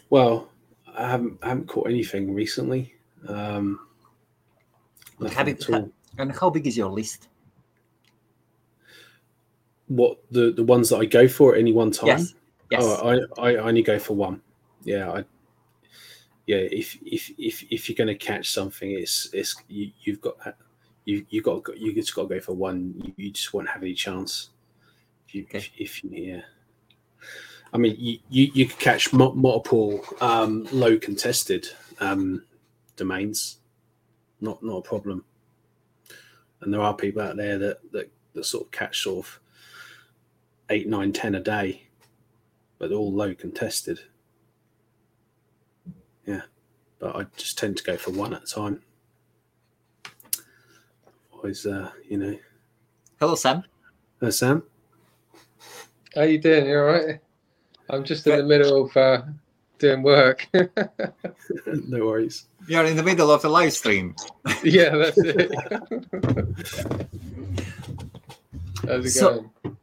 well, 0.09 0.49
I 0.95 1.09
haven't 1.09 1.39
I 1.41 1.49
haven't 1.49 1.67
caught 1.67 1.87
anything 1.87 2.33
recently. 2.33 2.93
Um, 3.27 3.79
nothing 5.19 5.37
Have 5.37 5.47
you- 5.47 5.75
at. 5.75 5.89
And 6.19 6.31
how 6.31 6.49
big 6.49 6.67
is 6.67 6.77
your 6.77 6.89
list? 6.89 7.29
what 9.87 10.17
the 10.31 10.51
the 10.51 10.63
ones 10.63 10.89
that 10.89 10.97
I 10.97 11.05
go 11.05 11.27
for 11.27 11.55
at 11.55 11.59
any 11.59 11.71
one 11.71 11.91
time? 11.91 12.07
Yes. 12.07 12.33
Yes. 12.69 12.83
Oh, 12.83 13.21
I, 13.37 13.51
I 13.51 13.55
only 13.55 13.81
go 13.81 13.97
for 13.97 14.15
one. 14.15 14.41
Yeah, 14.83 15.11
I 15.11 15.23
yeah. 16.45 16.57
If 16.57 16.97
if 17.05 17.31
if 17.37 17.63
if 17.71 17.87
you're 17.87 17.95
going 17.95 18.07
to 18.07 18.15
catch 18.15 18.51
something, 18.51 18.91
it's 18.91 19.29
it's 19.33 19.55
you, 19.69 19.91
you've 20.01 20.21
got 20.21 20.35
you 21.05 21.25
you 21.29 21.41
got 21.41 21.77
you 21.77 21.93
just 21.93 22.13
got 22.13 22.23
to 22.23 22.35
go 22.35 22.39
for 22.41 22.53
one. 22.53 22.93
You, 22.97 23.13
you 23.15 23.31
just 23.31 23.53
won't 23.53 23.69
have 23.69 23.81
any 23.81 23.93
chance. 23.93 24.49
If 25.27 25.35
you 25.35 25.43
Okay. 25.43 25.69
if, 25.77 26.03
you 26.03 26.09
yeah. 26.11 26.41
I 27.73 27.77
mean, 27.77 27.95
you 27.99 28.19
you, 28.29 28.51
you 28.53 28.65
could 28.65 28.79
catch 28.79 29.11
multiple 29.13 30.03
um, 30.21 30.67
low 30.71 30.97
contested 30.97 31.67
um, 31.99 32.43
domains, 32.95 33.57
not 34.39 34.63
not 34.63 34.77
a 34.77 34.81
problem. 34.81 35.25
And 36.61 36.73
there 36.73 36.81
are 36.81 36.95
people 36.95 37.21
out 37.21 37.37
there 37.37 37.57
that 37.57 37.91
that, 37.91 38.09
that 38.33 38.45
sort 38.45 38.65
of 38.65 38.71
catch 38.71 39.03
sort 39.03 39.25
of 39.25 39.39
eight, 40.69 40.87
nine, 40.87 41.11
ten 41.13 41.35
a 41.35 41.39
day 41.39 41.87
but 42.79 42.91
all 42.91 43.11
low 43.11 43.33
contested. 43.33 43.99
yeah, 46.25 46.41
but 46.99 47.15
I 47.15 47.25
just 47.35 47.57
tend 47.57 47.77
to 47.77 47.83
go 47.83 47.97
for 47.97 48.11
one 48.11 48.33
at 48.33 48.43
a 48.43 48.45
time. 48.45 48.81
Always, 51.31 51.65
uh, 51.65 51.91
you 52.07 52.17
know. 52.17 52.37
Hello, 53.19 53.35
Sam. 53.35 53.63
Hello, 54.19 54.29
Sam. 54.31 54.63
How 56.17 56.23
you 56.23 56.39
doing? 56.39 56.65
You 56.65 56.79
all 56.79 56.85
right? 56.85 57.19
I'm 57.91 58.03
just 58.03 58.25
in 58.25 58.39
the 58.39 58.43
middle 58.43 58.85
of 58.85 58.97
uh, 58.97 59.21
doing 59.77 60.01
work. 60.01 60.47
no 61.67 62.05
worries. 62.07 62.47
You're 62.67 62.85
in 62.85 62.97
the 62.97 63.03
middle 63.03 63.29
of 63.29 63.43
the 63.43 63.49
live 63.49 63.71
stream. 63.71 64.15
yeah, 64.63 64.95
that's 64.97 65.17
it. 65.19 65.51
How's 68.87 69.05
it 69.05 69.09
So- 69.11 69.51
going? 69.63 69.77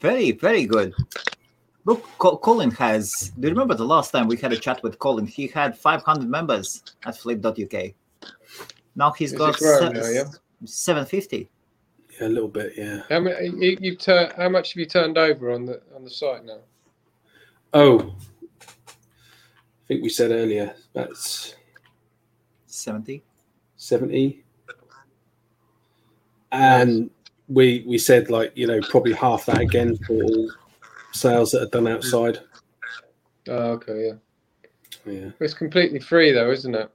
Very, 0.00 0.32
very 0.32 0.64
good. 0.64 0.94
Look, 1.84 2.02
Colin 2.18 2.70
has. 2.72 3.30
Do 3.38 3.46
you 3.48 3.52
remember 3.52 3.74
the 3.74 3.84
last 3.84 4.10
time 4.10 4.26
we 4.26 4.38
had 4.38 4.54
a 4.54 4.58
chat 4.58 4.82
with 4.82 4.98
Colin? 4.98 5.26
He 5.26 5.48
had 5.48 5.76
500 5.76 6.26
members 6.26 6.82
at 7.04 7.18
Flip.uk. 7.18 7.92
Now 8.96 9.12
he's 9.12 9.32
Is 9.34 9.38
got 9.38 9.54
it 9.56 9.58
se- 9.58 9.90
now, 9.90 10.08
yeah? 10.08 10.24
750. 10.64 11.50
Yeah, 12.20 12.26
a 12.26 12.28
little 12.28 12.48
bit. 12.48 12.74
Yeah. 12.76 13.02
How 13.08 13.20
many? 13.20 13.48
You, 13.48 13.76
you've 13.80 13.98
turned. 13.98 14.32
How 14.36 14.48
much 14.48 14.72
have 14.72 14.80
you 14.80 14.86
turned 14.86 15.18
over 15.18 15.50
on 15.50 15.64
the 15.66 15.80
on 15.94 16.04
the 16.04 16.10
site 16.10 16.44
now? 16.44 16.58
Oh, 17.72 18.14
I 19.84 19.86
think 19.88 20.02
we 20.02 20.08
said 20.08 20.30
earlier 20.30 20.74
that's 20.92 21.56
70. 22.66 23.22
70 23.76 24.42
and 26.52 27.10
we 27.48 27.84
we 27.86 27.98
said 27.98 28.30
like 28.30 28.52
you 28.54 28.66
know 28.66 28.80
probably 28.88 29.12
half 29.12 29.44
that 29.46 29.60
again 29.60 29.96
for 30.06 30.22
all 30.22 30.50
sales 31.12 31.50
that 31.50 31.62
are 31.62 31.66
done 31.70 31.88
outside 31.88 32.38
Oh, 33.48 33.72
okay, 33.72 34.06
yeah. 34.06 35.12
yeah 35.12 35.30
It's 35.40 35.52
completely 35.52 35.98
free 35.98 36.32
though, 36.32 36.50
isn't 36.50 36.74
it? 36.74 36.90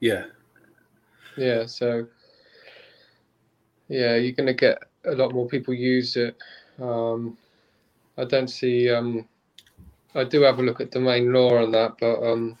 yeah 0.00 0.24
Yeah. 1.36 1.66
So, 1.66 2.06
yeah, 3.92 4.16
you're 4.16 4.32
gonna 4.32 4.54
get 4.54 4.82
a 5.04 5.12
lot 5.12 5.34
more 5.34 5.46
people 5.46 5.74
use 5.74 6.16
it. 6.16 6.34
Um, 6.80 7.36
I 8.16 8.24
don't 8.24 8.48
see. 8.48 8.90
Um, 8.90 9.28
I 10.14 10.24
do 10.24 10.40
have 10.42 10.58
a 10.58 10.62
look 10.62 10.80
at 10.80 10.90
Domain 10.90 11.32
Lore 11.32 11.58
on 11.58 11.72
that, 11.72 11.96
but 12.00 12.22
um, 12.22 12.56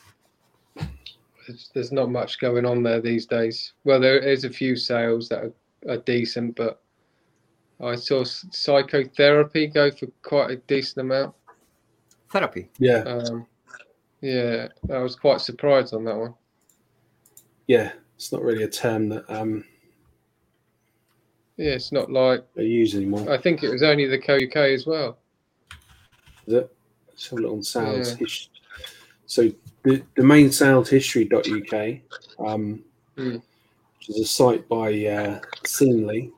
it's, 1.48 1.68
there's 1.68 1.90
not 1.90 2.10
much 2.10 2.38
going 2.38 2.66
on 2.66 2.82
there 2.82 3.00
these 3.00 3.24
days. 3.26 3.72
Well, 3.84 3.98
there 3.98 4.18
is 4.18 4.44
a 4.44 4.50
few 4.50 4.76
sales 4.76 5.28
that 5.30 5.44
are, 5.44 5.52
are 5.88 5.98
decent, 5.98 6.54
but 6.54 6.82
I 7.80 7.94
saw 7.94 8.24
psychotherapy 8.24 9.66
go 9.68 9.90
for 9.90 10.06
quite 10.22 10.50
a 10.50 10.56
decent 10.56 10.98
amount. 10.98 11.34
Therapy. 12.30 12.68
yeah 12.78 13.04
Um, 13.06 13.46
yeah, 14.20 14.68
I 14.90 14.98
was 14.98 15.16
quite 15.16 15.40
surprised 15.40 15.94
on 15.94 16.04
that 16.04 16.16
one. 16.16 16.34
yeah 17.66 17.92
it's 18.16 18.32
not 18.32 18.42
really 18.42 18.64
a 18.64 18.68
term 18.68 19.08
that 19.08 19.24
um 19.28 19.64
Yeah, 21.58 21.72
it's 21.72 21.92
not 21.92 22.10
like 22.10 22.44
they 22.54 22.64
use 22.64 22.94
anymore 22.94 23.30
I 23.30 23.38
think 23.38 23.62
it 23.62 23.70
was 23.70 23.82
only 23.82 24.06
the 24.06 24.16
UK 24.18 24.56
as 24.56 24.86
well. 24.86 25.18
is 26.46 26.54
it 26.54 26.74
let's 27.08 27.28
have 27.28 27.38
a 27.38 27.42
look 27.42 27.52
on 27.52 27.62
sales 27.62 28.10
Yeah. 28.10 28.16
his- 28.16 28.48
so 29.26 29.50
the 29.84 30.02
domain 30.16 30.50
sales 30.52 30.88
history.uk 30.90 31.98
um 32.46 32.82
Hmm. 33.16 33.36
which 33.98 34.08
is 34.08 34.18
a 34.20 34.24
site 34.24 34.66
by 34.68 34.88
uh 35.06 35.40
Seamly, 35.64 36.32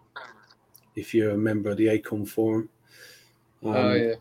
if 0.96 1.14
you're 1.14 1.30
a 1.30 1.36
member 1.38 1.70
of 1.70 1.76
the 1.76 1.88
acorn 1.88 2.26
forum 2.26 2.68
um, 3.64 3.74
oh 3.74 3.92
yeah. 3.94 4.14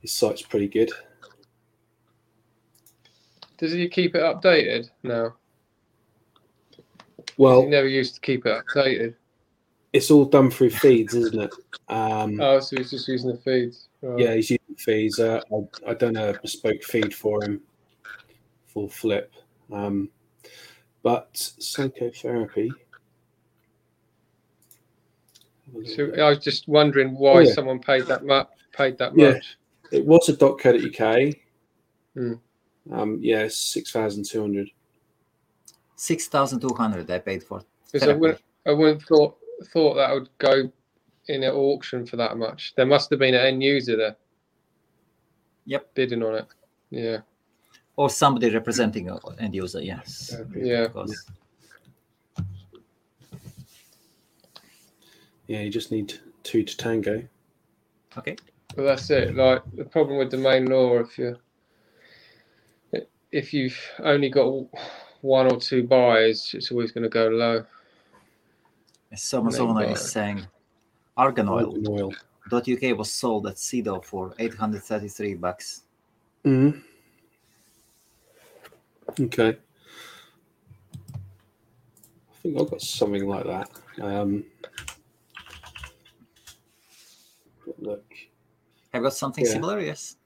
his 0.00 0.12
site's 0.12 0.42
pretty 0.42 0.68
good 0.68 0.90
Does 3.58 3.72
he 3.72 3.88
keep 3.88 4.14
it 4.14 4.22
updated? 4.22 4.90
No. 5.02 5.34
well 7.38 7.62
he 7.62 7.68
never 7.68 7.88
used 7.88 8.14
to 8.16 8.20
keep 8.20 8.44
it 8.46 8.64
updated. 8.66 9.14
It's 9.96 10.10
all 10.10 10.26
done 10.26 10.50
through 10.50 10.70
feeds, 10.70 11.14
isn't 11.14 11.40
it? 11.40 11.50
Um, 11.88 12.38
Oh, 12.40 12.60
so 12.60 12.76
he's 12.76 12.90
just 12.90 13.08
using 13.08 13.30
the 13.30 13.38
feeds. 13.38 13.88
Right. 14.02 14.18
yeah, 14.18 14.34
he's 14.34 14.50
using 14.50 14.76
feeds. 14.76 15.18
Uh, 15.18 15.40
I, 15.50 15.90
I 15.90 15.94
don't 15.94 16.12
know 16.12 16.30
a 16.30 16.38
bespoke 16.38 16.82
feed 16.82 17.14
for 17.14 17.42
him 17.42 17.62
for 18.66 18.88
Flip, 18.90 19.32
um, 19.72 20.10
but 21.02 21.28
psychotherapy. 21.32 22.74
So 25.84 26.12
I 26.18 26.28
was 26.28 26.38
just 26.38 26.68
wondering 26.68 27.16
why 27.16 27.32
Oh, 27.32 27.38
yeah. 27.40 27.52
someone 27.52 27.78
paid 27.80 28.06
that 28.06 28.24
much. 28.24 28.48
Paid 28.72 28.98
that 28.98 29.16
Yeah. 29.16 29.32
much. 29.32 29.56
It 29.92 30.04
was 30.04 30.28
a 30.28 30.36
.co.uk. 30.36 31.34
Hmm. 32.14 32.34
Um, 32.92 33.18
yeah, 33.20 33.48
six 33.48 33.90
thousand 33.90 34.24
two 34.26 34.42
hundred. 34.42 34.70
6,200 35.98 37.10
I 37.10 37.18
paid 37.18 37.42
for. 37.42 37.62
I 38.02 38.12
wouldn't, 38.12 38.42
I 38.66 38.72
wouldn't 38.72 39.02
thought 39.04 39.38
thought 39.72 39.94
that 39.94 40.12
would 40.12 40.28
go 40.38 40.70
in 41.28 41.42
an 41.42 41.50
auction 41.50 42.06
for 42.06 42.16
that 42.16 42.36
much. 42.36 42.74
There 42.76 42.86
must 42.86 43.10
have 43.10 43.18
been 43.18 43.34
an 43.34 43.46
end 43.46 43.62
user 43.62 43.96
there. 43.96 44.16
Yep. 45.64 45.94
Bidding 45.94 46.22
on 46.22 46.36
it. 46.36 46.46
Yeah. 46.90 47.18
Or 47.96 48.10
somebody 48.10 48.50
representing 48.50 49.08
an 49.08 49.18
end 49.38 49.54
user, 49.54 49.82
yes. 49.82 50.36
Yeah. 50.54 50.84
Of 50.84 50.92
course. 50.92 51.26
Yeah, 55.46 55.60
you 55.60 55.70
just 55.70 55.90
need 55.90 56.14
two 56.42 56.62
to 56.62 56.76
tango. 56.76 57.22
Okay. 58.18 58.36
Well, 58.76 58.86
that's 58.86 59.10
it. 59.10 59.34
Like 59.34 59.62
the 59.74 59.84
problem 59.84 60.18
with 60.18 60.30
Domain 60.30 60.66
Lore, 60.66 61.00
if 61.00 61.18
you 61.18 61.36
if 63.32 63.52
you've 63.52 63.78
only 64.00 64.28
got 64.28 64.66
one 65.20 65.46
or 65.52 65.58
two 65.58 65.82
buyers, 65.82 66.52
it's 66.54 66.70
always 66.70 66.92
going 66.92 67.02
to 67.04 67.08
go 67.08 67.28
low. 67.28 67.64
So 69.14 69.40
Amazon 69.40 69.74
Maybe. 69.76 69.92
is 69.92 70.10
saying 70.10 70.46
oil. 71.18 71.74
Oil. 71.88 72.12
.uk 72.52 72.98
was 72.98 73.10
sold 73.10 73.46
at 73.46 73.56
Sedo 73.56 74.04
for 74.04 74.34
833 74.38 75.34
bucks. 75.34 75.82
Mhm. 76.44 76.82
Okay. 79.20 79.56
I 81.14 82.38
think 82.42 82.60
I've 82.60 82.70
got 82.70 82.80
something 82.82 83.26
like 83.26 83.44
that. 83.44 83.70
Um, 84.00 84.44
look, 87.78 88.04
Have 88.92 89.02
got 89.02 89.12
something 89.14 89.44
Yeah. 89.44 89.52
similar? 89.52 89.80
Yes. 89.80 90.16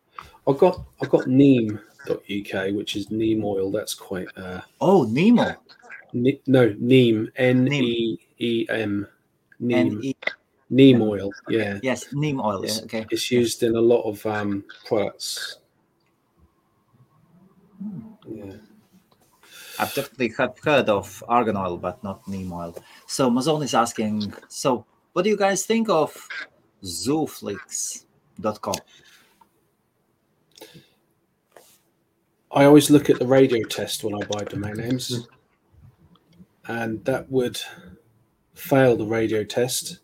I've 0.46 0.58
got 0.58 0.84
I've 1.00 1.08
got 1.10 1.26
Neem.uk, 1.26 2.74
which 2.74 2.96
is 2.96 3.10
neem 3.10 3.44
oil. 3.44 3.70
That's 3.70 3.94
quite 3.94 4.28
uh, 4.36 4.60
Oh, 4.80 5.04
Nemo. 5.04 5.56
Ne- 6.12 6.40
no 6.46 6.74
neem 6.78 7.30
N 7.36 7.72
E 7.72 8.18
E 8.38 8.66
M 8.68 9.06
neem 9.58 10.14
neem 10.70 11.02
oil. 11.02 11.30
Yeah, 11.48 11.78
yes, 11.82 12.12
neem 12.12 12.40
oil. 12.40 12.64
Yeah, 12.64 12.70
it's, 12.70 12.82
okay. 12.82 13.06
it's 13.10 13.30
used 13.30 13.62
in 13.62 13.76
a 13.76 13.80
lot 13.80 14.02
of 14.02 14.24
um, 14.26 14.64
products. 14.86 15.58
Yeah. 18.28 18.54
I've 19.78 19.94
definitely 19.94 20.32
have 20.36 20.58
heard 20.62 20.88
of 20.90 21.24
argan 21.26 21.56
oil, 21.56 21.78
but 21.78 22.04
not 22.04 22.26
neem 22.28 22.52
oil. 22.52 22.76
So 23.06 23.28
Amazon 23.28 23.62
is 23.62 23.72
asking, 23.74 24.34
so 24.48 24.84
what 25.12 25.22
do 25.22 25.30
you 25.30 25.38
guys 25.38 25.64
think 25.64 25.88
of 25.88 26.14
zooflix.com? 26.84 28.74
I 32.52 32.64
always 32.64 32.90
look 32.90 33.08
at 33.08 33.18
the 33.18 33.26
radio 33.26 33.64
test 33.64 34.04
when 34.04 34.14
I 34.14 34.26
buy 34.26 34.44
domain 34.44 34.74
names, 34.74 35.28
and 36.70 37.04
that 37.04 37.28
would 37.28 37.60
fail 38.54 38.96
the 38.96 39.04
radio 39.04 39.42
test 39.42 39.98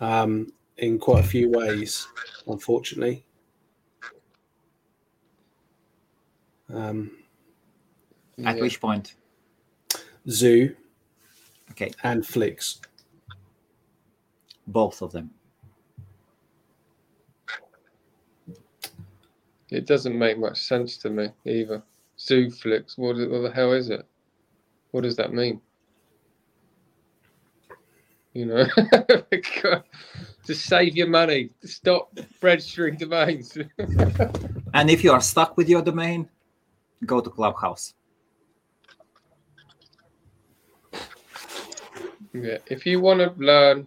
um, 0.00 0.52
in 0.78 0.98
quite 0.98 1.24
a 1.24 1.28
few 1.28 1.48
ways, 1.48 2.08
unfortunately. 2.48 3.24
Um, 6.68 7.12
At 8.44 8.56
Yeah. 8.56 8.62
which 8.62 8.80
point? 8.80 9.14
Zoo 10.28 10.74
Okay, 11.70 11.92
and 12.02 12.26
Flicks. 12.26 12.80
both 14.66 15.02
of 15.02 15.12
them. 15.12 15.30
It 19.70 19.86
doesn't 19.86 20.18
make 20.18 20.36
much 20.38 20.58
sense 20.60 20.96
to 20.98 21.10
me 21.10 21.28
either. 21.44 21.82
Zooflix, 22.18 22.98
what, 22.98 23.16
what 23.30 23.42
the 23.42 23.52
hell 23.54 23.72
is 23.72 23.88
it? 23.88 24.04
What 24.92 25.02
does 25.02 25.16
that 25.16 25.32
mean? 25.34 25.60
You 28.34 28.46
know, 28.46 28.64
to 30.46 30.54
save 30.54 30.96
your 30.96 31.08
money. 31.08 31.50
Stop 31.64 32.18
registering 32.40 32.96
domains. 32.96 33.58
And 34.74 34.88
if 34.90 35.04
you 35.04 35.12
are 35.12 35.20
stuck 35.20 35.58
with 35.58 35.68
your 35.68 35.82
domain, 35.82 36.28
go 37.04 37.20
to 37.20 37.28
Clubhouse. 37.28 37.92
yeah, 42.32 42.58
if 42.66 42.86
you 42.86 43.00
want 43.00 43.20
to 43.20 43.34
learn 43.36 43.86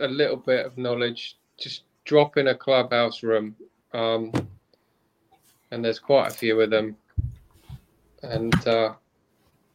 a 0.00 0.06
little 0.06 0.36
bit 0.36 0.66
of 0.66 0.78
knowledge, 0.78 1.36
just 1.58 1.82
drop 2.04 2.36
in 2.36 2.48
a 2.48 2.54
clubhouse 2.54 3.24
room. 3.24 3.56
Um, 3.92 4.30
and 5.72 5.84
there's 5.84 5.98
quite 5.98 6.28
a 6.28 6.34
few 6.34 6.60
of 6.60 6.70
them. 6.70 6.96
and 8.22 8.66
uh, 8.68 8.94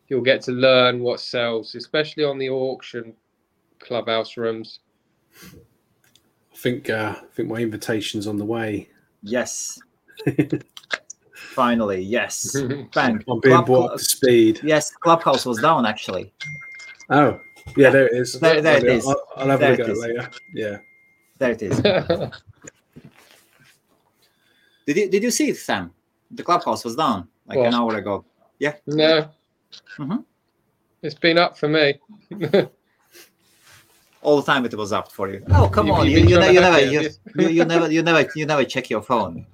you'll 0.08 0.22
get 0.22 0.42
to 0.44 0.52
learn 0.52 1.00
what 1.02 1.20
sells, 1.20 1.76
especially 1.76 2.24
on 2.24 2.38
the 2.38 2.50
auction 2.50 3.14
clubhouse 3.80 4.38
rooms. 4.38 4.80
I 5.44 6.58
think 6.58 6.90
uh, 6.90 7.16
I 7.22 7.26
think 7.36 7.50
my 7.50 7.60
invitation's 7.60 8.28
on 8.28 8.38
the 8.38 8.46
way. 8.46 8.90
Yes. 9.22 9.80
Finally, 11.34 12.02
yes. 12.02 12.56
Bang. 12.94 13.24
I'm 13.30 13.40
being 13.42 13.56
Club- 13.56 13.66
brought 13.66 13.92
up 13.92 13.98
to 13.98 14.04
speed. 14.04 14.60
Yes, 14.64 14.92
Clubhouse 14.92 15.46
was 15.46 15.60
down 15.62 15.86
actually. 15.86 16.34
Oh, 17.10 17.40
yeah, 17.78 17.90
there 17.90 18.08
it 18.08 18.14
is. 18.14 18.40
There- 18.40 18.62
there 18.62 18.78
it 18.78 18.84
is. 18.86 19.06
I'll, 19.08 19.22
I'll 19.38 19.50
have 19.50 19.60
There 19.60 19.74
a 19.74 19.78
look 19.78 19.80
at 19.82 19.90
it 19.90 19.92
is. 19.94 20.00
later. 20.00 20.30
Yeah. 20.54 20.78
There 21.38 21.52
it 21.52 21.62
is. 21.62 21.82
Did 24.86 24.98
you 24.98 25.10
did 25.10 25.24
you 25.24 25.32
see 25.32 25.50
it, 25.50 25.58
Sam? 25.58 25.92
The 26.32 26.44
Clubhouse 26.44 26.86
was 26.86 26.96
down 26.96 27.28
like 27.48 27.58
What? 27.58 27.68
an 27.70 27.74
hour 27.74 27.96
ago. 27.96 28.24
Yeah. 28.60 28.76
No, 28.86 29.30
Mhm. 29.98 30.24
it's 31.02 31.16
been 31.16 31.38
up 31.38 31.58
for 31.58 31.68
me. 31.70 32.00
All 34.22 34.38
the 34.42 34.44
time 34.52 34.66
it 34.66 34.74
was 34.74 34.92
up 34.92 35.12
for 35.12 35.30
you. 35.30 35.44
Oh 35.52 35.70
come 35.70 35.88
You- 35.88 35.94
on, 35.94 36.10
you've 36.10 36.30
you, 36.30 36.40
ne- 36.40 36.54
you 36.54 36.60
never 36.60 36.82
you, 36.82 37.10
you, 37.36 37.48
you 37.50 37.66
never 37.66 37.92
you 37.92 38.02
never 38.02 38.30
you 38.36 38.46
never 38.46 38.64
check 38.66 38.90
your 38.90 39.02
phone. 39.02 39.46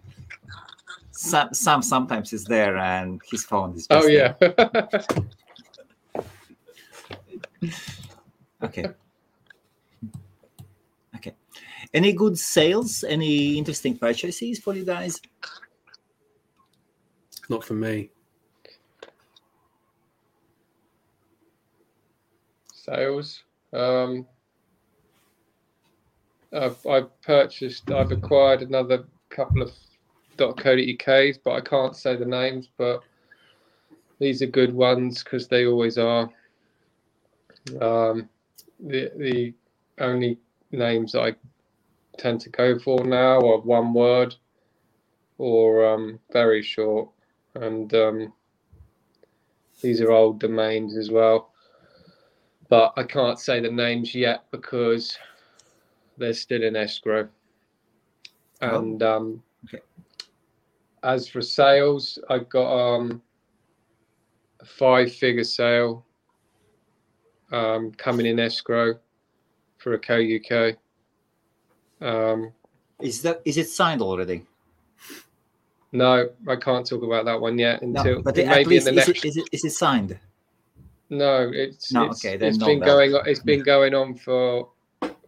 Sam, 1.12 1.54
Sam 1.54 1.82
sometimes 1.84 2.32
is 2.34 2.46
there 2.46 2.78
and 2.78 3.22
his 3.30 3.44
phone 3.44 3.76
is. 3.76 3.86
oh 3.90 4.08
yeah. 4.08 4.34
there. 4.40 4.56
Okay. 8.64 8.86
Okay. 11.16 11.34
Any 11.94 12.14
good 12.14 12.38
sales? 12.38 13.04
Any 13.04 13.58
interesting 13.58 13.98
purchases 13.98 14.60
for 14.60 14.76
you 14.76 14.86
guys? 14.86 15.20
Not 17.50 17.64
for 17.64 17.74
me. 17.74 18.12
Sales. 22.92 23.44
Um, 23.74 24.26
I've, 26.54 26.86
I've 26.86 27.22
purchased. 27.22 27.90
I've 27.90 28.12
acquired 28.12 28.62
another 28.62 29.06
couple 29.30 29.62
of 29.62 29.72
.co.uk's, 30.38 31.38
but 31.38 31.52
I 31.52 31.62
can't 31.62 31.96
say 31.96 32.16
the 32.16 32.26
names. 32.26 32.70
But 32.78 33.02
these 34.20 34.42
are 34.42 34.48
good 34.48 34.74
ones 34.74 35.24
because 35.24 35.48
they 35.48 35.66
always 35.66 35.98
are. 35.98 36.30
Um, 37.80 38.30
the 38.80 39.12
the 39.18 39.54
only 40.00 40.40
names 40.72 41.16
I 41.16 41.36
tend 42.18 42.42
to 42.42 42.50
go 42.50 42.78
for 42.78 43.06
now 43.06 43.40
are 43.40 43.60
one 43.60 43.94
word 43.94 44.36
or 45.38 45.94
um, 45.94 46.20
very 46.34 46.62
short, 46.62 47.10
and 47.56 47.94
um, 47.94 48.34
these 49.82 50.02
are 50.02 50.12
old 50.12 50.40
domains 50.40 50.98
as 50.98 51.10
well. 51.10 51.51
But 52.72 52.94
I 52.96 53.04
can't 53.04 53.38
say 53.38 53.60
the 53.60 53.70
names 53.70 54.16
yet 54.16 54.46
because 54.50 55.18
they're 56.18 56.32
still 56.32 56.64
in 56.64 56.78
escrow. 56.78 57.28
Oh, 58.62 58.80
And 58.80 59.04
um, 59.04 59.44
okay. 59.66 59.84
as 61.04 61.28
for 61.28 61.42
sales, 61.42 62.18
I've 62.30 62.48
got 62.48 62.72
um, 62.72 63.22
a 64.62 64.66
five-figure 64.66 65.44
sale 65.44 66.06
um, 67.52 67.92
coming 67.98 68.26
in 68.26 68.40
escrow 68.40 68.98
for 69.78 69.96
a 69.96 70.00
co-UK. 70.00 70.78
Um, 72.00 72.54
Is 73.02 73.22
that 73.24 73.42
is 73.44 73.58
it 73.58 73.68
signed 73.68 74.02
already? 74.02 74.46
no, 75.92 76.30
I 76.48 76.56
can't 76.56 76.88
talk 76.88 77.04
about 77.04 77.26
that 77.26 77.42
one 77.42 77.60
yet 77.60 77.84
No, 77.84 78.00
until 78.00 78.22
but 78.24 78.38
it 78.38 78.48
at 78.48 78.56
may 78.56 78.64
be 78.64 78.70
least 78.76 78.88
in 78.88 78.96
the 78.96 79.02
is 79.02 79.08
next. 79.08 79.26
it, 79.26 79.28
is 79.28 79.38
it 79.38 79.50
is 79.52 79.66
it 79.66 79.72
signed? 79.72 80.18
No, 81.12 81.52
it's 81.54 81.92
No, 81.92 82.06
it's, 82.06 82.26
okay, 82.26 82.38
then 82.38 82.50
it's 82.50 82.58
not 82.58 82.68
been 82.68 82.80
that. 82.80 82.86
going 82.86 83.14
on. 83.14 83.28
It's 83.28 83.40
been 83.44 83.64
going 83.64 83.94
on 83.94 84.16
for 84.16 84.70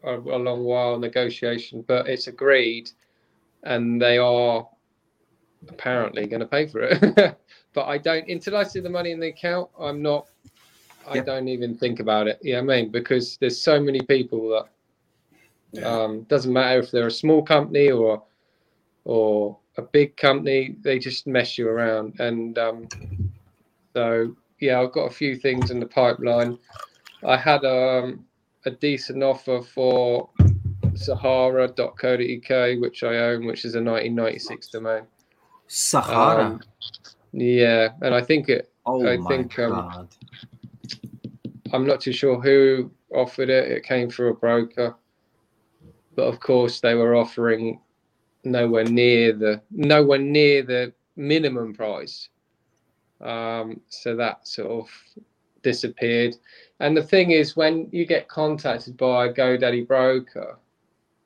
a, 0.04 0.16
a 0.18 0.40
long 0.40 0.64
while 0.64 0.98
negotiation, 0.98 1.84
but 1.88 2.08
it's 2.08 2.28
agreed, 2.28 2.90
and 3.64 4.02
they 4.02 4.18
are 4.18 4.68
apparently 5.70 6.26
going 6.26 6.40
to 6.40 6.46
pay 6.48 6.68
for 6.68 6.82
it. 6.84 7.38
but 7.74 7.86
I 7.86 7.98
don't 7.98 8.28
until 8.30 8.56
I 8.58 8.64
see 8.64 8.80
the 8.80 8.90
money 8.90 9.12
in 9.12 9.20
the 9.20 9.28
account. 9.28 9.70
I'm 9.80 10.02
not. 10.02 10.28
I 11.06 11.16
Yep. 11.16 11.26
don't 11.26 11.48
even 11.50 11.76
think 11.76 12.00
about 12.00 12.28
it. 12.30 12.40
Yeah, 12.42 12.60
I 12.60 12.62
mean 12.62 12.90
because 12.90 13.38
there's 13.38 13.62
so 13.62 13.80
many 13.80 14.02
people 14.02 14.50
that 14.50 14.70
Yeah. 15.74 16.04
um, 16.04 16.22
doesn't 16.24 16.54
matter 16.54 16.80
if 16.80 16.92
they're 16.92 17.08
a 17.08 17.12
small 17.12 17.44
company 17.44 17.92
or 17.92 18.24
or 19.06 19.58
a 19.78 19.82
big 19.82 20.16
company, 20.16 20.78
they 20.82 20.98
just 20.98 21.28
mess 21.28 21.58
you 21.58 21.68
around. 21.68 22.20
And 22.22 22.58
um, 22.58 22.88
so 23.94 24.36
yeah, 24.64 24.80
I've 24.80 24.94
got 24.94 25.12
a 25.12 25.14
few 25.14 25.36
things 25.36 25.72
in 25.72 25.82
the 25.82 25.86
pipeline. 25.86 26.58
I 27.28 27.36
had 27.36 27.66
um, 27.66 28.26
a 28.66 28.72
decent 28.72 29.22
offer 29.22 29.62
for 29.62 30.30
Sahara.co.uk, 30.96 32.80
which 32.80 33.04
I 33.04 33.16
own, 33.18 33.46
which 33.46 33.66
is 33.66 33.76
a 33.76 33.84
1996 33.84 34.68
domain. 34.70 35.04
Sahara. 35.68 36.46
Um, 36.46 36.62
Yeah, 37.34 37.90
and 38.02 38.16
I 38.16 38.22
think 38.22 38.48
it. 38.48 38.72
oh 38.86 39.06
I 39.06 39.18
my 39.18 39.28
think, 39.28 39.60
um, 39.60 39.72
god. 39.72 40.08
I'm 41.74 41.86
not 41.86 42.00
too 42.00 42.14
sure 42.14 42.40
who 42.40 42.90
offered 43.14 43.50
it. 43.50 43.70
It 43.70 43.84
came 43.84 44.10
through 44.10 44.30
a 44.30 44.36
broker, 44.36 44.96
but 46.16 46.24
of 46.24 46.40
course 46.40 46.80
they 46.80 46.96
were 46.96 47.16
offering 47.16 47.82
nowhere 48.46 48.86
near 48.86 49.34
the 49.34 49.62
nowhere 49.72 50.20
near 50.20 50.64
the 50.64 50.94
minimum 51.18 51.74
price. 51.74 52.30
Um, 53.22 53.82
so 53.88 54.16
that 54.16 54.48
sort 54.48 54.70
of 54.72 54.90
disappeared. 55.62 56.36
And 56.80 56.96
the 56.96 57.04
thing 57.04 57.32
is, 57.32 57.56
when 57.56 57.88
you 57.92 58.06
get 58.06 58.28
contacted 58.28 58.98
by 58.98 59.28
a 59.28 59.34
GoDaddy 59.34 59.88
broker, 59.88 60.58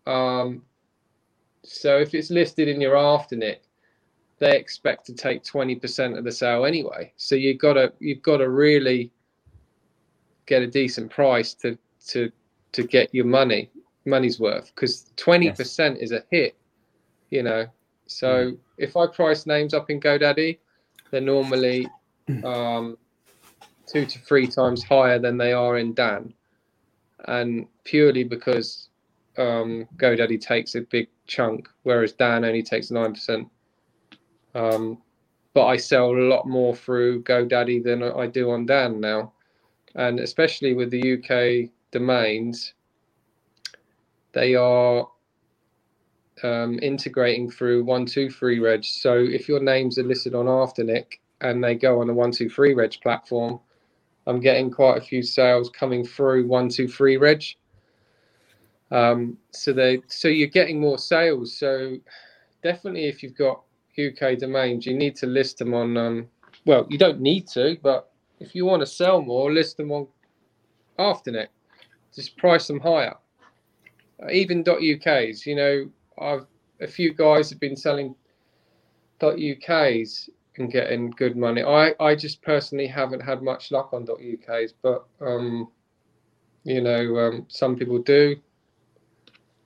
um, 0.06 0.62
so 1.64 1.98
if 1.98 2.14
it's 2.14 2.30
listed 2.30 2.68
in 2.68 2.80
your 2.80 2.96
Afternic, 2.96 3.58
they 4.40 4.56
expect 4.56 5.06
to 5.08 5.14
take 5.14 5.44
twenty 5.44 5.76
percent 5.76 6.18
of 6.18 6.24
the 6.24 6.32
sale 6.32 6.66
anyway. 6.66 7.12
So 7.18 7.36
you've 7.36 7.58
got 7.58 7.74
to 7.74 7.92
you've 8.00 8.22
got 8.22 8.38
to 8.38 8.50
really 8.50 9.12
get 10.46 10.62
a 10.62 10.68
decent 10.68 11.12
price 11.12 11.54
to 11.56 11.78
to 12.08 12.32
to 12.72 12.84
get 12.84 13.14
your 13.14 13.26
money 13.26 13.70
money's 14.06 14.40
worth 14.40 14.72
because 14.74 15.12
20% 15.18 15.98
is 15.98 16.12
a 16.12 16.24
hit 16.32 16.56
you 17.30 17.44
know 17.44 17.68
so 18.08 18.54
if 18.78 18.96
i 18.96 19.06
price 19.06 19.46
names 19.46 19.74
up 19.74 19.90
in 19.90 20.00
godaddy 20.00 20.58
they're 21.12 21.22
normally 21.22 21.88
um, 22.44 22.98
two 23.86 24.06
to 24.06 24.20
three 24.20 24.48
times 24.48 24.84
higher 24.84 25.20
than 25.20 25.38
they 25.38 25.54
are 25.54 25.78
in 25.78 25.94
dan. 25.94 26.34
And 27.28 27.68
purely 27.84 28.24
because 28.24 28.90
um, 29.38 29.88
godaddy 29.98 30.40
takes 30.40 30.76
a 30.76 30.82
big 30.82 31.08
chunk 31.28 31.70
whereas 31.84 32.14
dan 32.14 32.44
only 32.46 32.64
takes 32.64 32.88
9% 32.90 33.50
um, 34.56 34.98
but 35.54 35.66
i 35.66 35.78
sell 35.78 36.12
a 36.12 36.28
lot 36.30 36.48
more 36.48 36.76
through 36.76 37.22
godaddy 37.24 37.84
than 37.84 38.02
i 38.02 38.26
do 38.26 38.52
on 38.52 38.66
dan 38.66 39.00
now. 39.00 39.32
And 39.96 40.20
especially 40.20 40.76
with 40.76 40.92
the 40.92 41.14
UK 41.16 41.72
domains, 41.92 42.74
they 44.34 44.54
are 44.54 45.08
um, 46.44 46.80
integrating 46.82 47.50
through 47.50 47.84
one 47.84 48.06
two 48.06 48.30
three 48.30 48.60
reg. 48.60 48.84
So 48.84 49.18
if 49.18 49.48
your 49.48 49.60
names 49.60 49.98
are 49.98 50.04
listed 50.04 50.36
on 50.36 50.46
Afternic 50.46 51.20
and 51.42 51.64
they 51.64 51.76
go 51.76 52.02
on 52.02 52.08
the 52.08 52.14
one 52.14 52.32
two 52.32 52.50
three 52.50 52.74
reg 52.74 52.96
platform, 53.02 53.60
I'm 54.26 54.40
getting 54.40 54.70
quite 54.72 54.98
a 54.98 55.02
few 55.02 55.24
sales 55.24 55.70
coming 55.70 56.06
through 56.06 56.48
one 56.48 56.70
two 56.70 56.88
three 56.88 57.18
reg. 57.18 57.44
Um, 58.92 59.38
so 59.52 59.74
they 59.74 60.02
so 60.08 60.28
you're 60.28 60.48
getting 60.48 60.80
more 60.80 60.98
sales. 60.98 61.58
So 61.58 61.98
definitely, 62.64 63.06
if 63.06 63.24
you've 63.24 63.38
got 63.38 63.62
UK 63.98 64.38
domains, 64.38 64.86
you 64.86 64.96
need 64.96 65.16
to 65.18 65.28
list 65.28 65.58
them 65.58 65.74
on. 65.74 65.98
Um, 65.98 66.28
well, 66.66 66.86
you 66.90 66.98
don't 66.98 67.22
need 67.22 67.48
to, 67.50 67.78
but 67.82 68.12
if 68.40 68.54
you 68.54 68.66
want 68.66 68.82
to 68.82 68.86
sell 68.86 69.22
more, 69.22 69.52
list 69.52 69.78
them 69.78 69.92
on 69.92 70.08
Afternic. 71.00 71.48
Just 72.14 72.38
price 72.38 72.68
them 72.68 72.80
higher. 72.80 73.16
Uh, 74.22 74.32
even 74.32 74.66
.uk's, 74.68 75.46
you 75.46 75.56
know, 75.56 75.90
I've 76.20 76.46
a 76.80 76.88
few 76.88 77.14
guys 77.14 77.50
have 77.50 77.60
been 77.60 77.76
selling 77.76 78.16
.uk's 79.22 80.30
and 80.58 80.72
getting 80.72 81.12
good 81.12 81.36
money. 81.36 81.64
I 81.64 81.94
I 82.00 82.16
just 82.16 82.42
personally 82.42 82.88
haven't 82.88 83.22
had 83.22 83.42
much 83.42 83.72
luck 83.72 83.90
on 83.94 84.08
.uk's, 84.10 84.74
but 84.82 85.06
um, 85.22 85.70
you 86.64 86.82
know, 86.82 87.18
um, 87.18 87.46
some 87.48 87.76
people 87.76 88.00
do, 88.00 88.36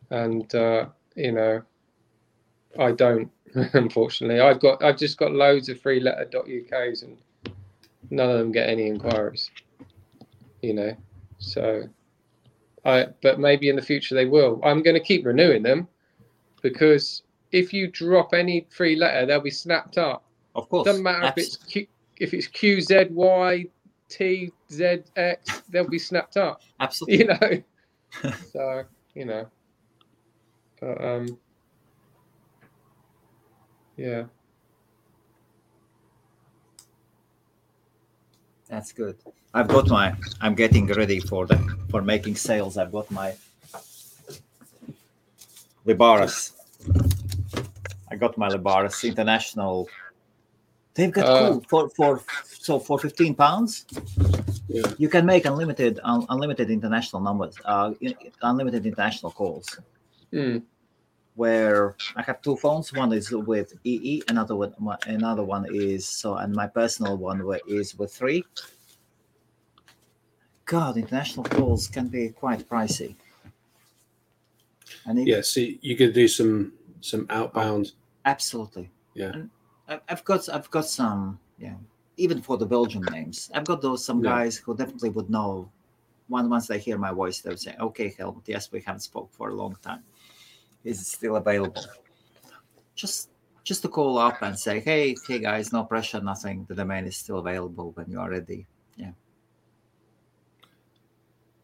and 0.09 0.53
uh, 0.55 0.85
you 1.15 1.31
know, 1.31 1.61
I 2.79 2.91
don't. 2.91 3.29
Unfortunately, 3.73 4.39
I've 4.39 4.61
got 4.61 4.83
I've 4.83 4.97
just 4.97 5.17
got 5.17 5.33
loads 5.33 5.67
of 5.67 5.79
free 5.81 5.99
letter 5.99 6.29
.uk's 6.33 7.01
and 7.01 7.17
none 8.09 8.29
of 8.29 8.37
them 8.37 8.51
get 8.51 8.69
any 8.69 8.87
inquiries 8.87 9.49
you 10.61 10.73
know 10.73 10.95
so 11.39 11.83
i 12.85 13.07
but 13.21 13.39
maybe 13.39 13.69
in 13.69 13.75
the 13.75 13.81
future 13.81 14.15
they 14.15 14.25
will 14.25 14.59
i'm 14.63 14.81
going 14.81 14.93
to 14.93 14.99
keep 14.99 15.25
renewing 15.25 15.63
them 15.63 15.87
because 16.61 17.23
if 17.51 17.73
you 17.73 17.87
drop 17.87 18.33
any 18.33 18.65
free 18.69 18.95
letter 18.95 19.25
they'll 19.25 19.41
be 19.41 19.51
snapped 19.51 19.97
up 19.97 20.23
Of 20.55 20.69
course. 20.69 20.85
doesn't 20.85 21.03
matter 21.03 21.27
if 21.27 21.37
it's 21.37 21.57
Q, 21.57 21.87
if 22.17 22.33
it's 22.33 22.47
QZY 22.47 23.69
TZX, 24.11 25.63
they'll 25.69 25.87
be 25.87 25.99
snapped 25.99 26.37
up. 26.37 26.61
Absolutely. 26.79 27.17
You 27.19 27.27
know. 27.27 28.31
so 28.51 28.83
you 29.15 29.25
know. 29.25 29.47
But 30.79 31.03
um. 31.03 31.37
Yeah. 33.97 34.23
That's 38.67 38.91
good. 38.91 39.17
I've 39.53 39.67
got 39.67 39.87
my. 39.87 40.15
I'm 40.41 40.55
getting 40.55 40.87
ready 40.87 41.19
for 41.19 41.45
the 41.45 41.57
for 41.89 42.01
making 42.01 42.35
sales. 42.35 42.77
I've 42.77 42.91
got 42.91 43.09
my 43.11 43.33
Lebaras. 45.85 46.51
I 48.09 48.15
got 48.15 48.37
my 48.37 48.49
Lebaras 48.49 49.03
International. 49.07 49.87
They've 50.93 51.11
got 51.11 51.25
Uh. 51.25 51.39
cool 51.51 51.61
for 51.69 51.89
for 51.89 52.21
so 52.59 52.79
for 52.79 52.99
fifteen 52.99 53.33
pounds. 53.33 53.85
Yeah. 54.67 54.83
You 54.97 55.09
can 55.09 55.25
make 55.25 55.45
unlimited 55.45 55.99
un, 56.03 56.25
unlimited 56.29 56.69
international 56.69 57.21
numbers, 57.21 57.55
uh, 57.65 57.93
unlimited 58.41 58.85
international 58.85 59.31
calls. 59.31 59.67
Mm. 60.33 60.63
Where 61.35 61.95
I 62.15 62.21
have 62.23 62.41
two 62.41 62.57
phones. 62.57 62.93
One 62.93 63.13
is 63.13 63.31
with 63.31 63.73
EE, 63.85 64.21
another 64.27 64.55
one 64.55 64.73
my- 64.79 64.97
another 65.07 65.43
one 65.43 65.65
is 65.73 66.07
so, 66.07 66.35
and 66.35 66.53
my 66.53 66.67
personal 66.67 67.15
one 67.17 67.39
wi- 67.39 67.61
is 67.67 67.97
with 67.97 68.13
three. 68.13 68.43
God, 70.65 70.97
international 70.97 71.45
calls 71.45 71.87
can 71.87 72.07
be 72.07 72.29
quite 72.29 72.67
pricey. 72.67 73.15
And 75.05 75.19
it, 75.19 75.27
Yeah, 75.27 75.41
see, 75.41 75.79
you 75.81 75.95
could 75.95 76.13
do 76.13 76.27
some 76.27 76.73
some 77.01 77.25
outbound. 77.29 77.93
absolutely. 78.25 78.91
Yeah. 79.15 79.31
And 79.33 79.49
I've 80.07 80.23
got 80.23 80.47
I've 80.49 80.69
got 80.71 80.85
some 80.85 81.39
yeah. 81.57 81.75
Even 82.17 82.41
for 82.41 82.57
the 82.57 82.65
Belgian 82.65 83.01
names, 83.11 83.49
I've 83.53 83.65
got 83.65 83.81
those 83.81 84.05
some 84.05 84.23
Yeah. 84.23 84.31
guys 84.31 84.57
who 84.57 84.75
definitely 84.75 85.09
would 85.09 85.29
know. 85.29 85.71
One 86.27 86.49
once 86.49 86.67
they 86.67 86.77
hear 86.79 86.97
my 86.97 87.11
voice, 87.11 87.41
they'll 87.41 87.57
say, 87.57 87.75
"Okay, 87.79 88.13
Helmut, 88.17 88.43
yes, 88.47 88.71
we 88.71 88.81
haven't 88.81 89.01
spoke 89.01 89.29
for 89.33 89.49
a 89.49 89.55
long 89.55 89.75
time. 89.81 90.03
Is 90.83 91.01
it 91.01 91.05
still 91.07 91.35
available?" 91.35 91.83
Just 92.95 93.29
just 93.63 93.81
to 93.83 93.89
call 93.89 94.17
up 94.17 94.41
and 94.41 94.57
say, 94.57 94.79
"Hey, 94.79 95.15
hey 95.27 95.39
guys, 95.39 95.73
no 95.73 95.83
pressure, 95.83 96.21
nothing. 96.21 96.65
The 96.69 96.75
domain 96.75 97.05
is 97.05 97.17
still 97.17 97.39
available 97.39 97.91
when 97.95 98.09
you 98.09 98.19
are 98.19 98.29
ready." 98.29 98.65
Yeah. 98.95 99.11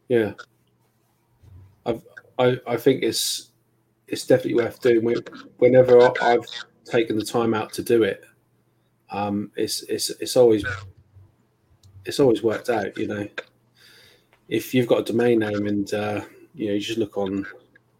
Yeah. 0.09 0.34
I've, 1.86 2.03
I 2.39 2.59
I 2.67 2.77
think 2.77 3.03
it's 3.03 3.51
it's 4.07 4.25
definitely 4.25 4.55
worth 4.55 4.81
doing. 4.81 5.03
When- 5.03 5.23
Whenever 5.57 5.99
I've 6.21 6.45
taken 6.85 7.17
the 7.17 7.25
time 7.25 7.53
out 7.53 7.73
to 7.73 7.83
do 7.83 8.03
it, 8.03 8.23
um, 9.11 9.51
it's 9.55 9.83
it's 9.83 10.09
it's 10.21 10.38
always 10.38 10.65
it's 12.05 12.19
always 12.19 12.43
worked 12.43 12.69
out. 12.69 12.97
You 12.97 13.07
know, 13.07 13.27
if 14.49 14.73
you've 14.73 14.88
got 14.88 14.99
a 15.01 15.03
domain 15.11 15.39
name 15.39 15.67
and 15.67 15.93
uh, 15.93 16.21
you 16.53 16.67
know 16.67 16.73
you 16.73 16.79
just 16.79 16.99
look 16.99 17.17
on 17.17 17.45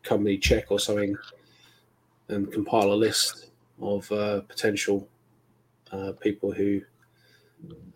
company 0.04 0.38
check 0.38 0.72
or 0.72 0.80
something 0.80 1.18
and 2.30 2.52
compile 2.52 2.92
a 2.92 2.96
list 2.96 3.48
of 3.82 4.10
uh, 4.12 4.42
potential 4.42 5.08
uh, 5.92 6.14
people 6.22 6.52
who 6.54 6.82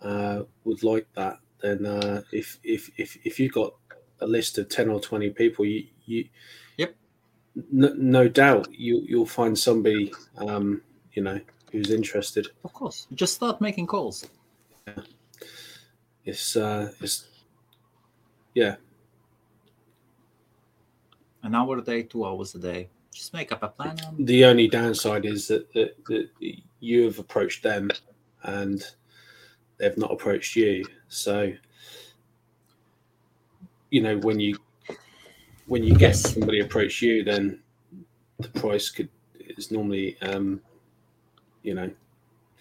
uh, 0.01 0.43
would 0.63 0.83
like 0.83 1.07
that, 1.15 1.39
then 1.61 1.85
uh, 1.85 2.21
if 2.31 2.59
if 2.63 2.89
if 2.97 3.17
if 3.25 3.39
you've 3.39 3.53
got 3.53 3.73
a 4.21 4.27
list 4.27 4.57
of 4.57 4.69
10 4.69 4.89
or 4.89 4.99
20 4.99 5.29
people 5.31 5.65
you 5.65 5.87
you 6.05 6.27
Yep. 6.77 6.95
no, 7.71 7.93
no 7.97 8.27
doubt 8.27 8.67
you 8.71 9.03
you'll 9.07 9.25
find 9.25 9.57
somebody 9.57 10.11
um 10.37 10.81
you 11.13 11.21
know 11.23 11.39
who's 11.71 11.91
interested 11.91 12.47
Of 12.63 12.73
course, 12.73 13.07
just 13.13 13.33
start 13.35 13.61
making 13.61 13.87
calls. 13.87 14.27
Yeah. 14.87 15.03
it's 16.25 16.55
uh 16.55 16.91
it's 16.99 17.27
yeah 18.53 18.75
An 21.43 21.55
hour 21.55 21.77
a 21.77 21.81
day, 21.81 22.03
two 22.03 22.25
hours 22.25 22.53
a 22.55 22.59
day. 22.59 22.89
Just 23.13 23.33
make 23.33 23.51
up 23.51 23.63
a 23.63 23.69
plan. 23.69 23.97
And 24.07 24.27
the 24.27 24.45
only 24.45 24.67
downside 24.67 25.25
is 25.25 25.47
that, 25.47 25.71
that, 25.73 25.95
that 26.05 26.29
you 26.79 27.03
have 27.05 27.19
approached 27.19 27.63
them 27.63 27.89
and 28.43 28.83
they've 29.77 29.97
not 29.97 30.11
approached 30.11 30.55
you 30.55 30.85
so 31.07 31.51
you 33.89 34.01
know 34.01 34.17
when 34.19 34.39
you 34.39 34.57
when 35.71 35.85
you 35.85 35.95
get 35.95 36.17
somebody 36.17 36.59
approach 36.59 37.01
you 37.01 37.23
then 37.23 37.57
the 38.39 38.49
price 38.49 38.89
could 38.89 39.07
is 39.57 39.71
normally 39.71 40.17
um 40.21 40.61
you 41.63 41.73
know 41.73 41.89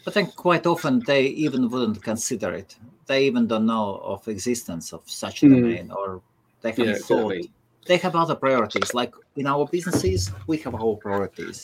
I 0.06 0.10
think 0.12 0.36
quite 0.36 0.64
often 0.64 1.00
they 1.00 1.24
even 1.44 1.68
wouldn't 1.68 2.02
consider 2.02 2.54
it. 2.54 2.74
They 3.06 3.26
even 3.26 3.46
don't 3.46 3.66
know 3.66 4.00
of 4.02 4.26
existence 4.28 4.94
of 4.94 5.02
such 5.04 5.42
a 5.42 5.46
Mm. 5.46 5.54
domain 5.56 5.90
or 5.90 6.22
they 6.62 6.70
haven't 6.70 6.86
Yeah, 6.86 6.94
thought. 7.08 7.32
exactly. 7.34 7.52
They 7.84 7.98
have 7.98 8.16
other 8.16 8.34
priorities. 8.34 8.94
Like 8.94 9.12
in 9.36 9.46
our 9.46 9.66
businesses, 9.66 10.32
we 10.46 10.56
have 10.64 10.74
our 10.74 10.96
priorities. 10.96 11.58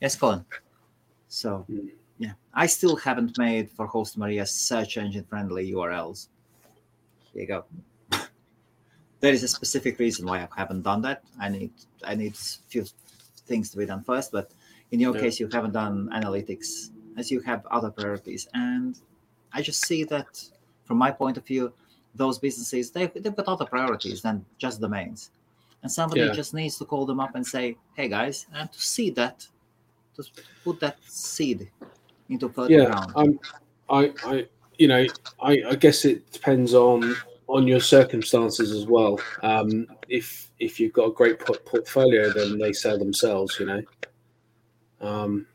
Yes, 0.00 0.14
Colin. 0.14 0.44
So 1.28 1.66
Mm. 1.68 1.90
yeah, 2.18 2.34
I 2.54 2.66
still 2.66 2.96
haven't 2.96 3.36
made 3.36 3.68
for 3.76 3.86
Host 3.86 4.16
Mania 4.16 4.46
search 4.46 4.96
engine 4.96 5.24
friendly 5.24 5.72
URLs. 5.72 6.28
Here 7.32 7.42
you 7.42 7.48
go. 7.48 7.64
There 9.20 9.32
is 9.32 9.42
a 9.42 9.48
specific 9.48 9.98
reason 9.98 10.26
why 10.26 10.38
I 10.40 10.48
haven't 10.56 10.82
done 10.82 11.02
that. 11.02 11.24
I 11.40 11.48
need 11.48 11.72
I 12.04 12.14
need 12.14 12.36
few 12.36 12.84
things 13.46 13.70
to 13.70 13.76
be 13.78 13.86
done 13.86 14.02
first, 14.02 14.32
but 14.32 14.52
in 14.90 15.00
your 15.00 15.14
Yeah. 15.14 15.20
case, 15.20 15.40
you 15.40 15.48
haven't 15.48 15.72
done 15.72 16.08
analytics 16.12 16.90
as 17.16 17.30
you 17.30 17.40
have 17.40 17.66
other 17.66 17.90
priorities, 17.90 18.48
and 18.54 18.98
I 19.52 19.62
just 19.62 19.82
see 19.86 20.04
that 20.04 20.42
from 20.84 20.98
my 20.98 21.10
point 21.10 21.36
of 21.36 21.46
view, 21.46 21.72
those 22.14 22.38
businesses 22.38 22.90
they 22.90 23.06
they've 23.06 23.34
got 23.36 23.48
other 23.48 23.66
priorities 23.66 24.22
than 24.22 24.44
just 24.58 24.80
domains, 24.80 25.30
and 25.82 25.90
somebody 25.90 26.26
Yeah. 26.26 26.34
just 26.34 26.54
needs 26.54 26.78
to 26.78 26.84
call 26.84 27.06
them 27.06 27.20
up 27.20 27.34
and 27.34 27.46
say, 27.46 27.76
"Hey 27.94 28.08
guys," 28.08 28.46
and 28.52 28.70
to 28.72 28.80
see 28.80 29.10
that, 29.10 29.46
to 30.16 30.24
put 30.64 30.80
that 30.80 30.98
seed 31.04 31.70
into 32.28 32.48
fertile 32.48 32.80
yeah 32.80 32.84
ground. 32.84 33.16
i'm 33.16 33.38
i 33.90 34.12
i 34.24 34.46
you 34.78 34.88
know 34.88 35.04
i 35.42 35.52
i 35.68 35.74
guess 35.74 36.04
it 36.04 36.30
depends 36.32 36.74
on 36.74 37.16
on 37.48 37.66
your 37.66 37.80
circumstances 37.80 38.70
as 38.72 38.86
well. 38.86 39.20
Um 39.42 39.86
if 40.08 40.50
if 40.58 40.78
you've 40.78 40.92
got 40.92 41.08
a 41.08 41.12
great 41.12 41.38
port- 41.38 41.64
portfolio 41.64 42.32
then 42.32 42.58
they 42.58 42.72
sell 42.72 42.98
themselves 42.98 43.58
you 43.58 43.66
know. 43.66 43.82
Um 45.00 45.46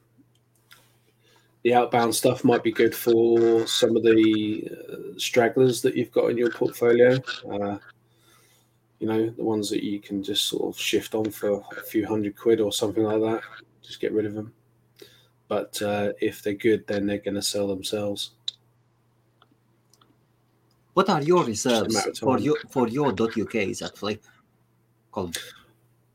the 1.63 1.73
outbound 1.73 2.13
stuff 2.13 2.43
might 2.43 2.63
be 2.63 2.71
good 2.71 2.93
for 2.93 3.65
some 3.65 3.95
of 3.95 4.03
the 4.03 4.69
uh, 4.69 5.17
stragglers 5.17 5.81
that 5.81 5.95
you've 5.95 6.11
got 6.11 6.29
in 6.29 6.37
your 6.37 6.51
portfolio. 6.51 7.17
Uh 7.49 7.77
you 8.99 9.07
know 9.07 9.29
the 9.29 9.43
ones 9.43 9.69
that 9.69 9.83
you 9.83 9.99
can 9.99 10.23
just 10.23 10.45
sort 10.45 10.73
of 10.73 10.79
shift 10.79 11.13
on 11.15 11.29
for 11.29 11.63
a 11.77 11.83
few 11.83 12.05
hundred 12.05 12.37
quid 12.37 12.59
or 12.59 12.71
something 12.71 13.03
like 13.03 13.21
that 13.21 13.43
just 13.83 13.99
get 13.99 14.13
rid 14.13 14.25
of 14.25 14.33
them. 14.33 14.53
But 15.47 15.79
uh, 15.81 16.13
if 16.19 16.41
they're 16.41 16.53
good, 16.53 16.87
then 16.87 17.05
they're 17.05 17.17
going 17.17 17.35
to 17.35 17.41
sell 17.41 17.67
themselves. 17.67 18.31
What 20.93 21.09
are 21.09 21.21
your 21.21 21.43
reserves 21.43 22.19
for 22.19 22.39
your 22.39 22.57
for 22.69 22.87
your 22.87 23.13
.uk's 23.19 23.81
at 23.81 23.97
Flip? 23.97 24.23
Colin? 25.11 25.33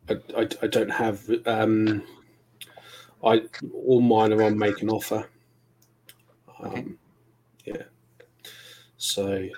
I, 0.08 0.14
I, 0.36 0.48
I 0.62 0.66
don't 0.66 0.90
have. 0.90 1.28
Um, 1.46 2.02
I 3.24 3.42
all 3.84 4.00
mine 4.00 4.32
are 4.32 4.42
on 4.42 4.56
make 4.56 4.82
an 4.82 4.90
offer. 4.90 5.28
Um, 6.62 6.70
Okay. 6.70 6.86
Yeah. 7.64 7.82
So, 8.96 9.48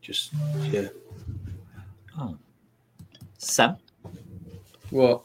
just 0.00 0.32
yeah. 0.70 0.88
Oh. 2.18 2.36
Sam. 3.38 3.76
What? 4.90 5.24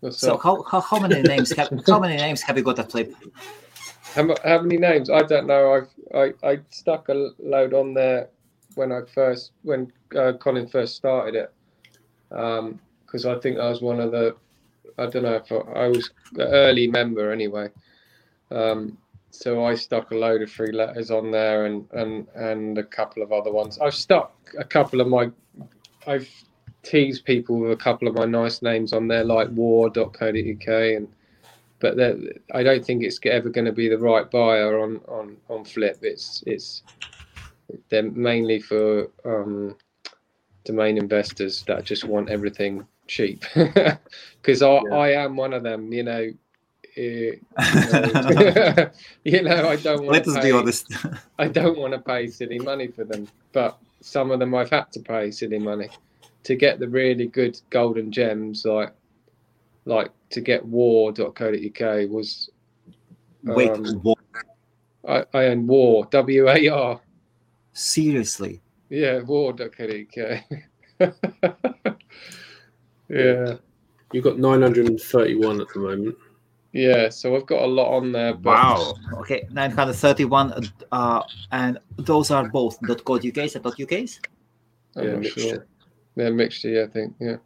What's 0.00 0.18
So 0.18 0.34
up? 0.34 0.42
how, 0.42 0.62
how, 0.62 0.80
how 0.80 0.98
many 1.00 1.22
names 1.28 1.52
have 1.52 1.70
how 1.86 1.98
many 1.98 2.16
names 2.16 2.42
have 2.42 2.56
you 2.56 2.62
got 2.62 2.78
at 2.78 2.90
Flip? 2.90 3.14
How, 4.14 4.34
how 4.44 4.60
many 4.62 4.76
names? 4.76 5.10
I 5.10 5.22
don't 5.22 5.46
know. 5.46 5.72
I've 5.72 5.88
I, 6.14 6.48
I 6.48 6.60
stuck 6.70 7.08
a 7.08 7.30
load 7.38 7.74
on 7.74 7.94
there 7.94 8.28
when 8.76 8.92
I 8.92 9.00
first 9.14 9.52
when 9.62 9.92
uh, 10.16 10.32
Colin 10.40 10.66
first 10.66 10.96
started 10.96 11.34
it, 11.34 11.52
because 12.28 13.26
I 13.26 13.38
think 13.38 13.58
I 13.58 13.68
was 13.68 13.82
one 13.82 14.00
of 14.00 14.12
the 14.12 14.36
I 14.98 15.06
don't 15.06 15.22
know 15.24 15.34
if 15.34 15.50
I, 15.50 15.56
I 15.56 15.88
was 15.88 16.10
an 16.34 16.42
early 16.42 16.86
member 16.86 17.32
anyway. 17.32 17.68
Um, 18.50 18.98
so 19.30 19.64
I 19.64 19.74
stuck 19.74 20.12
a 20.12 20.14
load 20.14 20.42
of 20.42 20.50
free 20.50 20.70
letters 20.70 21.10
on 21.10 21.30
there 21.30 21.66
and 21.66 21.90
and 21.92 22.28
and 22.34 22.78
a 22.78 22.84
couple 22.84 23.22
of 23.22 23.32
other 23.32 23.50
ones. 23.50 23.78
I've 23.78 23.94
stuck 23.94 24.32
a 24.58 24.64
couple 24.64 25.00
of 25.00 25.08
my 25.08 25.30
I've 26.06 26.30
teased 26.82 27.24
people 27.24 27.58
with 27.58 27.72
a 27.72 27.76
couple 27.76 28.06
of 28.06 28.14
my 28.14 28.26
nice 28.26 28.62
names 28.62 28.92
on 28.92 29.08
there 29.08 29.24
like 29.24 29.48
war.co.uk 29.50 30.68
and 30.68 31.08
but 31.80 31.98
I 32.54 32.62
don't 32.62 32.84
think 32.84 33.02
it's 33.02 33.18
ever 33.24 33.48
going 33.48 33.64
to 33.64 33.72
be 33.72 33.88
the 33.88 33.98
right 33.98 34.30
buyer 34.30 34.80
on 34.80 35.00
on 35.08 35.36
on 35.48 35.64
Flip. 35.64 35.98
It's 36.02 36.44
it's 36.46 36.82
they're 37.88 38.02
mainly 38.10 38.60
for 38.60 39.10
um, 39.24 39.76
domain 40.64 40.98
investors 40.98 41.64
that 41.66 41.84
just 41.84 42.04
want 42.04 42.30
everything 42.30 42.86
cheap. 43.06 43.44
Because 44.42 44.60
I, 44.62 44.82
Yeah. 44.82 44.94
I 44.94 45.08
am 45.24 45.36
one 45.36 45.54
of 45.54 45.62
them. 45.62 45.92
You 45.92 46.02
know, 46.02 46.30
it, 46.96 47.42
you, 47.74 48.24
know, 48.34 48.90
you 49.24 49.42
know, 49.42 49.68
I 49.68 49.76
don't 49.76 50.04
want 50.04 50.12
Let 50.12 50.24
to 50.24 50.30
us 50.30 50.36
pay, 50.36 50.42
be 50.42 50.52
honest. 50.52 50.92
I 51.38 51.48
don't 51.48 51.78
want 51.78 51.94
to 51.94 51.98
pay 51.98 52.26
silly 52.26 52.58
money 52.58 52.88
for 52.88 53.04
them, 53.04 53.26
but 53.52 53.78
some 54.00 54.30
of 54.30 54.38
them 54.38 54.54
I've 54.54 54.70
had 54.70 54.92
to 54.92 55.00
pay 55.00 55.30
silly 55.30 55.58
money 55.58 55.88
to 56.44 56.54
get 56.56 56.78
the 56.78 56.88
really 56.88 57.26
good 57.26 57.58
golden 57.70 58.12
gems, 58.12 58.64
like 58.66 58.92
like 59.86 60.10
to 60.30 60.40
get 60.40 60.64
war.co.uk 60.64 62.10
was 62.10 62.50
Wait, 63.44 63.70
Um, 63.70 63.84
what? 64.02 64.18
I, 65.06 65.24
I 65.34 65.44
own 65.46 65.66
war 65.66 66.06
W 66.10 66.48
A 66.48 66.68
R 66.68 67.00
seriously? 67.74 68.62
yeah 68.88 69.20
war.co.uk 69.20 70.18
yeah 73.08 73.56
You've 74.12 74.24
got 74.24 74.38
931 74.38 75.60
at 75.60 75.66
the 75.74 75.80
moment. 75.80 76.16
yeah 76.72 77.08
so 77.08 77.34
I've 77.36 77.46
got 77.46 77.62
a 77.62 77.66
lot 77.66 77.96
on 77.96 78.12
there 78.12 78.32
but 78.34 78.54
Wow. 78.54 78.94
Okay, 79.20 79.46
931, 79.50 80.70
uh, 80.92 81.22
and 81.50 81.78
those 81.96 82.30
are 82.30 82.48
both 82.48 82.78
.co.uk's 83.04 83.54
and 83.56 83.66
.uk's. 83.66 84.20
I'm 84.96 85.04
Yeah, 85.04 85.10
not 85.12 85.20
mixture. 85.22 85.40
sure 85.40 85.66
yeah 86.16 86.30
mixture 86.30 86.68
yeah 86.68 86.82
I 86.84 86.86
think 86.86 87.14
yeah 87.20 87.36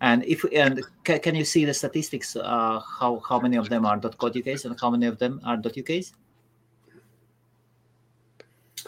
And 0.00 0.22
if 0.24 0.44
and 0.54 0.80
ca- 1.04 1.18
can 1.18 1.34
you 1.34 1.44
see 1.44 1.64
the 1.64 1.74
statistics? 1.74 2.36
Uh, 2.36 2.78
how 3.00 3.20
how 3.28 3.40
many 3.40 3.56
of 3.56 3.68
them 3.68 3.84
are 3.84 3.98
.co.uk's 3.98 4.64
and 4.64 4.78
how 4.80 4.90
many 4.90 5.06
of 5.06 5.18
them 5.18 5.40
are 5.44 5.56
.uk's? 5.58 6.12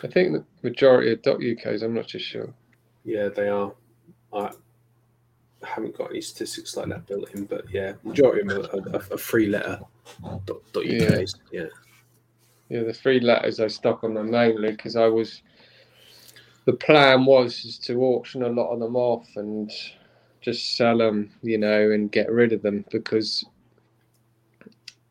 I 0.03 0.07
think 0.09 0.33
the 0.33 0.45
majority 0.63 1.13
of 1.13 1.21
.uk's 1.27 1.83
I'm 1.83 1.95
not 1.95 2.09
too 2.09 2.19
sure 2.19 2.53
Yeah, 3.05 3.29
they 3.29 3.49
are. 3.49 3.73
I 4.33 4.51
haven't 5.63 5.97
got 5.97 6.11
any 6.11 6.21
statistics 6.21 6.77
like 6.77 6.89
that 6.89 7.07
built 7.07 7.31
in, 7.35 7.45
but 7.45 7.69
yeah, 7.71 7.95
majority 8.05 8.43
of 8.43 8.49
them 8.49 8.93
are, 8.95 8.97
are, 8.97 9.03
are 9.13 9.19
free 9.19 9.47
letter. 9.47 9.81
Dot, 10.47 10.61
dot 10.73 10.87
Yeah. 10.87 11.09
UKs. 11.09 11.35
Yeah. 11.53 11.67
Yeah, 12.69 12.85
the 12.85 12.93
three 12.93 13.21
letters 13.21 13.59
I 13.59 13.67
stuck 13.67 14.05
on 14.05 14.15
them 14.15 14.31
mainly 14.31 14.71
because 14.71 14.97
I 14.97 15.07
was. 15.07 15.43
The 16.67 16.73
plan 16.75 17.25
was 17.25 17.65
is 17.65 17.79
to 17.81 18.01
auction 18.03 18.43
a 18.45 18.49
lot 18.49 18.71
of 18.71 18.79
them 18.81 18.95
off 18.95 19.27
and 19.37 19.71
just 20.41 20.77
sell 20.77 20.99
them, 20.99 21.33
you 21.43 21.59
know, 21.59 21.91
and 21.91 22.13
get 22.13 22.31
rid 22.31 22.53
of 22.53 22.63
them 22.63 22.85
because 22.91 23.45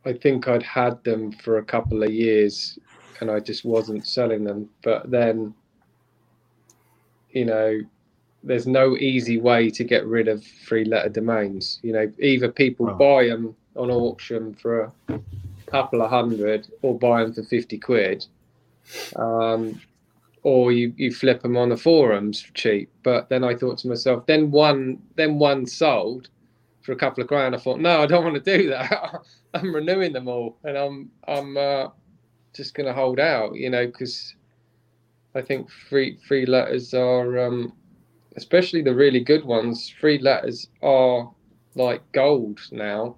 I 0.05 0.13
think 0.13 0.47
I'd 0.47 0.63
had 0.63 1.03
them 1.03 1.32
for 1.32 1.57
a 1.57 1.65
couple 1.65 2.01
of 2.03 2.11
years 2.11 2.80
and 3.20 3.30
I 3.32 3.39
just 3.39 3.65
wasn't 3.65 4.07
selling 4.07 4.43
them. 4.43 4.70
But 4.84 5.09
then, 5.11 5.53
you 7.32 7.45
know, 7.45 7.80
there's 8.43 8.67
no 8.67 8.95
easy 8.97 9.38
way 9.39 9.70
to 9.72 9.84
get 9.84 10.05
rid 10.05 10.28
of 10.28 10.43
three 10.43 10.86
letter 10.86 11.09
domains. 11.09 11.80
You 11.84 11.93
know, 11.93 12.11
either 12.20 12.49
people 12.49 12.86
Right. 12.88 12.97
buy 12.97 13.28
them 13.28 13.55
on 13.76 13.91
auction 13.91 14.53
for 14.55 14.82
a 14.84 14.91
couple 15.67 16.01
of 16.01 16.09
hundred 16.09 16.67
or 16.82 16.97
buy 16.97 17.24
them 17.24 17.34
for 17.34 17.43
50 17.43 17.78
quid 17.78 18.26
um, 19.15 19.80
or 20.43 20.72
you, 20.72 20.93
you 20.97 21.13
flip 21.13 21.41
them 21.41 21.55
on 21.57 21.70
the 21.70 21.78
forums 21.78 22.43
cheap 22.53 22.89
but 23.03 23.30
then 23.30 23.43
i 23.43 23.53
thought 23.55 23.78
to 23.78 23.88
myself 23.88 24.26
then 24.26 24.49
one 24.51 24.97
then 25.15 25.38
one 25.38 25.65
sold 25.65 26.30
for 26.82 26.91
a 26.93 26.95
couple 26.95 27.22
of 27.22 27.28
grand 27.28 27.53
i 27.53 27.57
thought 27.57 27.80
no 27.80 28.01
i 28.01 28.05
don't 28.07 28.24
want 28.24 28.43
to 28.43 28.57
do 28.57 28.70
that 28.70 29.15
i'm 29.53 29.74
renewing 29.74 30.11
them 30.11 30.28
all 30.28 30.57
and 30.63 30.78
i'm 30.78 31.09
i'm 31.28 31.55
uh, 31.57 31.88
just 32.54 32.74
going 32.74 32.88
to 32.88 32.93
hold 32.93 33.20
out 33.20 33.56
you 33.56 33.70
know 33.70 33.86
because 33.86 34.36
i 35.36 35.41
think 35.41 35.70
free 35.70 36.18
free 36.28 36.45
letters 36.45 36.93
are 36.93 37.39
um, 37.39 37.74
especially 38.36 38.82
the 38.82 38.93
really 38.93 39.20
good 39.20 39.45
ones 39.45 39.93
free 40.00 40.18
letters 40.20 40.68
are 40.82 41.30
like 41.76 42.02
gold 42.12 42.60
now. 42.72 43.16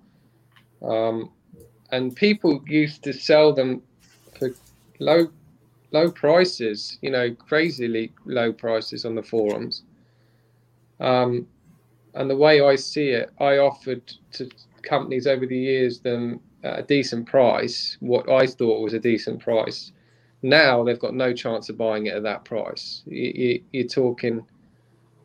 Um, 0.82 1.32
and 1.92 2.16
people 2.16 2.64
used 2.68 3.04
to 3.04 3.14
sell 3.14 3.54
them 3.54 3.82
for 4.38 4.52
low 5.00 5.30
low 5.92 6.10
prices 6.10 6.98
you 7.02 7.12
know 7.12 7.34
crazily 7.36 8.14
low 8.26 8.54
prices 8.54 9.04
on 9.06 9.16
the 9.16 9.24
forums. 9.24 9.84
Um, 11.00 11.48
and 12.14 12.30
the 12.30 12.36
way 12.36 12.62
i 12.62 12.76
see 12.76 13.10
it 13.10 13.32
i 13.40 13.58
offered 13.58 14.06
to 14.34 14.50
companies 14.84 15.28
over 15.28 15.46
the 15.46 15.58
years 15.58 16.00
them 16.00 16.42
at 16.64 16.80
a 16.80 16.84
decent 16.84 17.26
price 17.26 17.98
what 18.00 18.30
i 18.30 18.46
thought 18.46 18.82
was 18.82 18.94
a 18.94 19.00
decent 19.00 19.40
price 19.40 19.92
now 20.42 20.84
they've 20.84 21.00
got 21.00 21.14
no 21.14 21.34
chance 21.34 21.70
of 21.70 21.78
buying 21.78 22.08
it 22.08 22.16
at 22.16 22.24
that 22.24 22.44
price 22.46 23.04
you, 23.06 23.62
you're 23.72 23.88
talking 23.88 24.46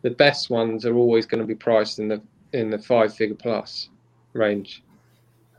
the 0.03 0.11
best 0.11 0.51
ones 0.51 0.85
are 0.85 0.95
always 0.95 1.27
going 1.27 1.41
to 1.41 1.47
be 1.47 1.55
priced 1.55 1.99
in 1.99 2.09
the 2.09 2.21
in 2.53 2.71
the 2.71 2.79
five 2.79 3.15
figure 3.15 3.37
plus 3.37 3.89
range 4.33 4.83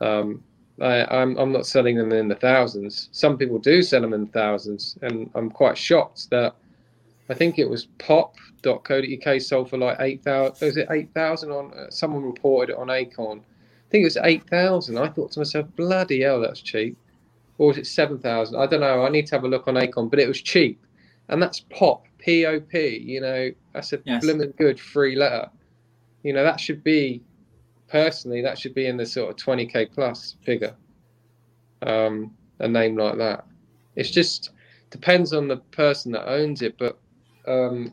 um, 0.00 0.42
I, 0.80 1.04
I'm 1.04 1.36
I'm 1.38 1.52
not 1.52 1.66
selling 1.66 1.96
them 1.96 2.12
in 2.12 2.28
the 2.28 2.34
thousands. 2.36 3.08
Some 3.12 3.36
people 3.36 3.58
do 3.58 3.82
sell 3.82 4.00
them 4.00 4.14
in 4.14 4.26
thousands, 4.28 4.96
and 5.02 5.30
I'm 5.34 5.50
quite 5.50 5.76
shocked 5.76 6.30
that 6.30 6.54
I 7.28 7.34
think 7.34 7.58
it 7.58 7.68
was 7.68 7.86
pop.co.uk 7.98 9.40
sold 9.40 9.70
for 9.70 9.78
like 9.78 9.96
eight 10.00 10.22
thousand. 10.22 10.66
Was 10.66 10.76
it 10.76 10.88
eight 10.90 11.12
thousand 11.14 11.50
on? 11.50 11.72
Uh, 11.74 11.90
someone 11.90 12.22
reported 12.22 12.72
it 12.72 12.78
on 12.78 12.90
Acorn. 12.90 13.42
I 13.88 13.90
think 13.90 14.02
it 14.02 14.06
was 14.06 14.18
eight 14.22 14.48
thousand. 14.48 14.98
I 14.98 15.08
thought 15.08 15.32
to 15.32 15.40
myself, 15.40 15.66
bloody 15.76 16.22
hell, 16.22 16.40
that's 16.40 16.60
cheap. 16.60 16.96
Or 17.56 17.68
was 17.68 17.78
it 17.78 17.86
seven 17.86 18.18
thousand? 18.18 18.60
I 18.60 18.66
don't 18.66 18.80
know. 18.80 19.04
I 19.04 19.08
need 19.08 19.26
to 19.28 19.34
have 19.34 19.44
a 19.44 19.48
look 19.48 19.66
on 19.66 19.76
Acorn, 19.76 20.08
but 20.08 20.18
it 20.20 20.28
was 20.28 20.40
cheap, 20.42 20.84
and 21.28 21.42
that's 21.42 21.60
pop 21.70 22.04
P 22.18 22.44
O 22.46 22.60
P. 22.60 22.98
You 22.98 23.20
know, 23.20 23.50
that's 23.72 23.92
a 23.94 24.00
Yes. 24.04 24.22
blooming 24.22 24.52
good 24.58 24.78
free 24.78 25.16
letter. 25.16 25.48
You 26.22 26.34
know, 26.34 26.44
that 26.44 26.60
should 26.60 26.84
be 26.84 27.22
personally 27.88 28.42
that 28.42 28.58
should 28.58 28.74
be 28.74 28.86
in 28.86 28.96
the 28.96 29.06
sort 29.06 29.30
of 29.30 29.36
20k 29.36 29.90
plus 29.94 30.36
figure 30.44 30.74
um 31.82 32.34
a 32.60 32.68
name 32.68 32.96
like 32.96 33.16
that 33.16 33.46
it's 33.96 34.10
just 34.10 34.50
depends 34.90 35.32
on 35.32 35.48
the 35.48 35.56
person 35.72 36.12
that 36.12 36.28
owns 36.30 36.60
it 36.62 36.76
but 36.78 36.98
um 37.46 37.92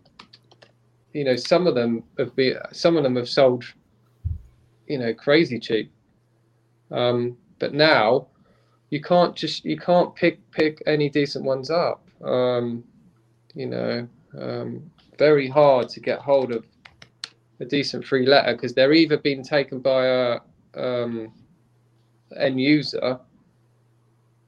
you 1.14 1.24
know 1.24 1.36
some 1.36 1.66
of 1.66 1.76
them 1.76 2.04
have 2.20 2.36
been 2.36 2.58
some 2.74 2.98
of 2.98 3.04
them 3.04 3.16
have 3.16 3.30
sold 3.30 3.64
you 4.88 4.98
know 4.98 5.14
crazy 5.14 5.60
cheap. 5.60 5.92
Um 6.92 7.38
but 7.60 7.74
now 7.74 8.28
you 8.90 9.02
can't 9.02 9.36
just 9.36 9.66
you 9.66 9.78
can't 9.78 10.16
pick 10.16 10.50
pick 10.52 10.82
any 10.86 11.10
decent 11.10 11.46
ones 11.46 11.70
up. 11.70 12.08
Um 12.24 12.84
you 13.54 13.68
know 13.68 14.08
um 14.38 14.92
very 15.18 15.48
hard 15.48 15.90
to 15.90 16.00
get 16.00 16.20
hold 16.20 16.52
of 16.52 16.66
a 17.60 17.66
decent 17.66 18.06
free 18.06 18.26
letter 18.26 18.54
because 18.54 18.74
they're 18.74 18.94
either 18.94 19.18
being 19.18 19.44
taken 19.44 19.80
by 19.80 20.06
a 20.06 20.40
um, 20.76 21.32
end 22.36 22.60
user 22.60 23.20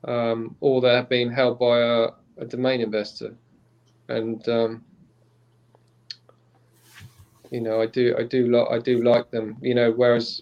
um, 0.03 0.55
or 0.59 0.81
they're 0.81 1.03
being 1.03 1.31
held 1.31 1.59
by 1.59 1.79
a, 1.79 2.07
a 2.37 2.45
domain 2.45 2.81
investor. 2.81 3.35
And 4.09 4.47
um, 4.49 4.83
you 7.51 7.61
know 7.61 7.81
i 7.81 7.85
do 7.85 8.15
i 8.17 8.23
do 8.23 8.47
like 8.47 8.67
i 8.71 8.79
do 8.79 9.03
like 9.03 9.29
them 9.31 9.55
you 9.61 9.73
know 9.75 9.91
whereas 9.91 10.41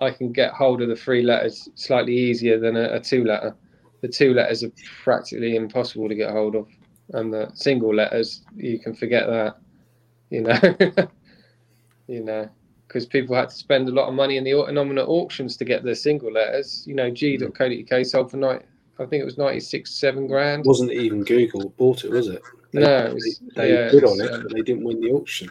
i 0.00 0.10
can 0.10 0.32
get 0.32 0.52
hold 0.52 0.80
of 0.82 0.88
the 0.88 0.96
three 0.96 1.22
letters 1.22 1.68
slightly 1.74 2.14
easier 2.14 2.58
than 2.58 2.76
a, 2.76 2.94
a 2.94 3.00
two 3.00 3.24
letter 3.24 3.54
the 4.00 4.08
two 4.08 4.32
letters 4.34 4.62
are 4.64 4.72
practically 5.02 5.56
impossible 5.56 6.08
to 6.08 6.14
get 6.14 6.30
hold 6.30 6.54
of 6.54 6.68
and 7.12 7.32
the 7.32 7.50
single 7.54 7.94
letters 7.94 8.42
you 8.56 8.78
can 8.78 8.94
forget 8.94 9.26
that 9.26 9.56
you 10.30 10.40
know 10.42 11.06
you 12.10 12.24
know, 12.24 12.48
because 12.88 13.06
people 13.06 13.36
had 13.36 13.48
to 13.50 13.54
spend 13.54 13.88
a 13.88 13.92
lot 13.92 14.08
of 14.08 14.14
money 14.14 14.36
in 14.36 14.42
the 14.42 14.50
Nominet 14.50 15.06
auctions 15.06 15.56
to 15.56 15.64
get 15.64 15.84
their 15.84 15.94
single 15.94 16.32
letters. 16.32 16.84
You 16.86 16.94
know, 16.94 17.08
G.co.uk 17.08 18.04
sold 18.04 18.32
for 18.32 18.36
night. 18.36 18.62
I 18.98 19.06
think 19.06 19.22
it 19.22 19.24
was 19.24 19.38
ninety 19.38 19.60
six, 19.60 19.92
seven 19.92 20.26
grand. 20.26 20.66
It 20.66 20.68
wasn't 20.68 20.92
even 20.92 21.22
Google 21.22 21.70
bought 21.78 22.04
it, 22.04 22.10
was 22.10 22.26
it? 22.26 22.42
They, 22.72 22.80
No, 22.80 23.06
it 23.06 23.14
was- 23.14 23.40
they, 23.54 23.72
yeah, 23.72 23.90
bid 23.92 24.04
on 24.04 24.20
it, 24.20 24.32
um, 24.32 24.42
but 24.42 24.52
they 24.52 24.62
didn't 24.62 24.84
win 24.84 25.00
the 25.00 25.10
auction. 25.12 25.50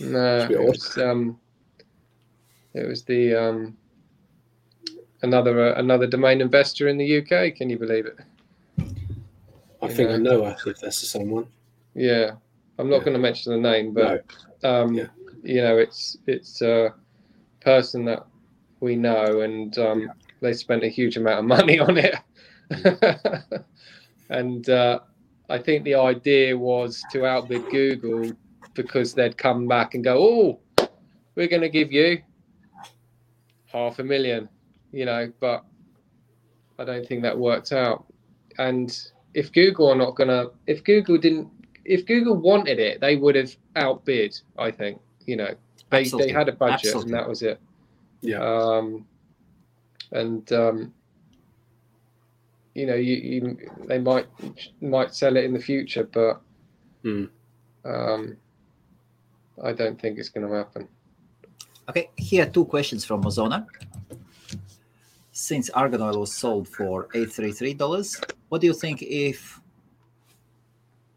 No, 0.00 0.36
It's 0.36 0.44
a 0.44 0.48
bit 0.48 0.56
it 0.60 0.68
was 0.68 0.98
um, 0.98 1.40
it 2.74 2.86
was 2.86 3.04
the 3.04 3.34
um, 3.34 3.76
another 5.22 5.74
uh, 5.74 5.78
another 5.80 6.06
domain 6.06 6.40
investor 6.40 6.88
in 6.88 6.96
the 6.98 7.18
UK. 7.18 7.54
Can 7.56 7.68
you 7.70 7.78
believe 7.78 8.06
it? 8.06 8.16
I 9.82 9.86
You 9.88 9.94
think 9.94 10.10
I 10.10 10.16
know. 10.16 10.40
know 10.40 10.46
if 10.66 10.80
that's 10.80 11.00
the 11.00 11.06
same 11.06 11.30
one. 11.30 11.46
Yeah, 11.94 12.32
I'm 12.78 12.88
not 12.90 12.98
Yeah. 12.98 13.04
going 13.04 13.12
to 13.14 13.18
mention 13.18 13.52
the 13.52 13.70
name, 13.70 13.92
but 13.92 14.24
No, 14.62 14.82
um, 14.82 14.94
Yeah. 14.94 15.06
you 15.42 15.62
know, 15.62 15.78
it's 15.78 16.16
it's 16.26 16.62
a 16.62 16.94
person 17.60 18.04
that 18.06 18.26
we 18.80 18.94
know, 18.96 19.40
and 19.40 19.76
um, 19.78 20.12
they 20.40 20.52
spent 20.52 20.84
a 20.84 20.88
huge 20.88 21.16
amount 21.16 21.40
of 21.40 21.44
money 21.58 21.78
on 21.78 21.96
it. 21.98 22.14
and 24.30 24.68
uh, 24.68 25.00
I 25.48 25.58
think 25.58 25.84
the 25.84 25.94
idea 25.94 26.56
was 26.56 27.02
to 27.12 27.24
outbid 27.26 27.68
Google 27.70 28.32
because 28.82 29.14
they'd 29.14 29.36
come 29.36 29.66
back 29.68 29.94
and 29.94 30.04
go, 30.04 30.16
"Oh, 30.18 30.60
we're 31.34 31.48
going 31.48 31.62
to 31.62 31.68
give 31.68 31.92
you 31.92 32.22
half 33.72 33.98
a 33.98 34.04
million, 34.04 34.48
you 34.92 35.04
know, 35.04 35.32
but 35.40 35.64
I 36.78 36.84
don't 36.84 37.06
think 37.06 37.22
that 37.22 37.36
worked 37.38 37.72
out. 37.72 38.06
And 38.58 38.96
if 39.34 39.52
Google 39.52 39.90
are 39.90 39.96
not 39.96 40.16
going 40.16 40.28
to, 40.28 40.50
if 40.66 40.84
Google 40.84 41.18
didn't, 41.18 41.48
if 41.84 42.06
Google 42.06 42.36
wanted 42.36 42.78
it, 42.78 43.00
they 43.00 43.16
would 43.16 43.34
have 43.34 43.54
outbid. 43.76 44.38
I 44.58 44.70
think, 44.70 45.00
you 45.26 45.36
know, 45.36 45.54
they 45.90 46.04
they 46.08 46.30
had 46.32 46.48
a 46.48 46.52
budget 46.52 46.74
Absolutely. 46.74 47.12
and 47.12 47.14
that 47.18 47.28
was 47.28 47.42
it. 47.42 47.60
yeah, 48.22 48.38
Um, 48.42 49.06
and 50.12 50.50
um, 50.52 50.94
you 52.74 52.86
know, 52.86 52.94
you, 52.94 53.16
you 53.16 53.58
they 53.86 53.98
might 53.98 54.26
might 54.80 55.14
sell 55.14 55.36
it 55.36 55.44
in 55.44 55.52
the 55.52 55.60
future, 55.60 56.04
but 56.04 56.40
Hmm. 57.02 57.24
um, 57.84 58.36
I 59.62 59.72
don't 59.72 60.00
think 60.00 60.18
it's 60.18 60.28
going 60.28 60.48
to 60.48 60.54
happen. 60.54 60.88
Okay, 61.88 62.10
here 62.16 62.44
are 62.44 62.50
two 62.50 62.64
questions 62.64 63.04
from 63.04 63.22
Ozona. 63.24 63.66
Since 65.32 65.70
argan 65.70 66.02
oil 66.02 66.20
was 66.20 66.32
sold 66.34 66.68
for 66.68 67.08
$833, 67.08 68.32
what 68.48 68.60
do 68.60 68.66
you 68.66 68.74
think 68.74 69.02
if 69.02 69.60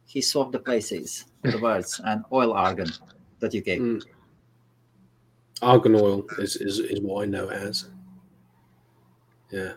he 0.05 0.21
swapped 0.21 0.51
the 0.51 0.59
places, 0.59 1.25
the 1.41 1.57
words, 1.61 1.99
and 2.05 2.23
oil 2.31 2.53
argan 2.53 2.89
that 3.39 3.53
you 3.53 3.61
gave? 3.61 3.81
Mm. 3.81 4.03
Argan 5.61 5.95
oil 5.95 6.25
is, 6.39 6.55
is, 6.55 6.79
is 6.79 7.01
what 7.01 7.23
I 7.23 7.25
know 7.25 7.49
it 7.49 7.61
as. 7.61 7.89
Yeah. 9.51 9.73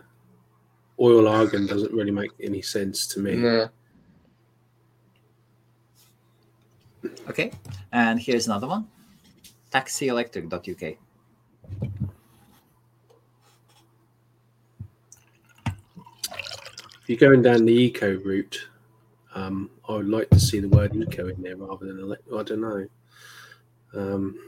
Oil 0.99 1.27
argan 1.27 1.67
doesn't 1.67 1.91
really 1.91 2.11
make 2.11 2.31
any 2.41 2.61
sense 2.61 3.05
to 3.07 3.19
me. 3.19 3.35
No. 3.35 3.69
Okay, 7.29 7.51
and 7.91 8.19
here's 8.19 8.47
another 8.47 8.67
one 8.67 8.87
taxielectric.uk. 9.71 10.97
If 17.01 17.09
you're 17.09 17.29
going 17.29 17.41
down 17.41 17.65
the 17.65 17.73
eco 17.73 18.17
route, 18.19 18.67
um, 19.35 19.69
I 19.87 19.93
would 19.93 20.09
like 20.09 20.29
to 20.31 20.39
see 20.39 20.59
the 20.59 20.69
word 20.69 20.95
eco 20.95 21.27
in 21.27 21.41
there 21.41 21.55
rather 21.57 21.85
than 21.85 21.99
ele- 21.99 22.39
I 22.39 22.43
don't 22.43 22.61
know. 22.61 22.87
Um, 23.93 24.39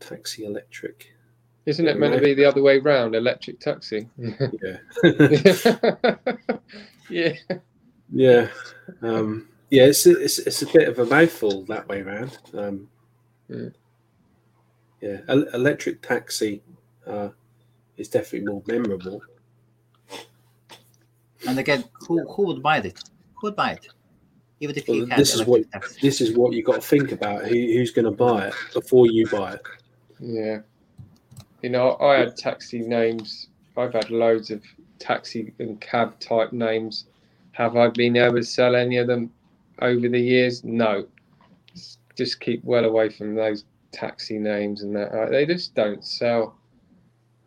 taxi 0.00 0.44
electric. 0.44 1.12
Isn't 1.66 1.88
it 1.88 1.98
meant 1.98 2.14
to 2.14 2.20
be 2.20 2.32
the 2.32 2.44
other 2.44 2.62
way 2.62 2.78
round? 2.78 3.16
Electric 3.16 3.58
taxi. 3.58 4.08
Yeah. 4.16 4.76
yeah. 5.02 6.16
yeah. 7.10 7.32
Yeah, 8.12 8.48
um, 9.02 9.48
yeah, 9.70 9.84
it's, 9.84 10.06
it's 10.06 10.38
it's 10.38 10.62
a 10.62 10.66
bit 10.66 10.88
of 10.88 10.98
a 10.98 11.06
mouthful 11.06 11.64
that 11.66 11.88
way 11.88 12.00
around. 12.02 12.38
Um, 12.54 12.88
Mm. 13.48 13.72
Yeah, 15.00 15.18
el- 15.28 15.46
electric 15.54 16.02
taxi 16.02 16.62
uh, 17.06 17.28
is 17.96 18.08
definitely 18.08 18.48
more 18.48 18.60
memorable. 18.66 19.22
And 21.46 21.58
again, 21.60 21.84
who, 21.92 22.26
who 22.32 22.46
would 22.46 22.60
buy 22.60 22.78
it? 22.78 22.98
Who 23.36 23.46
would 23.46 23.54
buy 23.54 23.72
it? 23.72 23.86
Even 24.58 24.76
if 24.76 24.88
Well, 24.88 24.96
you 24.96 25.06
this 25.06 25.34
is 25.34 25.44
what- 25.44 25.70
taxi. 25.70 26.00
This 26.02 26.20
is 26.20 26.36
what 26.36 26.54
you 26.54 26.64
got 26.64 26.76
to 26.76 26.80
think 26.80 27.12
about: 27.12 27.44
who, 27.44 27.54
who's 27.54 27.92
going 27.92 28.06
to 28.06 28.10
buy 28.10 28.48
it 28.48 28.54
before 28.74 29.06
you 29.06 29.28
buy 29.28 29.52
it. 29.52 29.62
Yeah. 30.18 30.58
You 31.62 31.70
know, 31.70 31.96
I 32.00 32.16
had 32.18 32.36
taxi 32.36 32.80
names. 32.80 33.48
I've 33.76 33.92
had 33.92 34.10
loads 34.10 34.50
of 34.50 34.62
taxi 34.98 35.52
and 35.60 35.80
cab 35.80 36.18
type 36.18 36.52
names. 36.52 37.04
Have 37.56 37.74
I 37.76 37.88
been 37.88 38.16
able 38.18 38.36
to 38.36 38.44
sell 38.44 38.76
any 38.76 38.98
of 38.98 39.06
them 39.06 39.32
over 39.80 40.08
the 40.10 40.20
years? 40.20 40.62
No. 40.62 41.06
Just 42.14 42.40
keep 42.40 42.62
well 42.64 42.84
away 42.84 43.08
from 43.08 43.34
those 43.34 43.64
taxi 43.92 44.38
names 44.38 44.82
and 44.82 44.94
that. 44.94 45.10
Uh, 45.10 45.30
They 45.30 45.46
just 45.46 45.74
don't 45.74 46.04
sell. 46.04 46.54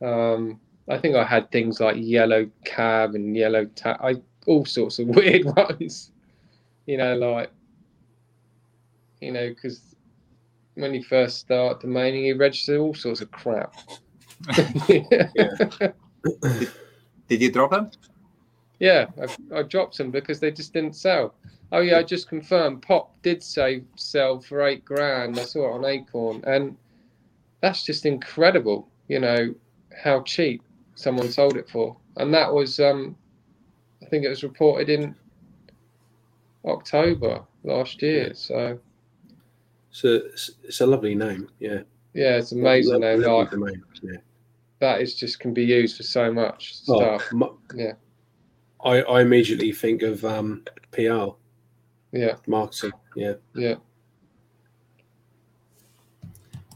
Um, 0.01 0.59
I 0.87 0.97
think 0.97 1.15
I 1.15 1.23
had 1.23 1.51
things 1.51 1.79
like 1.79 1.95
yellow 1.99 2.49
cab 2.65 3.13
and 3.13 3.37
yellow 3.37 3.65
ta- 3.75 3.99
I 4.01 4.15
all 4.47 4.65
sorts 4.65 4.97
of 4.97 5.07
weird 5.15 5.45
ones. 5.45 6.11
You 6.87 6.97
know, 6.97 7.15
like 7.15 7.51
you 9.21 9.31
know, 9.31 9.49
because 9.49 9.95
when 10.73 10.95
you 10.95 11.03
first 11.03 11.37
start 11.37 11.81
domaining, 11.83 12.25
you 12.25 12.35
register 12.35 12.79
all 12.79 12.95
sorts 12.95 13.21
of 13.21 13.29
crap. 13.29 13.75
Did 17.27 17.41
you 17.43 17.51
drop 17.51 17.69
them? 17.71 17.91
Yeah, 18.79 19.07
I, 19.21 19.59
I 19.59 19.63
dropped 19.63 19.97
them 19.97 20.09
because 20.11 20.39
they 20.39 20.51
just 20.51 20.73
didn't 20.73 20.95
sell. 20.95 21.35
Oh 21.71 21.81
yeah, 21.81 21.97
I 21.99 22.03
just 22.03 22.29
confirmed. 22.29 22.81
Pop 22.81 23.21
did 23.21 23.43
say 23.43 23.83
sell 23.95 24.39
for 24.39 24.65
eight 24.65 24.83
grand. 24.85 25.37
I 25.39 25.43
saw 25.43 25.69
it 25.69 25.75
on 25.77 25.85
Acorn, 25.85 26.43
and 26.47 26.75
that's 27.61 27.83
just 27.83 28.05
incredible. 28.05 28.87
You 29.07 29.19
know 29.19 29.53
how 30.03 30.21
cheap 30.23 30.63
someone 30.95 31.29
sold 31.29 31.57
it 31.57 31.69
for, 31.69 31.95
and 32.17 32.33
that 32.33 32.51
was, 32.53 32.79
um, 32.79 33.15
I 34.01 34.05
think 34.05 34.23
it 34.25 34.29
was 34.29 34.43
reported 34.43 34.89
in 34.89 35.15
October 36.65 37.41
last 37.63 38.01
year. 38.01 38.33
So 38.33 38.79
So 39.91 40.07
it's, 40.33 40.51
it's 40.63 40.81
a 40.81 40.85
lovely 40.85 41.15
name. 41.15 41.49
Yeah, 41.59 41.81
yeah, 42.13 42.37
it's 42.37 42.51
amazing. 42.51 43.01
Though, 43.01 43.15
like 43.15 43.49
Yeah. 44.01 44.17
that 44.79 45.01
is 45.01 45.15
just 45.15 45.39
can 45.39 45.53
be 45.53 45.63
used 45.65 45.97
for 45.97 46.03
so 46.03 46.31
much 46.31 46.75
Oh, 46.87 47.17
stuff. 47.17 47.33
Yeah. 47.75 47.93
I, 48.83 49.01
I 49.01 49.21
immediately 49.21 49.71
think 49.71 50.01
of 50.03 50.23
um, 50.23 50.63
PR 50.91 51.27
Yeah, 52.11 52.35
marketing. 52.47 52.91
Yeah. 53.15 53.33
yeah. 53.55 53.75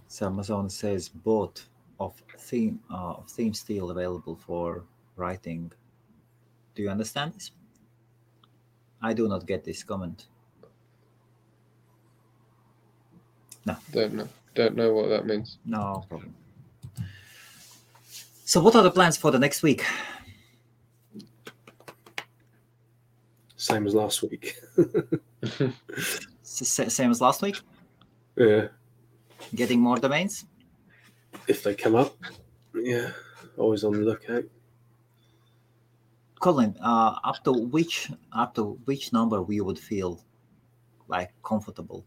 So 0.07 0.27
Amazon 0.27 0.69
says 0.69 1.09
both 1.09 1.67
of 1.99 2.21
theme 2.37 2.79
uh, 2.91 3.13
of 3.13 3.29
theme 3.29 3.53
steel 3.53 3.89
available 3.89 4.35
for 4.35 4.83
writing. 5.15 5.71
Do 6.75 6.83
you 6.83 6.89
understand 6.89 7.33
this? 7.33 7.51
I 9.01 9.13
do 9.13 9.27
not 9.27 9.45
get 9.47 9.63
this 9.63 9.83
comment. 9.83 10.27
No. 13.65 13.75
Don't 13.91 14.13
know. 14.13 14.27
Don't 14.55 14.75
know 14.75 14.93
what 14.93 15.09
that 15.09 15.25
means. 15.25 15.57
No 15.65 16.03
problem. 16.09 16.35
So, 18.45 18.61
what 18.61 18.75
are 18.75 18.83
the 18.83 18.91
plans 18.91 19.17
for 19.17 19.31
the 19.31 19.39
next 19.39 19.63
week? 19.63 19.83
Same 23.63 23.87
as 23.87 23.95
last 23.95 24.21
week. 24.23 24.59
Same 26.43 27.11
as 27.11 27.21
last 27.21 27.41
week. 27.41 27.61
yeah. 28.35 28.67
Getting 29.55 29.79
more 29.79 29.97
domains. 29.97 30.45
If 31.47 31.63
they 31.63 31.73
come 31.73 31.95
up. 31.95 32.13
Yeah. 32.75 33.11
Always 33.57 33.85
on 33.85 33.93
the 33.93 33.99
lookout. 33.99 34.43
Colin, 36.41 36.75
uh, 36.83 37.15
up 37.23 37.41
to 37.45 37.53
which 37.53 38.11
up 38.33 38.53
to 38.55 38.77
which 38.83 39.13
number 39.13 39.41
we 39.41 39.61
would 39.61 39.79
feel 39.79 40.21
like 41.07 41.31
comfortable? 41.41 42.05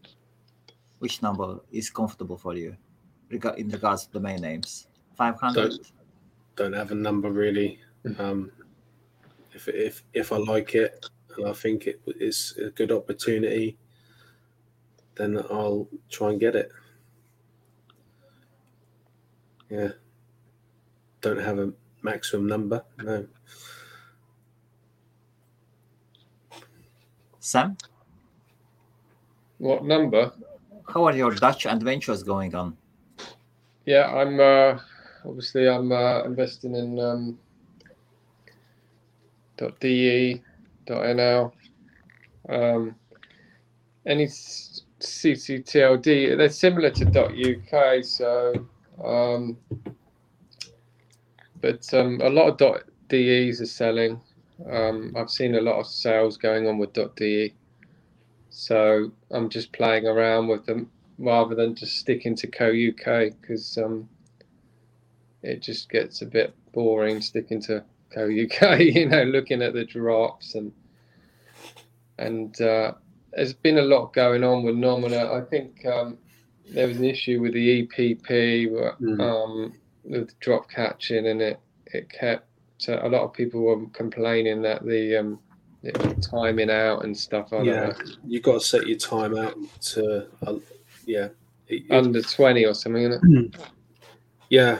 Which 0.99 1.23
number 1.23 1.59
is 1.71 1.89
comfortable 1.89 2.37
for 2.37 2.53
you, 2.55 2.77
in 3.31 3.69
regards 3.69 4.05
to 4.05 4.11
domain 4.13 4.41
names? 4.41 4.87
Five 5.15 5.39
hundred. 5.39 5.71
Don't- 5.71 5.91
Don't 6.55 6.73
have 6.73 6.91
a 6.91 6.95
number 6.95 7.31
really. 7.31 7.79
Um, 8.19 8.51
if 9.53 9.67
if 9.67 10.03
if 10.13 10.31
I 10.31 10.37
like 10.37 10.75
it 10.75 11.05
and 11.37 11.47
I 11.47 11.53
think 11.53 11.87
it 11.87 12.01
is 12.05 12.57
a 12.63 12.69
good 12.69 12.91
opportunity, 12.91 13.77
then 15.15 15.37
I'll 15.37 15.87
try 16.09 16.31
and 16.31 16.39
get 16.39 16.55
it. 16.55 16.71
Yeah. 19.69 19.89
Don't 21.21 21.39
have 21.39 21.59
a 21.59 21.73
maximum 22.03 22.47
number. 22.47 22.83
No. 23.03 23.27
Sam, 27.39 27.77
What 29.57 29.85
number? 29.85 30.31
how 30.89 31.05
are 31.05 31.15
your 31.15 31.31
Dutch 31.31 31.65
adventures 31.65 32.21
going 32.23 32.53
on? 32.55 32.77
Yeah, 33.85 34.07
I'm 34.13 34.39
uh, 34.39 34.79
obviously 35.25 35.67
I'm 35.67 35.91
uh, 35.91 36.23
investing 36.23 36.75
in 36.75 36.99
um, 36.99 37.39
.de, 39.79 40.41
.nl, 40.87 41.51
um, 42.49 42.95
any 44.05 44.25
CCTLD. 44.99 46.37
They're 46.37 46.49
similar 46.49 46.89
to 46.91 47.05
.uk, 47.05 48.03
so 48.03 48.53
um, 49.03 49.57
but 51.61 51.93
um, 51.93 52.19
a 52.21 52.29
lot 52.29 52.61
of 52.61 52.81
.des 53.07 53.49
are 53.61 53.65
selling. 53.65 54.21
Um, 54.69 55.13
I've 55.15 55.29
seen 55.29 55.55
a 55.55 55.61
lot 55.61 55.79
of 55.79 55.87
sales 55.87 56.37
going 56.37 56.67
on 56.67 56.77
with 56.77 56.93
.de, 57.15 57.53
so 58.49 59.11
I'm 59.31 59.49
just 59.49 59.71
playing 59.71 60.07
around 60.07 60.47
with 60.47 60.65
them 60.65 60.89
rather 61.19 61.55
than 61.55 61.75
just 61.75 61.97
sticking 61.97 62.35
to 62.35 62.47
co 62.47 62.67
UK 62.67 63.33
because 63.39 63.77
um, 63.77 64.09
it 65.43 65.61
just 65.61 65.89
gets 65.89 66.21
a 66.21 66.25
bit 66.25 66.53
boring 66.73 67.21
sticking 67.21 67.61
to 67.61 67.83
co 68.13 68.25
UK. 68.25 68.79
You 68.95 69.09
know, 69.09 69.23
looking 69.23 69.61
at 69.61 69.73
the 69.73 69.85
drops 69.85 70.55
and 70.55 70.71
and 72.19 72.59
uh, 72.61 72.93
there's 73.33 73.53
been 73.53 73.77
a 73.77 73.81
lot 73.83 74.13
going 74.13 74.43
on 74.43 74.63
with 74.63 74.75
Nominet. 74.75 75.31
I 75.31 75.45
think 75.49 75.85
um, 75.85 76.17
there 76.73 76.87
was 76.87 76.97
an 76.97 77.05
issue 77.05 77.41
with 77.41 77.53
the 77.53 77.83
EPP 77.87 78.67
Mm. 78.99 79.21
um, 79.21 79.73
with 80.03 80.37
drop 80.39 80.69
catching, 80.69 81.27
and 81.27 81.41
it 81.41 81.59
it 81.87 82.09
kept 82.09 82.47
uh, 82.89 82.99
a 83.05 83.09
lot 83.09 83.23
of 83.23 83.33
people 83.33 83.61
were 83.61 83.85
complaining 83.93 84.61
that 84.63 84.85
the 84.85 85.17
um, 85.17 85.39
it 85.83 85.95
was 85.99 86.27
timing 86.27 86.69
out 86.71 87.03
and 87.05 87.15
stuff. 87.15 87.53
I 87.53 87.61
Yeah. 87.61 87.73
know. 87.87 87.93
You 88.25 88.39
got 88.41 88.53
to 88.53 88.59
set 88.67 88.87
your 88.87 88.97
time 88.97 89.37
out 89.37 89.55
to, 89.93 90.25
uh, 90.45 90.55
yeah. 91.05 91.29
It- 91.67 91.83
under 91.91 92.21
20 92.21 92.65
or 92.65 92.73
something, 92.73 93.03
isn't 93.03 93.23
it? 93.35 93.55
Yeah, 94.49 94.79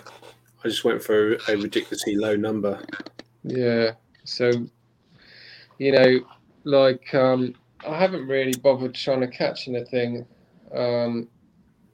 I 0.64 0.70
just 0.70 0.84
went 0.84 1.04
for 1.04 1.36
a 1.48 1.56
ridiculously 1.56 2.16
low 2.16 2.36
number. 2.36 2.82
Yeah. 3.44 3.92
So, 4.24 4.52
you 5.78 5.92
know, 5.92 6.20
like 6.64 7.14
um, 7.14 7.54
I 7.88 7.98
haven't 7.98 8.28
really 8.28 8.58
bothered 8.60 8.96
trying 8.96 9.22
to 9.22 9.28
catch 9.28 9.68
anything. 9.68 10.26
Um, 10.74 11.30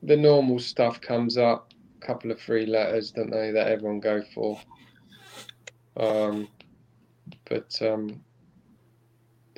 the 0.01 0.17
normal 0.17 0.59
stuff 0.59 0.99
comes 1.01 1.37
up, 1.37 1.73
a 2.01 2.05
couple 2.05 2.31
of 2.31 2.41
free 2.41 2.65
letters, 2.65 3.11
don't 3.11 3.29
they, 3.29 3.51
that 3.51 3.67
everyone 3.67 3.99
go 3.99 4.21
for. 4.33 4.59
Um, 5.97 6.47
but 7.49 7.77
um, 7.81 8.21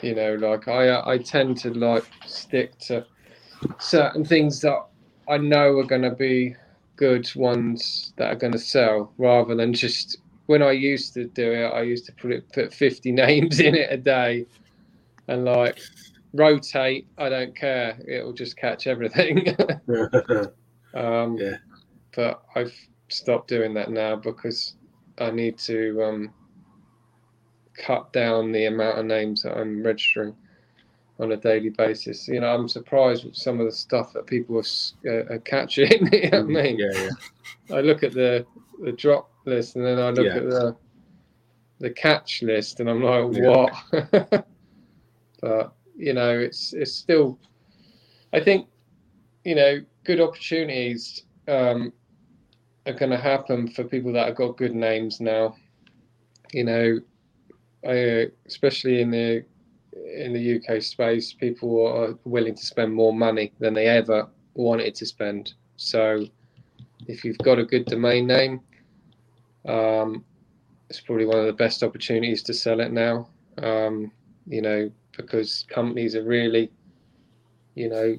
you 0.01 0.15
know, 0.15 0.35
like 0.35 0.67
I 0.67 1.13
I 1.13 1.17
tend 1.17 1.57
to 1.57 1.73
like 1.73 2.05
stick 2.25 2.77
to 2.79 3.05
certain 3.79 4.25
things 4.25 4.61
that 4.61 4.85
I 5.29 5.37
know 5.37 5.77
are 5.79 5.85
going 5.85 6.01
to 6.01 6.11
be 6.11 6.55
good 6.95 7.29
ones 7.35 8.13
that 8.17 8.31
are 8.31 8.35
going 8.35 8.53
to 8.53 8.59
sell, 8.59 9.13
rather 9.17 9.55
than 9.55 9.73
just 9.73 10.17
when 10.47 10.61
I 10.61 10.71
used 10.71 11.13
to 11.15 11.25
do 11.25 11.51
it, 11.51 11.67
I 11.67 11.81
used 11.81 12.05
to 12.05 12.13
put 12.13 12.31
it 12.31 12.51
put 12.53 12.73
50 12.73 13.11
names 13.23 13.59
in 13.59 13.75
it 13.75 13.91
a 13.91 13.97
day 13.97 14.45
and 15.27 15.45
like 15.45 15.79
rotate. 16.33 17.07
I 17.17 17.29
don't 17.29 17.55
care. 17.55 17.97
It'll 18.07 18.33
just 18.33 18.57
catch 18.57 18.87
everything. 18.87 19.47
um, 20.93 21.37
Yeah. 21.37 21.57
But 22.15 22.43
I've 22.55 22.73
stopped 23.09 23.49
doing 23.49 23.73
that 23.73 23.91
now 23.91 24.15
because 24.15 24.75
I 25.17 25.31
need 25.31 25.57
to 25.59 26.01
um, 26.03 26.33
cut 27.77 28.11
down 28.13 28.51
the 28.51 28.65
amount 28.65 28.99
of 28.99 29.05
names 29.05 29.43
that 29.43 29.57
I'm 29.57 29.83
registering 29.83 30.35
on 31.19 31.31
a 31.31 31.37
daily 31.37 31.69
basis. 31.69 32.27
You 32.27 32.41
know, 32.41 32.53
I'm 32.53 32.67
surprised 32.67 33.25
with 33.25 33.35
some 33.35 33.59
of 33.59 33.65
the 33.65 33.71
stuff 33.71 34.13
that 34.13 34.27
people 34.27 34.57
are, 34.57 35.09
uh, 35.09 35.33
are 35.35 35.39
catching. 35.39 36.07
you 36.11 36.29
know 36.29 36.39
I 36.39 36.43
mean? 36.43 36.79
Yeah, 36.79 36.91
yeah. 37.69 37.77
I 37.77 37.81
look 37.81 38.03
at 38.03 38.13
the 38.13 38.45
the 38.83 38.91
drop 38.91 39.31
list 39.45 39.75
and 39.75 39.85
then 39.85 39.99
I 39.99 40.09
look 40.09 40.25
Yeah. 40.25 40.37
at 40.37 40.43
the 40.43 40.75
the 41.79 41.89
catch 41.91 42.41
list 42.41 42.79
and 42.79 42.89
I'm 42.89 43.01
like, 43.01 43.25
Yeah. 43.33 43.49
what? 43.49 44.45
but 45.41 45.73
you 45.95 46.13
know, 46.13 46.37
it's 46.37 46.73
it's 46.73 46.93
still. 46.93 47.39
I 48.33 48.39
think 48.41 48.67
you 49.45 49.55
know 49.55 49.79
good 50.03 50.19
opportunities 50.19 51.23
um, 51.47 51.93
are 52.85 52.93
going 52.93 53.11
to 53.11 53.17
happen 53.17 53.69
for 53.69 53.83
people 53.83 54.11
that 54.13 54.27
have 54.27 54.35
got 54.35 54.57
good 54.57 54.75
names 54.75 55.21
now. 55.21 55.55
You 56.51 56.63
know, 56.65 56.99
I, 57.85 57.89
uh, 57.89 58.25
especially 58.45 59.01
in 59.01 59.11
the 59.11 59.45
in 59.95 60.33
the 60.33 60.59
UK 60.59 60.81
space, 60.81 61.33
people 61.33 61.85
are 61.87 62.17
willing 62.23 62.55
to 62.55 62.65
spend 62.65 62.93
more 62.93 63.13
money 63.13 63.53
than 63.59 63.73
they 63.73 63.87
ever 63.87 64.27
wanted 64.53 64.95
to 64.95 65.05
spend. 65.05 65.53
So, 65.77 66.25
if 67.07 67.23
you've 67.23 67.37
got 67.39 67.59
a 67.59 67.65
good 67.65 67.85
domain 67.85 68.27
name, 68.27 68.61
um, 69.67 70.23
it's 70.89 70.99
probably 70.99 71.25
one 71.25 71.39
of 71.39 71.45
the 71.45 71.53
best 71.53 71.83
opportunities 71.83 72.43
to 72.43 72.53
sell 72.53 72.79
it 72.79 72.91
now. 72.91 73.27
Um, 73.61 74.11
you 74.47 74.61
know, 74.61 74.91
because 75.17 75.65
companies 75.69 76.15
are 76.15 76.23
really, 76.23 76.71
you 77.73 77.89
know, 77.89 78.17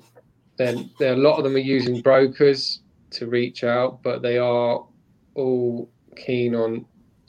then 0.57 0.91
a 1.01 1.15
lot 1.15 1.37
of 1.37 1.45
them 1.45 1.55
are 1.55 1.59
using 1.59 2.01
brokers 2.01 2.81
to 3.11 3.27
reach 3.27 3.65
out, 3.65 4.03
but 4.03 4.23
they 4.23 4.39
are 4.39 4.85
all 5.35 5.91
keen 6.17 6.55
on 6.55 6.87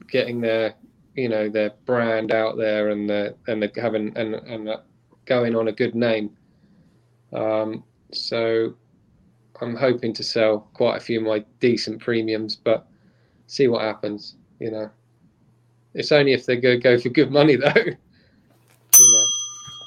getting 0.10 0.42
their, 0.42 0.74
you 1.18 1.28
know, 1.28 1.50
their 1.50 1.72
brand 1.86 2.32
out 2.32 2.58
there 2.58 2.90
and 2.90 3.10
the 3.10 3.36
and 3.48 3.62
the 3.62 3.72
having 3.76 4.16
and 4.16 4.36
and 4.36 4.70
going 5.26 5.56
on 5.56 5.68
a 5.68 5.72
good 5.72 5.96
name. 5.96 6.30
Um, 7.34 7.84
so 8.14 8.76
I'm 9.60 9.76
hoping 9.76 10.14
to 10.14 10.24
sell 10.24 10.70
quite 10.74 10.98
a 10.98 11.00
few 11.00 11.20
of 11.20 11.26
my 11.26 11.44
decent 11.60 12.00
premiums, 12.02 12.56
but 12.56 12.88
see 13.48 13.68
what 13.68 13.82
happens. 13.82 14.36
You 14.60 14.72
know, 14.72 14.92
it's 15.96 16.12
only 16.12 16.34
if 16.34 16.46
they 16.46 16.56
go 16.56 16.78
go 16.78 17.00
for 17.00 17.10
good 17.10 17.32
money 17.32 17.56
though. 17.58 17.74
you 17.76 17.94
know, 19.00 19.26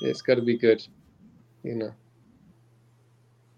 it's 0.02 0.22
got 0.22 0.34
to 0.34 0.42
be 0.42 0.58
good. 0.58 0.84
You 1.62 1.76
know, 1.76 1.94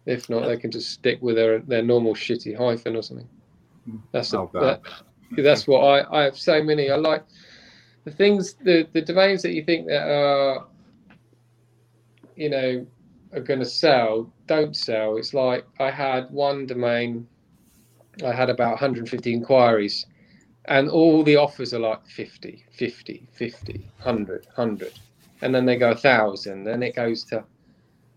if 0.04 0.28
not, 0.28 0.46
they 0.46 0.58
can 0.58 0.70
just 0.70 0.90
stick 0.90 1.22
with 1.22 1.36
their 1.36 1.60
their 1.60 1.82
normal 1.82 2.14
shitty 2.14 2.54
hyphen 2.54 2.96
or 2.96 3.02
something. 3.02 3.28
That's 4.12 4.30
the, 4.30 4.40
Oh, 4.40 4.50
that, 4.52 4.82
that's 5.38 5.66
what 5.66 5.80
I 5.80 6.20
I 6.20 6.24
have 6.24 6.36
so 6.36 6.62
many. 6.62 6.90
I 6.90 6.96
like 6.96 7.24
the 8.04 8.10
things 8.10 8.54
the 8.54 8.86
the 8.92 9.02
domains 9.02 9.42
that 9.42 9.52
you 9.52 9.64
think 9.64 9.86
that 9.86 10.08
are 10.08 10.66
you 12.36 12.50
know 12.50 12.86
are 13.32 13.40
going 13.40 13.60
to 13.60 13.66
sell 13.66 14.30
don't 14.46 14.76
sell. 14.76 15.16
It's 15.16 15.34
like 15.34 15.64
I 15.80 15.90
had 15.90 16.30
one 16.30 16.66
domain, 16.66 17.26
I 18.24 18.32
had 18.32 18.50
about 18.50 18.72
150 18.72 19.32
inquiries, 19.32 20.06
and 20.66 20.88
all 20.90 21.22
the 21.22 21.36
offers 21.36 21.72
are 21.72 21.80
like 21.80 22.06
50, 22.06 22.64
50, 22.72 23.28
50, 23.32 23.72
100, 24.02 24.44
100. 24.54 24.92
And 25.40 25.54
then 25.54 25.64
they 25.64 25.76
go 25.76 25.88
1,000, 25.88 26.64
then 26.64 26.82
it 26.82 26.94
goes 26.94 27.24
to 27.24 27.44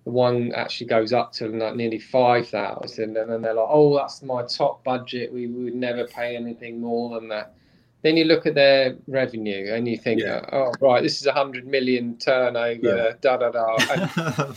the 0.03 0.12
one 0.12 0.52
actually 0.53 0.86
goes 0.86 1.14
up 1.14 1.34
to 1.34 1.48
like 1.48 1.76
nearly 1.76 1.98
5,000. 1.98 3.18
And 3.18 3.30
then 3.32 3.41
they're 3.41 3.56
like, 3.56 3.68
oh, 3.68 3.98
that's 3.98 4.22
my 4.22 4.44
top 4.44 4.84
budget. 4.84 5.34
We 5.34 5.48
would 5.48 5.74
never 5.74 6.06
pay 6.06 6.36
anything 6.36 6.80
more 6.80 7.20
than 7.20 7.28
that. 7.30 7.56
Then 8.06 8.18
you 8.18 8.26
look 8.26 8.45
at 8.45 8.53
their 8.53 8.95
revenue 9.07 9.73
and 9.73 9.88
you 9.88 9.98
think, 9.98 10.22
Yeah. 10.22 10.45
oh, 10.53 10.72
right, 10.80 11.02
this 11.02 11.19
is 11.19 11.26
a 11.26 11.32
100 11.32 11.65
million 11.65 12.15
turnover, 12.19 12.80
Yeah. 12.98 13.14
da 13.19 13.38
da 13.38 13.49
da. 13.49 13.76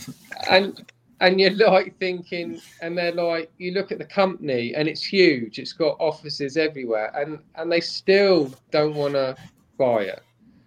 And 0.51 0.51
and 0.51 0.91
and 1.19 1.41
you're 1.41 1.55
like 1.55 1.97
thinking 1.97 2.61
and 2.83 2.95
they're 2.95 3.11
like 3.11 3.51
you 3.57 3.71
look 3.71 3.91
at 3.91 3.97
the 3.97 4.05
company 4.05 4.75
and 4.75 4.87
it's 4.87 5.03
huge 5.03 5.57
it's 5.59 5.73
got 5.73 5.97
offices 5.99 6.57
everywhere 6.57 7.11
and 7.19 7.39
and 7.55 7.71
they 7.71 7.81
still 7.81 8.53
don't 8.71 8.93
want 8.95 9.15
to 9.15 9.35
buy 9.77 10.03
it 10.03 10.21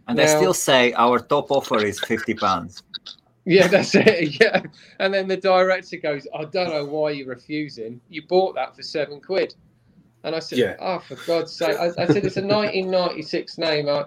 and 0.08 0.18
they 0.18 0.26
still 0.26 0.52
say 0.52 0.92
our 0.94 1.18
top 1.20 1.50
offer 1.50 1.78
is 1.82 1.98
50 2.00 2.34
pounds. 2.34 2.82
yeah 3.46 3.66
that's 3.66 3.94
it 3.94 4.38
yeah 4.40 4.60
and 4.98 5.14
then 5.14 5.26
the 5.26 5.38
director 5.38 5.96
goes 5.96 6.26
i 6.34 6.44
don't 6.44 6.68
know 6.68 6.84
why 6.84 7.10
you're 7.12 7.28
refusing 7.28 7.98
you 8.10 8.20
bought 8.28 8.54
that 8.54 8.76
for 8.76 8.82
seven 8.82 9.20
quid 9.22 9.54
and 10.24 10.34
i 10.34 10.38
said 10.38 10.58
Yeah. 10.58 10.76
oh 10.78 10.98
for 11.00 11.16
god's 11.16 11.52
sake. 11.56 11.76
I, 11.78 11.86
I 12.02 12.06
said 12.06 12.24
it's 12.24 12.36
a 12.36 12.42
1996 12.42 13.58
name 13.58 13.88
I, 13.88 14.04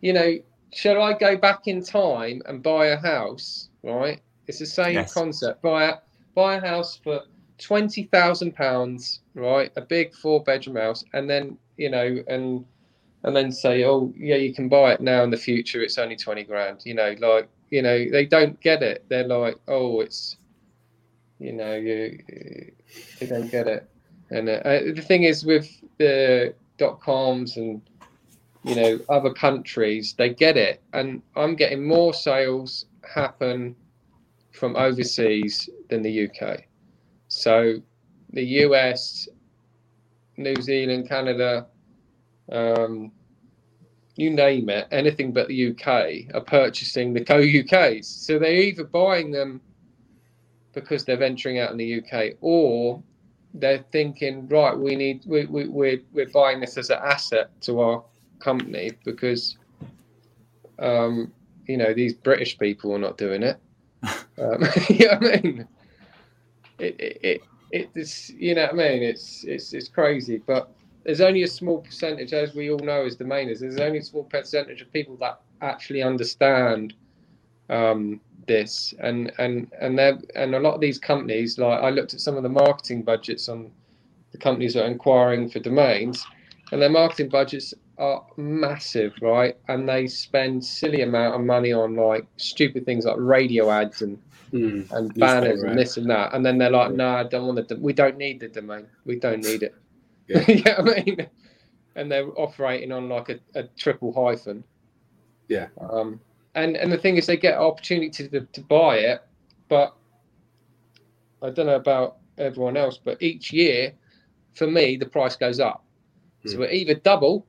you 0.00 0.12
know 0.12 0.36
shall 0.72 1.00
i 1.02 1.12
go 1.12 1.36
back 1.36 1.66
in 1.66 1.82
time 1.82 2.42
and 2.46 2.62
buy 2.62 2.86
a 2.86 2.96
house 2.98 3.68
right? 3.82 4.20
It's 4.46 4.58
the 4.58 4.66
same 4.66 4.94
Yes. 4.94 5.12
concept. 5.12 5.62
Buy 5.62 5.84
a 5.84 5.94
buy 6.34 6.56
a 6.56 6.60
house 6.60 6.96
for 7.02 7.20
twenty 7.58 8.04
thousand 8.04 8.54
pounds 8.54 9.20
right? 9.34 9.70
A 9.76 9.80
big 9.82 10.14
four 10.14 10.42
bedroom 10.42 10.76
house 10.76 11.04
and 11.12 11.28
then 11.28 11.58
you 11.76 11.90
know 11.90 12.22
and 12.28 12.64
and 13.24 13.36
then 13.36 13.52
say 13.52 13.84
oh 13.84 14.12
yeah 14.16 14.36
you 14.36 14.54
can 14.54 14.68
buy 14.68 14.92
it 14.92 15.00
now 15.00 15.22
in 15.22 15.30
the 15.30 15.36
future. 15.36 15.82
It's 15.82 15.98
only 15.98 16.16
20 16.16 16.44
grand. 16.44 16.80
You 16.84 16.94
know 16.94 17.14
like 17.18 17.48
you 17.70 17.82
know 17.82 18.06
they 18.10 18.26
don't 18.26 18.60
get 18.60 18.82
it. 18.82 19.04
They're 19.08 19.26
like 19.26 19.56
oh 19.68 20.00
it's 20.00 20.36
you 21.38 21.52
know 21.52 21.74
you 21.74 22.18
they 23.20 23.26
don't 23.26 23.50
get 23.50 23.66
it 23.66 23.88
and 24.30 24.48
uh, 24.48 24.60
the 24.94 25.04
thing 25.06 25.24
is 25.24 25.44
with 25.44 25.70
the 25.98 26.54
dot 26.76 27.00
coms 27.00 27.56
and 27.56 27.80
you 28.64 28.74
know 28.74 28.98
other 29.08 29.32
countries 29.32 30.14
they 30.18 30.30
get 30.30 30.56
it 30.56 30.82
and 30.92 31.22
i'm 31.36 31.54
getting 31.54 31.86
more 31.86 32.12
sales 32.12 32.86
happen 33.02 33.74
from 34.52 34.76
overseas 34.76 35.70
than 35.88 36.02
the 36.02 36.28
uk 36.28 36.60
so 37.28 37.80
the 38.32 38.42
us 38.42 39.28
new 40.36 40.56
zealand 40.60 41.08
canada 41.08 41.66
um, 42.50 43.12
you 44.18 44.30
name 44.30 44.68
it, 44.68 44.88
anything 44.90 45.32
but 45.32 45.46
the 45.46 45.70
UK 45.70 46.34
are 46.34 46.40
purchasing 46.40 47.14
the 47.14 47.24
co 47.24 47.40
UKs. 47.40 48.04
So 48.04 48.38
they're 48.38 48.52
either 48.52 48.82
buying 48.82 49.30
them 49.30 49.60
because 50.72 51.04
they're 51.04 51.16
venturing 51.16 51.60
out 51.60 51.70
in 51.70 51.76
the 51.76 52.02
UK, 52.02 52.36
or 52.40 53.00
they're 53.54 53.84
thinking, 53.90 54.48
right, 54.48 54.76
we 54.76 54.96
need 54.96 55.22
we, 55.26 55.46
we, 55.46 55.68
we're 55.68 56.00
we're 56.12 56.28
buying 56.28 56.60
this 56.60 56.76
as 56.76 56.90
an 56.90 56.98
asset 57.02 57.50
to 57.62 57.80
our 57.80 58.04
company 58.38 58.92
because 59.04 59.56
um, 60.78 61.32
you 61.66 61.76
know 61.76 61.92
these 61.94 62.14
British 62.14 62.58
people 62.58 62.94
are 62.94 62.98
not 62.98 63.18
doing 63.18 63.42
it. 63.42 63.58
Um, 64.40 64.62
you 64.88 65.08
know 65.08 65.18
what 65.18 65.34
I 65.34 65.40
mean? 65.42 65.68
It, 66.78 67.00
it, 67.00 67.42
it 67.72 67.90
it's 67.94 68.30
you 68.30 68.54
know 68.54 68.66
what 68.66 68.74
I 68.74 68.76
mean. 68.76 69.02
It's 69.02 69.42
it's 69.42 69.72
it's 69.72 69.88
crazy, 69.88 70.40
but 70.46 70.70
there's 71.08 71.20
only 71.20 71.42
a 71.42 71.48
small 71.48 71.78
percentage, 71.78 72.32
as 72.34 72.54
we 72.54 72.70
all 72.70 72.78
know 72.78 73.06
as 73.06 73.16
the 73.16 73.24
domainers, 73.24 73.60
there's 73.60 73.78
only 73.78 73.98
a 73.98 74.02
small 74.02 74.24
percentage 74.24 74.82
of 74.82 74.92
people 74.92 75.16
that 75.16 75.40
actually 75.62 76.02
understand 76.02 76.92
um, 77.70 78.20
this, 78.48 78.94
and 78.98 79.32
and 79.38 79.70
and 79.80 79.98
they 79.98 80.12
and 80.34 80.54
a 80.54 80.58
lot 80.60 80.74
of 80.74 80.80
these 80.80 80.98
companies, 80.98 81.58
like 81.58 81.80
I 81.80 81.90
looked 81.90 82.14
at 82.14 82.20
some 82.20 82.36
of 82.36 82.42
the 82.42 82.48
marketing 82.48 83.02
budgets 83.02 83.48
on 83.48 83.70
the 84.32 84.38
companies 84.38 84.74
that 84.74 84.84
are 84.84 84.90
inquiring 84.90 85.48
for 85.48 85.60
domains, 85.60 86.26
and 86.72 86.82
their 86.82 86.90
marketing 86.90 87.28
budgets 87.28 87.74
are 87.98 88.24
massive, 88.36 89.12
right? 89.22 89.56
And 89.68 89.88
they 89.88 90.06
spend 90.06 90.64
silly 90.64 91.02
amount 91.02 91.34
of 91.34 91.42
money 91.42 91.72
on 91.72 91.94
like 91.94 92.26
stupid 92.36 92.84
things 92.84 93.04
like 93.04 93.16
radio 93.18 93.70
ads 93.70 94.02
and 94.02 94.18
Mm. 94.52 94.90
and 94.92 95.14
banners 95.14 95.56
Newspaper 95.56 95.66
and 95.66 95.78
this 95.78 95.96
and 95.98 96.08
that, 96.08 96.32
and 96.32 96.44
then 96.44 96.56
they're 96.56 96.70
like, 96.70 96.92
"No, 96.92 97.06
I 97.16 97.24
don't 97.24 97.46
want 97.54 97.68
the. 97.68 97.76
We 97.76 97.92
don't 97.92 98.16
need 98.16 98.40
the 98.40 98.48
domain. 98.48 98.86
We 99.04 99.16
don't 99.16 99.44
need 99.44 99.62
it." 99.62 99.74
Yeah. 100.26 100.44
yeah, 100.48 100.76
I 100.78 100.82
mean, 100.82 101.26
and 101.96 102.10
they're 102.10 102.28
operating 102.38 102.90
on 102.90 103.10
like 103.10 103.28
a, 103.28 103.40
a 103.54 103.64
triple 103.76 104.10
hyphen. 104.10 104.64
Yeah. 105.48 105.66
Um, 105.78 106.20
and 106.62 106.76
and 106.76 106.90
the 106.92 106.98
thing 106.98 107.16
is, 107.16 107.26
they 107.26 107.36
get 107.36 107.56
opportunity 107.58 108.28
to, 108.28 108.40
to 108.40 108.60
buy 108.62 108.96
it, 108.98 109.22
but 109.68 109.94
I 111.42 111.50
don't 111.50 111.66
know 111.66 111.76
about 111.76 112.16
everyone 112.36 112.76
else, 112.76 112.98
but 113.02 113.20
each 113.22 113.52
year, 113.52 113.92
for 114.54 114.66
me, 114.66 114.96
the 114.96 115.06
price 115.06 115.36
goes 115.36 115.60
up. 115.60 115.84
So 116.46 116.56
Hmm. 116.56 116.62
it 116.64 116.72
either 116.72 116.94
double, 116.94 117.46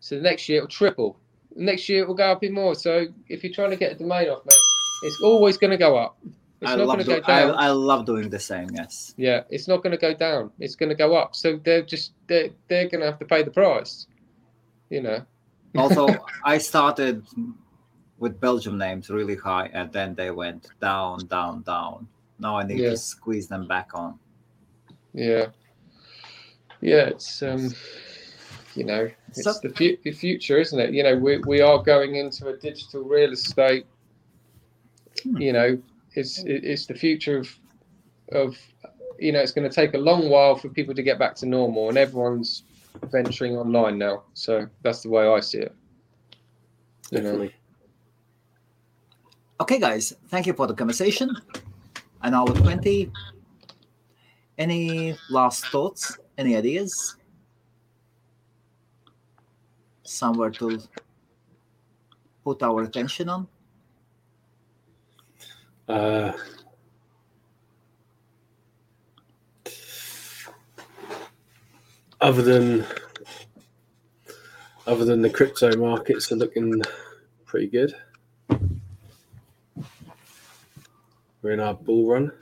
so 0.00 0.16
the 0.16 0.22
next 0.22 0.48
year 0.48 0.58
it'll 0.58 0.68
triple. 0.68 1.18
Next 1.56 1.88
year 1.88 2.02
it 2.02 2.08
will 2.08 2.14
go 2.14 2.32
up 2.32 2.42
even 2.42 2.54
more. 2.54 2.74
So 2.74 3.06
if 3.28 3.44
you're 3.44 3.52
trying 3.52 3.70
to 3.70 3.76
get 3.76 3.92
a 3.92 3.94
domain 3.94 4.28
off, 4.28 4.42
mate, 4.44 4.58
it's 5.04 5.20
always 5.22 5.56
going 5.56 5.70
to 5.70 5.76
go 5.76 5.96
up. 5.96 6.18
It's 6.60 6.70
I 6.72 6.76
not 6.76 6.86
love, 6.86 6.96
going 6.96 6.98
to 6.98 7.04
do- 7.04 7.20
go 7.20 7.26
down. 7.26 7.50
I, 7.52 7.66
I 7.66 7.68
love 7.70 8.06
doing 8.06 8.30
the 8.30 8.38
same. 8.38 8.68
Yes. 8.74 9.14
Yeah, 9.16 9.42
it's 9.50 9.68
not 9.68 9.82
going 9.82 9.90
to 9.92 9.98
go 9.98 10.14
down. 10.14 10.50
It's 10.58 10.74
going 10.74 10.88
to 10.88 10.94
go 10.94 11.14
up. 11.14 11.36
So 11.36 11.60
they're 11.62 11.82
just 11.82 12.12
they're 12.26 12.48
they're 12.68 12.88
going 12.88 13.00
to 13.00 13.06
have 13.06 13.18
to 13.18 13.24
pay 13.26 13.42
the 13.42 13.50
price. 13.50 14.06
You 14.90 15.02
know. 15.02 15.24
Also, 15.76 16.08
I 16.44 16.58
started 16.58 17.24
with 18.18 18.40
Belgium 18.40 18.78
names 18.78 19.10
really 19.10 19.36
high, 19.36 19.68
and 19.72 19.92
then 19.92 20.14
they 20.14 20.30
went 20.30 20.68
down, 20.80 21.26
down, 21.26 21.62
down. 21.62 22.06
Now 22.38 22.56
I 22.58 22.64
need 22.64 22.78
Yeah. 22.78 22.90
to 22.90 22.96
squeeze 22.96 23.48
them 23.48 23.66
back 23.66 23.90
on. 23.94 24.18
Yeah. 25.12 25.46
Yeah, 26.80 27.06
it's 27.06 27.42
um, 27.42 27.72
you 28.74 28.84
know, 28.84 29.08
it's 29.28 29.44
So- 29.44 29.54
the, 29.62 29.70
fu- 29.70 29.96
the 30.04 30.12
future, 30.12 30.58
isn't 30.58 30.78
it? 30.78 30.92
You 30.92 31.02
know, 31.02 31.16
we 31.16 31.38
we 31.38 31.60
are 31.60 31.78
going 31.82 32.16
into 32.16 32.48
a 32.48 32.56
digital 32.56 33.02
real 33.02 33.32
estate. 33.32 33.86
Hmm. 35.22 35.36
You 35.38 35.52
know, 35.52 35.78
it's 36.14 36.42
it's 36.44 36.86
the 36.86 36.94
future 36.94 37.38
of 37.38 37.48
of 38.32 38.56
you 39.18 39.30
know, 39.32 39.38
it's 39.40 39.52
going 39.52 39.68
to 39.68 39.74
take 39.74 39.94
a 39.94 39.98
long 39.98 40.28
while 40.28 40.56
for 40.56 40.68
people 40.68 40.94
to 40.94 41.02
get 41.02 41.18
back 41.18 41.34
to 41.36 41.46
normal, 41.46 41.88
and 41.88 41.96
everyone's 41.96 42.64
venturing 43.10 43.56
online 43.56 43.96
now. 43.96 44.24
So 44.34 44.66
that's 44.82 45.02
the 45.02 45.08
way 45.08 45.26
I 45.26 45.40
see 45.40 45.58
it. 45.58 45.74
You 47.12 47.20
know. 47.22 47.48
Okay, 49.60 49.78
guys, 49.78 50.12
thank 50.28 50.46
you 50.46 50.52
for 50.52 50.66
the 50.66 50.74
conversation. 50.74 51.30
An 52.22 52.34
hour 52.34 52.48
20. 52.48 53.12
Any 54.58 55.16
last 55.30 55.66
thoughts? 55.66 56.18
Any 56.36 56.56
ideas? 56.56 57.16
Somewhere 60.02 60.50
to 60.50 60.80
put 62.42 62.64
our 62.64 62.82
attention 62.82 63.28
on? 63.28 63.46
Uh, 65.86 66.32
other 72.20 72.42
than 72.42 72.84
other 74.86 75.04
than 75.04 75.22
the 75.22 75.30
crypto 75.30 75.76
markets 75.76 76.32
are 76.32 76.36
looking 76.36 76.82
pretty 77.44 77.68
good. 77.68 77.94
We're 81.44 81.52
in 81.52 81.60
our 81.60 81.74
bull 81.74 82.06
run. 82.06 82.32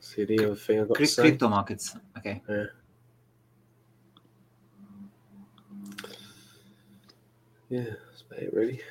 See 0.00 0.26
the 0.26 0.44
other 0.44 0.54
thing 0.54 0.78
I've 0.78 0.88
got 0.88 0.98
to 0.98 1.06
say. 1.06 1.22
Crypto 1.22 1.48
markets. 1.48 1.96
Okay. 2.18 2.42
Yeah, 7.70 7.84
that's 7.84 8.24
about 8.30 8.42
it 8.42 8.52
really. 8.52 8.82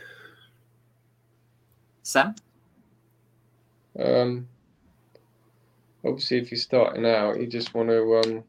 Sam? 2.01 2.33
Um, 3.99 4.47
obviously, 6.03 6.39
if 6.39 6.49
you're 6.49 6.57
starting 6.57 7.05
out, 7.05 7.39
you 7.39 7.45
just 7.45 7.75
want 7.75 7.89
to, 7.89 8.17
um, 8.17 8.43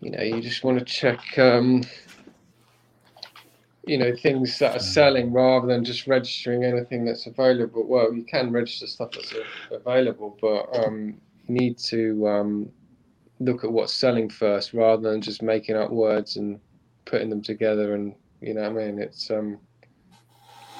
you 0.00 0.12
know, 0.12 0.22
you 0.22 0.40
just 0.40 0.64
want 0.64 0.78
to 0.78 0.84
check, 0.86 1.38
um, 1.38 1.82
you 3.86 3.96
know, 3.96 4.14
things 4.14 4.58
that 4.58 4.76
are 4.76 4.80
selling 4.80 5.32
rather 5.32 5.66
than 5.66 5.84
just 5.84 6.06
registering 6.06 6.64
anything 6.64 7.04
that's 7.04 7.26
available. 7.26 7.86
Well, 7.86 8.12
you 8.12 8.24
can 8.24 8.50
register 8.50 8.86
stuff 8.86 9.12
that's 9.12 9.32
available, 9.70 10.36
but 10.40 10.68
um, 10.84 11.14
you 11.46 11.54
need 11.54 11.78
to 11.78 12.28
um, 12.28 12.68
look 13.38 13.62
at 13.62 13.70
what's 13.70 13.92
selling 13.92 14.28
first 14.28 14.74
rather 14.74 15.10
than 15.10 15.22
just 15.22 15.40
making 15.40 15.76
up 15.76 15.90
words 15.90 16.36
and 16.36 16.58
putting 17.04 17.30
them 17.30 17.42
together. 17.42 17.94
And 17.94 18.14
you 18.40 18.54
know, 18.54 18.70
what 18.70 18.82
I 18.82 18.86
mean, 18.86 18.98
it's. 18.98 19.30
Um, 19.30 19.58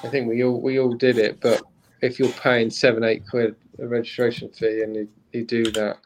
I 0.03 0.09
think 0.09 0.27
we 0.27 0.43
all 0.43 0.61
we 0.61 0.79
all 0.79 0.93
did 0.93 1.17
it, 1.17 1.39
but 1.41 1.63
if 2.01 2.19
you're 2.19 2.29
paying 2.29 2.69
seven, 2.69 3.03
eight 3.03 3.23
quid 3.27 3.55
a 3.79 3.87
registration 3.87 4.49
fee 4.49 4.81
and 4.81 4.95
you, 4.95 5.07
you 5.33 5.43
do 5.45 5.63
that, 5.71 5.97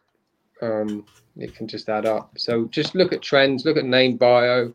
um, 0.61 1.05
it 1.37 1.55
can 1.55 1.67
just 1.67 1.89
add 1.89 2.05
up. 2.05 2.37
So 2.37 2.65
just 2.65 2.95
look 2.95 3.13
at 3.13 3.21
trends, 3.21 3.65
look 3.65 3.77
at 3.77 3.83
NameBio, 3.83 4.73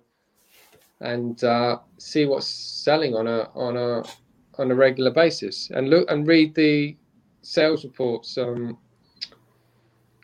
and 1.00 1.42
uh, 1.44 1.78
see 1.98 2.26
what's 2.26 2.46
selling 2.46 3.14
on 3.14 3.26
a 3.26 3.48
on 3.54 3.76
a 3.76 4.04
on 4.60 4.70
a 4.70 4.74
regular 4.74 5.10
basis, 5.10 5.70
and 5.70 5.90
look 5.90 6.10
and 6.10 6.26
read 6.26 6.54
the 6.54 6.96
sales 7.42 7.84
reports. 7.84 8.36
Um, 8.38 8.78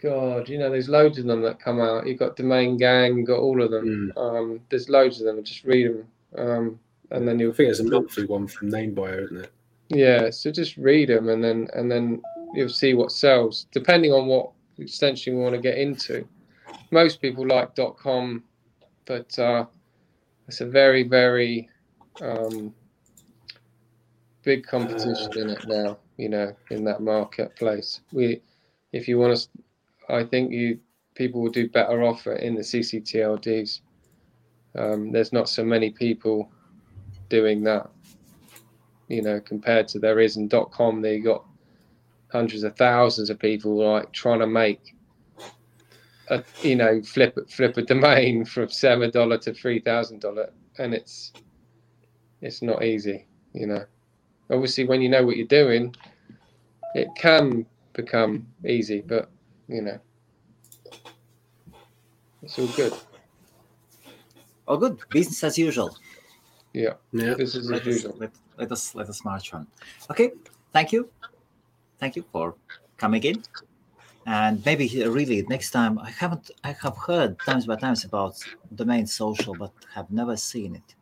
God, 0.00 0.48
you 0.48 0.58
know, 0.58 0.68
there's 0.68 0.88
loads 0.88 1.18
of 1.18 1.26
them 1.26 1.42
that 1.42 1.60
come 1.60 1.80
out. 1.80 2.08
You've 2.08 2.18
got 2.18 2.34
Domain 2.34 2.76
Gang, 2.76 3.18
you've 3.18 3.28
got 3.28 3.38
all 3.38 3.62
of 3.62 3.70
them. 3.70 4.12
Um, 4.16 4.60
there's 4.68 4.88
loads 4.88 5.20
of 5.20 5.26
them. 5.26 5.44
Just 5.44 5.64
read 5.64 5.86
them, 5.86 6.08
um, 6.36 6.80
and 7.10 7.28
then 7.28 7.38
you'll 7.38 7.52
think 7.52 7.68
there's 7.68 7.78
a 7.80 7.84
monthly 7.84 8.26
one 8.26 8.48
from 8.48 8.70
Namebio, 8.70 9.24
isn't 9.24 9.44
it? 9.44 9.52
yeah, 9.94 10.30
so 10.30 10.50
just 10.50 10.76
read 10.76 11.08
them 11.08 11.28
and 11.28 11.42
then 11.42 11.68
and 11.74 11.90
then 11.90 12.22
you'll 12.54 12.68
see 12.68 12.94
what 12.94 13.12
sells, 13.12 13.66
depending 13.72 14.12
on 14.12 14.26
what 14.26 14.50
extension 14.78 15.34
you 15.34 15.40
want 15.40 15.54
to 15.54 15.60
get 15.60 15.78
into. 15.78 16.26
Most 16.90 17.20
people 17.20 17.46
like 17.46 17.74
.com, 17.98 18.42
but 19.04 19.38
uh, 19.38 19.66
it's 20.52 20.60
a 20.60 20.66
very 20.66 21.02
very 21.02 21.70
um, 22.20 22.74
big 24.42 24.66
competition 24.66 25.30
in 25.38 25.48
it 25.48 25.66
now. 25.66 25.96
You 26.18 26.28
know, 26.28 26.54
in 26.70 26.84
that 26.84 27.00
marketplace, 27.00 28.00
we 28.12 28.42
if 28.92 29.08
you 29.08 29.18
want 29.18 29.34
to, 29.34 29.48
I 30.14 30.24
think 30.24 30.52
you 30.52 30.78
people 31.14 31.40
will 31.40 31.50
do 31.50 31.70
better 31.70 32.02
off 32.02 32.26
in 32.26 32.54
the 32.54 32.60
CCTLDs. 32.60 33.80
Um, 34.74 35.10
there's 35.10 35.32
not 35.32 35.48
so 35.48 35.64
many 35.64 35.88
people 35.88 36.50
doing 37.30 37.64
that 37.64 37.88
you 39.08 39.22
know, 39.22 39.40
compared 39.40 39.88
to 39.88 39.98
there 39.98 40.20
is 40.20 40.36
in 40.36 40.48
.com, 40.48 41.00
they 41.00 41.18
got 41.18 41.44
hundreds 42.30 42.62
of 42.62 42.76
thousands 42.76 43.30
of 43.30 43.38
people 43.38 43.76
like 43.76 44.12
trying 44.12 44.40
to 44.40 44.46
make 44.46 44.94
a, 46.28 46.42
you 46.62 46.76
know, 46.76 47.02
flip 47.02 47.36
flip 47.50 47.76
a 47.76 47.82
domain 47.82 48.44
from 48.44 48.68
seven 48.70 49.10
dollar 49.10 49.38
to 49.38 49.52
three 49.54 49.80
thousand 49.80 50.20
dollar, 50.20 50.50
and 50.78 50.94
it's 50.94 51.32
it's 52.40 52.62
not 52.62 52.84
easy, 52.84 53.26
you 53.52 53.66
know. 53.66 53.84
Obviously, 54.50 54.84
when 54.84 55.00
you 55.00 55.08
know 55.08 55.24
what 55.24 55.36
you're 55.36 55.46
doing, 55.46 55.94
it 56.94 57.08
can 57.16 57.66
become 57.92 58.46
easy, 58.66 59.00
but 59.00 59.30
you 59.68 59.82
know, 59.82 59.98
it's 62.42 62.58
all 62.58 62.66
good. 62.68 62.92
Oh, 64.68 64.76
good. 64.76 64.98
Business 65.10 65.42
as 65.44 65.58
usual. 65.58 65.96
Yeah, 66.72 66.94
Yeah. 67.12 67.34
this 67.34 67.54
is 67.54 67.68
Let 67.70 67.82
as 67.82 67.88
us, 67.88 67.94
usual. 67.94 68.16
let, 68.18 68.30
let 68.56 68.72
us 68.72 68.94
let 68.94 69.08
us 69.08 69.24
march 69.24 69.52
on. 69.52 69.66
Okay. 70.10 70.30
Thank 70.72 70.92
you. 70.92 71.10
Thank 71.98 72.16
you 72.16 72.24
for 72.32 72.54
coming 72.96 73.22
in. 73.24 73.42
And 74.26 74.64
maybe 74.64 74.88
really 75.08 75.42
next 75.48 75.70
time 75.70 75.98
I 75.98 76.10
haven't 76.10 76.50
I 76.62 76.72
have 76.82 76.96
heard 76.96 77.38
times 77.40 77.66
by 77.66 77.76
times 77.76 78.04
about 78.04 78.34
domain 78.74 79.06
social, 79.06 79.54
but 79.54 79.72
have 79.94 80.10
never 80.10 80.36
seen 80.36 80.76
it. 80.76 80.94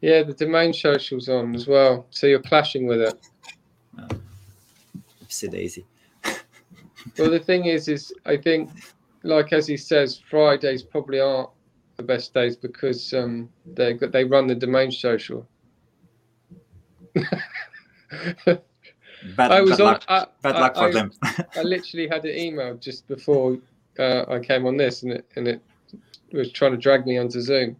Yeah, 0.00 0.22
the 0.22 0.32
domain 0.32 0.72
socials 0.72 1.28
on 1.28 1.54
as 1.54 1.66
well, 1.66 2.06
so 2.10 2.26
you're 2.26 2.40
clashing 2.40 2.86
with 2.86 3.00
it. 3.00 3.14
Oopsie 5.22 5.50
daisy. 5.50 5.86
Well, 7.18 7.30
the 7.30 7.40
thing 7.40 7.64
is, 7.64 7.88
is 7.88 8.12
I 8.26 8.36
think, 8.36 8.70
like 9.22 9.54
as 9.54 9.66
he 9.66 9.78
says, 9.78 10.20
Fridays 10.28 10.82
probably 10.82 11.18
aren't 11.18 11.48
the 11.96 12.02
best 12.02 12.34
days 12.34 12.56
because 12.56 13.14
um, 13.14 13.48
they 13.74 13.94
they 13.94 14.24
run 14.24 14.46
the 14.46 14.54
domain 14.54 14.90
social. 14.92 15.46
Bad, 19.36 19.52
I 19.52 19.60
was 19.60 19.72
bad 19.72 19.80
on. 19.80 19.86
luck. 19.86 20.04
I, 20.08 20.26
Bad 20.42 20.56
I- 20.56 20.60
luck 20.60 20.74
for 20.74 20.88
I- 20.88 20.92
them. 20.92 21.12
I 21.22 21.62
literally 21.62 22.08
had 22.08 22.24
an 22.24 22.36
email 22.36 22.74
just 22.76 23.06
before 23.08 23.58
uh, 23.98 24.24
I 24.28 24.38
came 24.38 24.66
on 24.66 24.76
this, 24.76 25.02
and 25.02 25.12
it 25.12 25.26
and 25.36 25.46
it 25.48 25.60
was 26.32 26.50
trying 26.52 26.72
to 26.72 26.78
drag 26.78 27.06
me 27.06 27.18
onto 27.18 27.40
Zoom. 27.40 27.76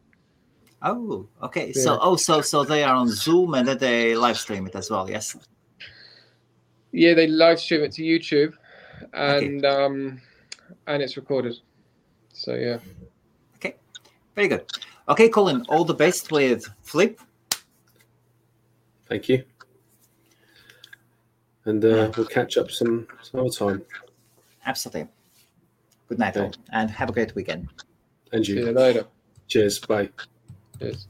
Oh, 0.83 1.27
okay. 1.43 1.73
So 1.73 1.99
oh 2.01 2.17
so 2.17 2.41
so 2.41 2.65
they 2.65 2.83
are 2.85 2.95
on 2.95 3.09
Zoom 3.09 3.55
and 3.55 3.69
then 3.69 3.79
they 3.79 4.15
live 4.15 4.39
stream 4.39 4.67
it 4.67 4.75
as 4.75 4.91
well, 4.91 5.09
yes. 5.11 5.37
Yeah, 6.93 7.15
they 7.15 7.27
live 7.27 7.61
stream 7.61 7.83
it 7.83 7.93
to 7.93 8.03
YouTube, 8.03 8.55
and 9.15 9.65
um, 9.65 10.21
and 10.87 11.03
it's 11.03 11.17
recorded. 11.17 11.55
So 12.33 12.55
yeah, 12.55 12.79
Okay. 13.57 13.77
Very 14.35 14.49
good. 14.49 14.65
Okay, 15.09 15.29
Colin, 15.29 15.65
all 15.69 15.85
the 15.85 15.95
best 15.95 16.33
with 16.33 16.69
Flip. 16.83 17.21
Thank 19.09 19.29
you. 19.29 19.45
And 21.71 21.85
uh, 21.85 22.11
we'll 22.17 22.27
catch 22.27 22.57
up 22.57 22.69
some, 22.69 23.07
some 23.23 23.41
other 23.41 23.49
time. 23.51 23.83
Absolutely. 24.67 25.07
Good 26.09 26.19
night, 26.19 26.37
Okay. 26.37 26.47
all, 26.47 26.53
and 26.73 26.91
have 26.91 27.09
a 27.09 27.13
great 27.13 27.33
weekend. 27.37 27.69
And 28.33 28.45
See 28.45 28.55
you. 28.55 28.67
you 28.67 28.73
later. 28.73 29.05
Cheers. 29.47 29.79
Bye. 29.79 30.09
Cheers. 30.81 31.07